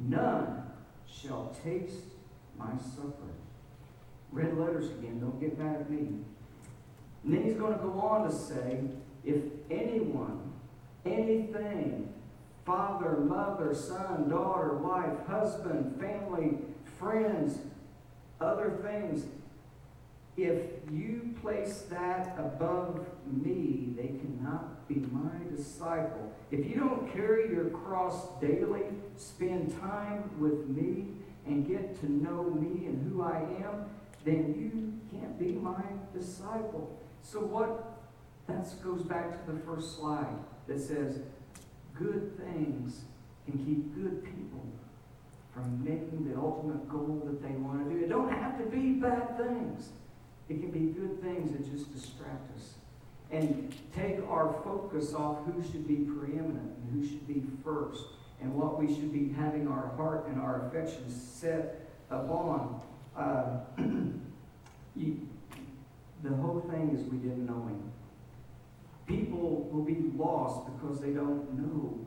none 0.00 0.64
shall 1.06 1.56
taste 1.62 2.14
my 2.58 2.70
supper. 2.94 3.14
Red 4.32 4.56
letters 4.56 4.90
again, 4.90 5.20
don't 5.20 5.40
get 5.40 5.58
mad 5.58 5.76
at 5.76 5.90
me. 5.90 6.24
And 7.24 7.34
then 7.34 7.42
he's 7.44 7.54
going 7.54 7.72
to 7.72 7.78
go 7.78 8.00
on 8.00 8.28
to 8.28 8.34
say, 8.34 8.80
if 9.24 9.42
anyone, 9.70 10.52
anything, 11.04 12.12
father, 12.64 13.18
mother, 13.18 13.74
son, 13.74 14.28
daughter, 14.28 14.74
wife, 14.74 15.26
husband, 15.26 16.00
family, 16.00 16.58
friends, 16.98 17.58
other 18.40 18.78
things, 18.82 19.26
if 20.36 20.62
you 20.90 21.34
place 21.42 21.84
that 21.90 22.34
above 22.38 23.04
me, 23.26 23.94
they 23.96 24.08
cannot 24.08 24.88
be 24.88 24.96
my 25.12 25.54
disciple. 25.54 26.32
If 26.50 26.66
you 26.66 26.76
don't 26.76 27.12
carry 27.12 27.50
your 27.50 27.70
cross 27.70 28.28
daily, 28.40 28.84
spend 29.16 29.78
time 29.80 30.30
with 30.38 30.68
me, 30.68 31.08
and 31.46 31.66
get 31.66 31.98
to 32.00 32.10
know 32.10 32.44
me 32.44 32.86
and 32.86 33.10
who 33.10 33.22
I 33.22 33.38
am, 33.64 33.86
then 34.24 34.54
you 34.56 35.18
can't 35.18 35.38
be 35.38 35.52
my 35.52 35.82
disciple. 36.14 36.98
So 37.22 37.40
what 37.40 37.98
that 38.46 38.66
goes 38.82 39.02
back 39.02 39.44
to 39.44 39.52
the 39.52 39.58
first 39.60 39.96
slide 39.96 40.36
that 40.66 40.80
says 40.80 41.20
good 41.94 42.36
things 42.38 43.02
can 43.46 43.58
keep 43.64 43.94
good 43.94 44.24
people 44.24 44.64
from 45.52 45.82
making 45.82 46.30
the 46.30 46.38
ultimate 46.38 46.88
goal 46.88 47.22
that 47.26 47.42
they 47.42 47.54
want 47.56 47.84
to 47.84 47.94
do. 47.94 48.04
It 48.04 48.08
don't 48.08 48.30
have 48.30 48.58
to 48.58 48.64
be 48.64 48.92
bad 48.92 49.36
things. 49.36 49.90
It 50.50 50.60
can 50.60 50.72
be 50.72 50.92
good 50.92 51.22
things 51.22 51.52
that 51.52 51.72
just 51.72 51.92
distract 51.92 52.50
us 52.56 52.74
and 53.30 53.72
take 53.94 54.18
our 54.28 54.52
focus 54.64 55.14
off 55.14 55.38
who 55.46 55.62
should 55.62 55.86
be 55.86 55.98
preeminent 55.98 56.76
and 56.76 56.90
who 56.92 57.06
should 57.06 57.24
be 57.28 57.44
first 57.62 58.02
and 58.42 58.52
what 58.52 58.76
we 58.76 58.92
should 58.92 59.12
be 59.12 59.32
having 59.32 59.68
our 59.68 59.92
heart 59.96 60.26
and 60.26 60.40
our 60.40 60.66
affections 60.66 61.14
set 61.14 61.88
upon. 62.10 62.82
Uh, 63.16 63.60
you, 64.96 65.28
the 66.24 66.34
whole 66.34 66.66
thing 66.68 66.98
is 66.98 67.08
we 67.08 67.18
didn't 67.18 67.46
know 67.46 67.68
him. 67.68 67.92
People 69.06 69.68
will 69.70 69.84
be 69.84 70.10
lost 70.16 70.68
because 70.74 71.00
they 71.00 71.10
don't 71.10 71.52
know 71.54 72.04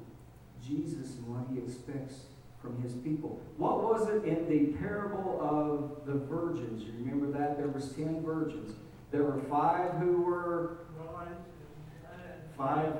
Jesus 0.61 1.15
and 1.15 1.27
what 1.27 1.47
he 1.49 1.59
expects 1.59 2.25
from 2.63 2.81
his 2.81 2.93
people. 2.93 3.39
What 3.57 3.83
was 3.83 4.07
it 4.07 4.23
in 4.23 4.49
the 4.49 4.77
parable 4.77 5.37
of 5.41 6.07
the 6.07 6.13
virgins? 6.13 6.83
You 6.83 6.93
remember 6.99 7.37
that? 7.37 7.57
There 7.57 7.67
was 7.67 7.89
ten 7.89 8.23
virgins. 8.23 8.73
There 9.11 9.23
were 9.23 9.41
five 9.49 9.91
who 9.99 10.21
were 10.23 10.77
five 12.57 12.93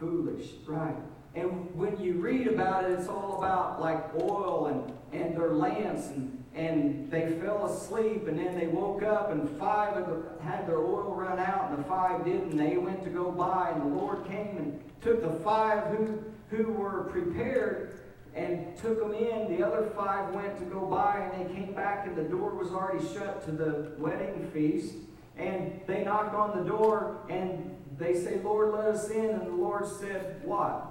foolish, 0.00 0.52
right? 0.66 0.96
And 1.34 1.72
when 1.76 2.00
you 2.00 2.14
read 2.14 2.48
about 2.48 2.84
it, 2.84 2.98
it's 2.98 3.06
all 3.06 3.38
about 3.38 3.80
like 3.80 4.02
oil 4.14 4.66
and, 5.12 5.22
and 5.22 5.36
their 5.36 5.52
lamps, 5.52 6.06
and, 6.08 6.42
and 6.54 7.10
they 7.10 7.32
fell 7.40 7.66
asleep, 7.66 8.26
and 8.26 8.38
then 8.38 8.58
they 8.58 8.66
woke 8.66 9.02
up, 9.02 9.30
and 9.30 9.48
five 9.58 9.94
had 10.40 10.66
their 10.66 10.78
oil 10.78 11.14
run 11.14 11.38
out, 11.38 11.70
and 11.70 11.78
the 11.78 11.88
five 11.88 12.24
didn't. 12.24 12.56
They 12.56 12.78
went 12.78 13.04
to 13.04 13.10
go 13.10 13.30
buy, 13.30 13.72
and 13.74 13.82
the 13.82 13.96
Lord 13.96 14.24
came 14.26 14.56
and 14.56 14.80
took 15.02 15.22
the 15.22 15.38
five 15.44 15.94
who, 15.94 16.24
who 16.50 16.72
were 16.72 17.04
prepared 17.04 18.00
and 18.34 18.76
took 18.76 19.00
them 19.00 19.14
in. 19.14 19.56
The 19.56 19.66
other 19.66 19.90
five 19.96 20.34
went 20.34 20.58
to 20.58 20.64
go 20.64 20.86
buy, 20.86 21.30
and 21.32 21.48
they 21.48 21.54
came 21.54 21.74
back, 21.74 22.06
and 22.06 22.16
the 22.16 22.24
door 22.24 22.54
was 22.54 22.70
already 22.70 23.04
shut 23.12 23.44
to 23.46 23.52
the 23.52 23.92
wedding 23.98 24.50
feast. 24.52 24.94
And 25.36 25.80
they 25.86 26.04
knocked 26.04 26.34
on 26.34 26.58
the 26.58 26.68
door, 26.68 27.18
and 27.28 27.76
they 27.98 28.14
say, 28.14 28.40
Lord, 28.42 28.74
let 28.74 28.86
us 28.86 29.08
in. 29.10 29.30
And 29.30 29.46
the 29.46 29.52
Lord 29.52 29.86
said, 29.86 30.40
What? 30.44 30.86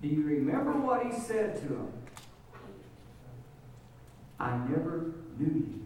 Do 0.00 0.08
you 0.08 0.22
remember 0.22 0.72
what 0.72 1.04
he 1.04 1.12
said 1.12 1.56
to 1.62 1.68
them? 1.68 1.92
I 4.38 4.56
never 4.68 5.14
knew 5.38 5.46
you. 5.46 5.80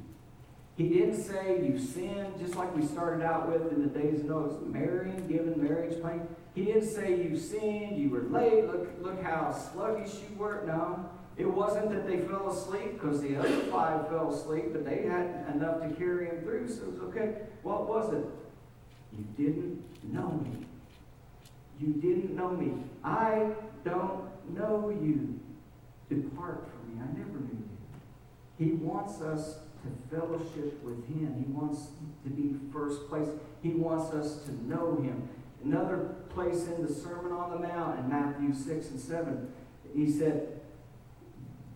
He 0.77 0.89
didn't 0.89 1.21
say 1.23 1.61
you 1.65 1.79
sinned, 1.79 2.39
just 2.39 2.55
like 2.55 2.75
we 2.75 2.87
started 2.87 3.25
out 3.25 3.49
with 3.49 3.73
in 3.73 3.83
the 3.83 3.89
days 3.89 4.21
of 4.21 4.27
Noah, 4.27 4.61
marrying, 4.63 5.27
giving 5.27 5.63
marriage 5.63 6.01
pain. 6.03 6.23
He 6.59 6.65
didn't 6.65 6.89
say 6.89 7.23
you 7.23 7.39
sinned, 7.39 7.97
you 7.99 8.11
were 8.11 8.23
late, 8.23 8.67
look, 8.67 8.89
look 9.01 9.23
how 9.23 9.53
sluggish 9.53 10.15
you 10.15 10.37
were. 10.37 10.65
No, 10.67 11.09
it 11.37 11.47
wasn't 11.47 11.91
that 11.91 12.05
they 12.05 12.19
fell 12.19 12.51
asleep 12.51 12.95
because 12.95 13.23
the 13.23 13.37
other 13.37 13.61
five 13.71 14.09
fell 14.09 14.35
asleep, 14.35 14.73
but 14.73 14.85
they 14.85 15.03
had 15.03 15.47
enough 15.55 15.81
to 15.83 15.91
carry 15.95 16.27
him 16.27 16.43
through, 16.43 16.69
so 16.69 16.83
it 16.83 16.91
was 16.95 17.01
okay. 17.03 17.43
What 17.63 17.87
was 17.87 18.13
it? 18.13 18.25
You 19.17 19.25
didn't 19.37 20.13
know 20.13 20.33
me. 20.33 20.67
You 21.79 21.93
didn't 21.93 22.35
know 22.35 22.51
me. 22.51 22.73
I 23.05 23.53
don't 23.85 24.25
know 24.53 24.91
you. 24.91 25.39
Depart 26.09 26.67
from 26.69 26.93
me. 26.93 27.01
I 27.01 27.19
never 27.19 27.39
knew 27.39 27.63
you. 27.63 27.69
He 28.59 28.73
wants 28.73 29.21
us 29.21 29.59
to 29.85 30.17
fellowship 30.17 30.83
with 30.83 31.07
Him. 31.07 31.37
He 31.39 31.53
wants 31.53 31.91
to 32.25 32.31
be 32.31 32.57
first 32.73 33.09
place. 33.09 33.29
He 33.63 33.69
wants 33.69 34.13
us 34.13 34.43
to 34.47 34.69
know 34.69 34.97
Him. 35.01 35.29
Another 35.65 36.15
place 36.31 36.67
in 36.67 36.87
the 36.87 36.93
Sermon 36.93 37.33
on 37.33 37.51
the 37.51 37.69
Mount 37.69 37.99
in 37.99 38.09
Matthew 38.09 38.55
6 38.55 38.91
and 38.91 39.01
7, 39.01 39.53
he 39.95 40.11
said, 40.11 40.61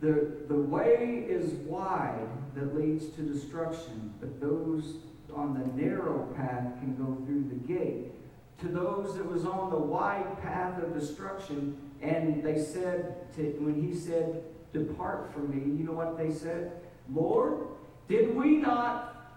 the, 0.00 0.32
the 0.48 0.56
way 0.56 1.24
is 1.28 1.52
wide 1.66 2.28
that 2.54 2.76
leads 2.76 3.06
to 3.10 3.22
destruction, 3.22 4.12
but 4.20 4.40
those 4.40 4.96
on 5.34 5.54
the 5.54 5.82
narrow 5.82 6.26
path 6.36 6.78
can 6.80 6.96
go 6.96 7.24
through 7.24 7.48
the 7.48 7.72
gate 7.72 8.12
to 8.60 8.68
those 8.68 9.16
that 9.16 9.26
was 9.26 9.44
on 9.44 9.70
the 9.70 9.78
wide 9.78 10.40
path 10.42 10.80
of 10.82 10.92
destruction, 10.92 11.76
and 12.00 12.42
they 12.42 12.58
said, 12.58 13.32
to, 13.34 13.42
when 13.60 13.80
he 13.80 13.94
said, 13.94 14.42
Depart 14.72 15.32
from 15.32 15.50
me, 15.50 15.78
you 15.78 15.84
know 15.84 15.92
what 15.92 16.16
they 16.16 16.30
said? 16.30 16.72
Lord, 17.12 17.66
did 18.08 18.34
we 18.34 18.56
not 18.56 19.36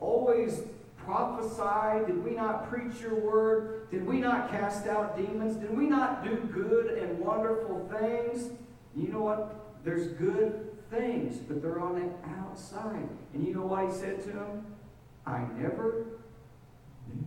always 0.00 0.62
prophesy? 1.04 2.06
Did 2.06 2.24
we 2.24 2.32
not 2.32 2.68
preach 2.70 3.00
your 3.00 3.14
word? 3.14 3.90
Did 3.90 4.06
we 4.06 4.20
not 4.20 4.50
cast 4.50 4.86
out 4.86 5.16
demons? 5.16 5.56
Did 5.56 5.76
we 5.76 5.86
not 5.86 6.24
do 6.24 6.36
good 6.52 6.98
and 6.98 7.18
wonderful 7.18 7.88
things? 7.98 8.50
You 8.96 9.08
know 9.08 9.22
what? 9.22 9.84
There's 9.84 10.08
good 10.08 10.70
things, 10.90 11.38
but 11.38 11.62
they're 11.62 11.80
on 11.80 11.94
the 11.94 12.30
outside. 12.40 13.08
And 13.34 13.46
you 13.46 13.54
know 13.54 13.66
what 13.66 13.86
he 13.86 13.92
said 13.92 14.22
to 14.24 14.28
them? 14.28 14.66
I 15.26 15.44
never 15.58 16.06
knew 17.08 17.24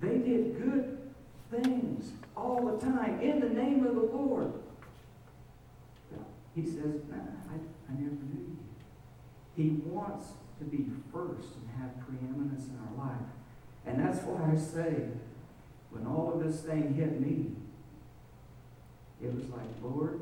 they 0.00 0.18
did 0.18 0.58
good 0.58 0.98
things 1.50 2.12
all 2.36 2.66
the 2.66 2.84
time 2.84 3.20
in 3.20 3.40
the 3.40 3.48
name 3.48 3.84
of 3.84 3.94
the 3.94 4.00
Lord. 4.00 4.52
He 6.54 6.64
says, 6.64 7.02
nah, 7.08 7.16
I, 7.16 7.54
I 7.88 7.94
never 7.94 8.14
knew 8.14 8.46
you. 8.48 8.58
He 9.56 9.80
wants 9.84 10.26
to 10.58 10.64
be 10.64 10.86
first 11.12 11.54
have 11.78 12.06
preeminence 12.06 12.66
in 12.68 12.78
our 12.78 13.06
life. 13.06 13.26
And 13.86 13.98
that's 13.98 14.22
why 14.24 14.52
I 14.52 14.56
say, 14.56 15.08
when 15.90 16.06
all 16.06 16.32
of 16.34 16.44
this 16.44 16.60
thing 16.60 16.94
hit 16.94 17.20
me, 17.20 17.52
it 19.22 19.34
was 19.34 19.48
like, 19.48 19.68
Lord, 19.82 20.20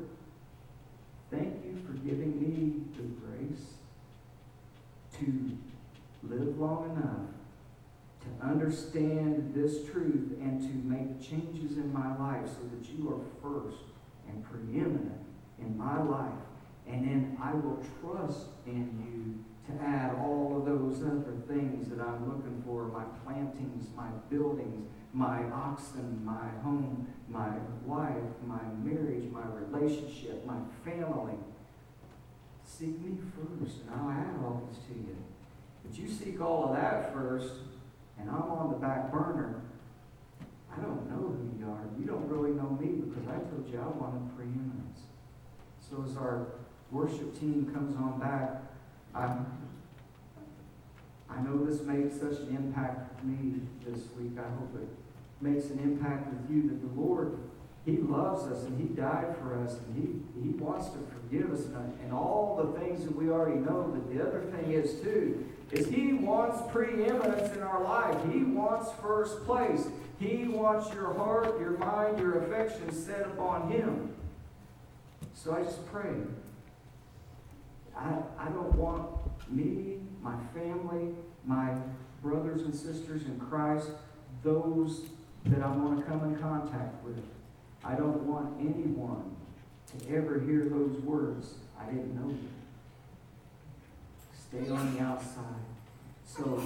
thank 1.29 1.65
you 1.65 1.77
for 1.85 1.93
giving 1.93 2.39
me 2.39 2.83
the 2.95 3.03
grace 3.03 3.65
to 5.19 5.57
live 6.23 6.59
long 6.59 6.91
enough 6.91 7.27
to 8.21 8.45
understand 8.45 9.53
this 9.53 9.85
truth 9.89 10.37
and 10.41 10.61
to 10.61 10.73
make 10.87 11.21
changes 11.21 11.77
in 11.77 11.91
my 11.93 12.17
life 12.17 12.47
so 12.47 12.67
that 12.73 12.89
you 12.89 13.09
are 13.09 13.21
first 13.41 13.83
and 14.27 14.43
preeminent 14.43 15.21
in 15.59 15.77
my 15.77 16.01
life. 16.01 16.31
And 16.87 17.05
then 17.05 17.37
I 17.41 17.53
will 17.53 17.83
trust 18.01 18.47
in 18.65 18.89
you 19.03 19.43
to 19.67 19.83
add 19.83 20.15
all 20.15 20.55
of 20.57 20.65
those 20.65 21.01
other 21.03 21.35
things 21.47 21.89
that 21.89 21.99
I'm 21.99 22.27
looking 22.27 22.63
for 22.65 22.85
my 22.87 23.03
plantings, 23.25 23.87
my 23.95 24.07
buildings, 24.29 24.87
my 25.13 25.43
oxen, 25.51 26.21
my 26.23 26.47
home, 26.63 27.07
my 27.27 27.49
wife, 27.85 28.13
my 28.45 28.61
marriage, 28.81 29.25
my 29.31 29.43
relationship, 29.53 30.45
my 30.45 30.59
family. 30.85 31.35
Seek 32.63 32.99
me 33.01 33.17
first, 33.35 33.81
and 33.81 33.89
I'll 33.95 34.09
add 34.09 34.35
all 34.43 34.69
this 34.69 34.79
to 34.87 34.93
you. 34.93 35.17
But 35.83 35.97
you 35.97 36.07
seek 36.09 36.41
all 36.41 36.69
of 36.69 36.75
that 36.75 37.13
first, 37.13 37.53
and 38.19 38.29
I'm 38.29 38.43
on 38.43 38.71
the 38.71 38.77
back 38.77 39.11
burner. 39.11 39.61
I 40.71 40.81
don't 40.81 41.09
know 41.09 41.35
who 41.35 41.59
you 41.59 41.69
are. 41.69 41.83
You 41.99 42.05
don't 42.05 42.27
really 42.27 42.51
know 42.51 42.77
me 42.79 43.01
because 43.01 43.27
I 43.27 43.37
told 43.49 43.67
you 43.69 43.79
I 43.79 43.87
wanted 43.87 44.35
preeminence. 44.35 44.99
So 45.79 46.03
as 46.07 46.15
our 46.17 46.47
worship 46.91 47.37
team 47.39 47.69
comes 47.73 47.95
on 47.95 48.19
back, 48.19 48.61
I, 49.17 49.35
I 51.29 51.41
know 51.41 51.65
this 51.65 51.81
made 51.81 52.13
such 52.13 52.39
an 52.39 52.55
impact 52.55 53.15
with 53.15 53.23
me 53.25 53.61
this 53.85 54.03
week. 54.17 54.33
I 54.37 54.47
hope 54.59 54.75
it 54.75 54.87
makes 55.41 55.65
an 55.65 55.79
impact 55.79 56.31
with 56.31 56.49
you 56.49 56.69
that 56.69 56.81
the 56.81 57.01
Lord, 57.01 57.37
He 57.85 57.97
loves 57.97 58.43
us 58.43 58.63
and 58.65 58.79
He 58.79 58.93
died 58.95 59.35
for 59.41 59.57
us 59.63 59.77
and 59.79 59.95
He, 59.95 60.41
he 60.41 60.49
wants 60.49 60.89
to 60.89 60.97
forgive 61.11 61.51
us 61.51 61.65
and, 61.65 61.99
and 62.03 62.13
all 62.13 62.61
the 62.63 62.79
things 62.79 63.03
that 63.05 63.15
we 63.15 63.29
already 63.29 63.59
know. 63.59 63.91
But 63.91 64.13
the 64.13 64.21
other 64.21 64.41
thing 64.41 64.71
is, 64.71 65.01
too, 65.01 65.45
is 65.71 65.87
He 65.87 66.13
wants 66.13 66.61
preeminence 66.71 67.55
in 67.55 67.63
our 67.63 67.83
life. 67.83 68.15
He 68.31 68.43
wants 68.43 68.91
first 69.01 69.43
place. 69.45 69.87
He 70.19 70.47
wants 70.47 70.93
your 70.93 71.13
heart, 71.15 71.59
your 71.59 71.77
mind, 71.77 72.19
your 72.19 72.43
affection 72.43 72.91
set 72.91 73.21
upon 73.21 73.71
Him. 73.71 74.13
So 75.33 75.55
I 75.55 75.63
just 75.63 75.85
pray. 75.91 76.13
I, 77.97 78.19
I 78.39 78.49
don't 78.49 78.75
want 78.75 79.07
me, 79.49 79.97
my 80.21 80.35
family, 80.53 81.13
my 81.45 81.75
brothers 82.21 82.61
and 82.61 82.75
sisters 82.75 83.23
in 83.23 83.39
Christ, 83.39 83.89
those 84.43 85.05
that 85.45 85.63
I 85.63 85.67
want 85.71 85.99
to 85.99 86.05
come 86.05 86.23
in 86.25 86.39
contact 86.39 87.03
with. 87.03 87.23
I 87.83 87.95
don't 87.95 88.23
want 88.23 88.59
anyone 88.59 89.35
to 89.87 90.15
ever 90.15 90.39
hear 90.39 90.65
those 90.65 90.99
words. 91.01 91.55
I 91.79 91.85
didn't 91.85 92.15
know 92.15 92.29
you. 92.29 92.49
Stay 94.37 94.71
on 94.71 94.95
the 94.95 95.01
outside. 95.01 95.43
So 96.25 96.61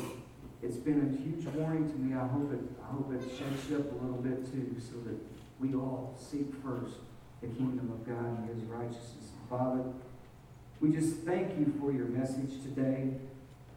it's 0.62 0.78
been 0.78 1.02
a 1.02 1.22
huge 1.22 1.46
warning 1.56 1.90
to 1.92 1.98
me. 1.98 2.16
I 2.16 2.28
hope 2.28 2.52
it 2.54 2.60
I 2.84 2.94
hope 2.94 3.14
it 3.14 3.22
shakes 3.24 3.70
you 3.70 3.78
up 3.78 3.92
a 3.92 3.96
little 4.04 4.22
bit 4.22 4.52
too, 4.52 4.76
so 4.80 4.98
that 5.06 5.18
we 5.60 5.76
all 5.76 6.16
seek 6.20 6.54
first 6.64 6.98
the 7.42 7.48
kingdom 7.48 7.92
of 7.92 8.06
God 8.06 8.40
and 8.40 8.50
his 8.50 8.64
righteousness. 8.66 9.32
Father, 9.50 9.84
we 10.82 10.92
just 10.92 11.18
thank 11.18 11.58
you 11.60 11.72
for 11.80 11.92
your 11.94 12.08
message 12.08 12.62
today. 12.64 13.12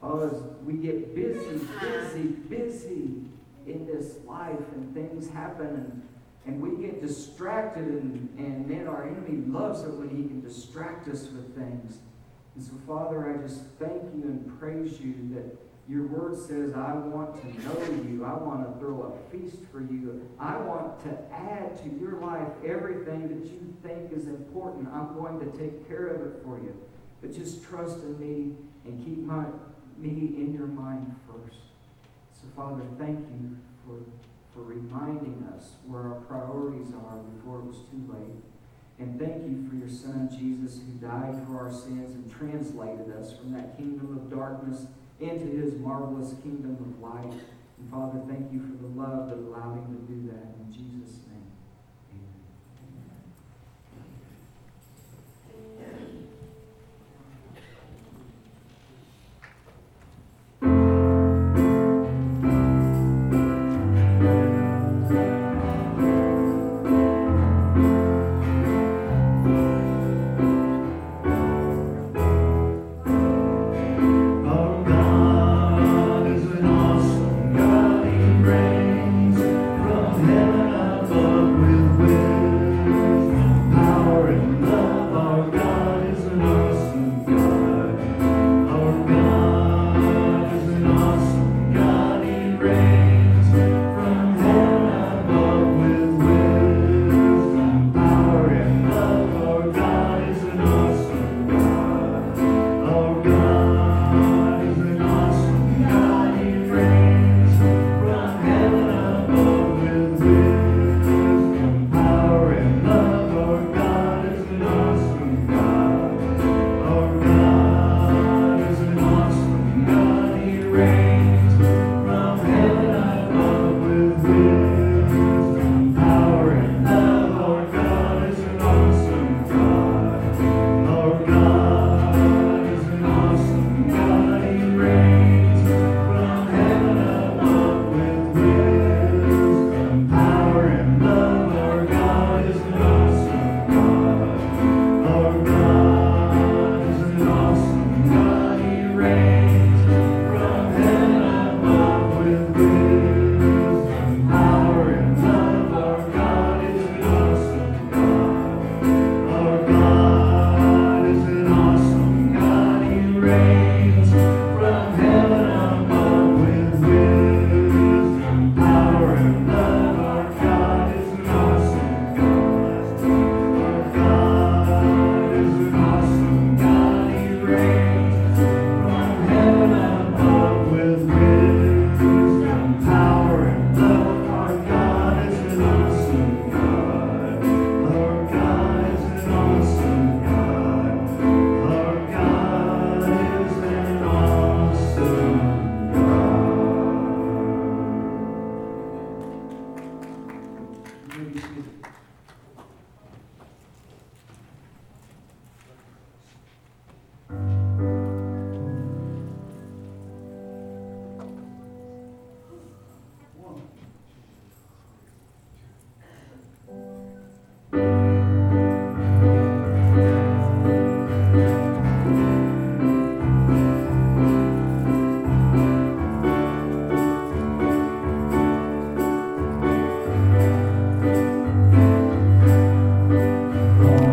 Oh, 0.02 0.26
as 0.26 0.42
we 0.64 0.74
get 0.74 1.14
busy, 1.14 1.60
busy, 1.80 2.22
busy 2.22 3.24
in 3.66 3.86
this 3.86 4.16
life 4.26 4.58
and 4.74 4.92
things 4.94 5.30
happen 5.30 5.66
and, 5.66 6.02
and 6.46 6.60
we 6.60 6.82
get 6.82 7.00
distracted 7.00 7.86
and, 7.86 8.38
and 8.38 8.68
then 8.68 8.88
our 8.88 9.06
enemy 9.06 9.46
loves 9.46 9.82
it 9.82 9.92
when 9.92 10.08
he 10.08 10.24
can 10.24 10.40
distract 10.40 11.08
us 11.08 11.24
with 11.24 11.54
things. 11.54 11.98
And 12.54 12.64
so, 12.64 12.72
Father, 12.86 13.34
I 13.34 13.46
just 13.46 13.62
thank 13.78 14.02
you 14.14 14.22
and 14.24 14.58
praise 14.58 14.98
you 15.00 15.14
that 15.34 15.58
your 15.86 16.06
word 16.06 16.38
says, 16.38 16.72
I 16.74 16.94
want 16.94 17.40
to 17.42 17.64
know 17.66 18.02
you. 18.08 18.24
I 18.24 18.32
want 18.34 18.64
to 18.66 18.78
throw 18.78 19.12
a 19.12 19.30
feast 19.30 19.58
for 19.70 19.80
you. 19.80 20.26
I 20.38 20.56
want 20.56 21.02
to 21.04 21.10
add 21.34 21.76
to 21.82 22.00
your 22.00 22.20
life 22.20 22.48
everything 22.64 23.28
that 23.28 23.50
you 23.50 23.74
think 23.82 24.12
is 24.12 24.26
important. 24.26 24.88
I'm 24.88 25.14
going 25.14 25.40
to 25.40 25.58
take 25.58 25.86
care 25.86 26.06
of 26.06 26.22
it 26.22 26.42
for 26.42 26.58
you. 26.58 26.74
But 27.24 27.34
just 27.34 27.64
trust 27.64 28.00
in 28.00 28.20
me 28.20 28.54
and 28.84 29.02
keep 29.02 29.24
my, 29.24 29.46
me 29.96 30.36
in 30.36 30.52
your 30.52 30.66
mind 30.66 31.16
first. 31.26 31.56
So, 32.34 32.46
Father, 32.54 32.82
thank 32.98 33.18
you 33.18 33.56
for, 33.80 33.96
for 34.52 34.62
reminding 34.62 35.48
us 35.56 35.70
where 35.86 36.02
our 36.02 36.20
priorities 36.28 36.92
are 36.92 37.16
before 37.16 37.60
it 37.60 37.64
was 37.64 37.78
too 37.88 38.04
late. 38.12 38.44
And 38.98 39.18
thank 39.18 39.42
you 39.48 39.66
for 39.66 39.74
your 39.74 39.88
Son, 39.88 40.28
Jesus, 40.28 40.80
who 40.84 41.00
died 41.00 41.34
for 41.46 41.58
our 41.64 41.72
sins 41.72 42.14
and 42.14 42.30
translated 42.30 43.10
us 43.16 43.34
from 43.38 43.54
that 43.54 43.78
kingdom 43.78 44.18
of 44.18 44.28
darkness 44.28 44.84
into 45.18 45.46
his 45.46 45.80
marvelous 45.80 46.34
kingdom 46.42 46.76
of 46.76 47.00
light. 47.00 47.32
And 47.32 47.90
Father, 47.90 48.20
thank 48.28 48.52
you 48.52 48.60
for 48.60 48.76
the 48.76 48.92
love 49.00 49.30
that 49.30 49.38
allowed 49.38 49.80
him 49.80 49.96
to 49.96 50.12
do 50.12 50.28
that 50.28 50.52
in 50.60 50.70
Jesus' 50.70 50.93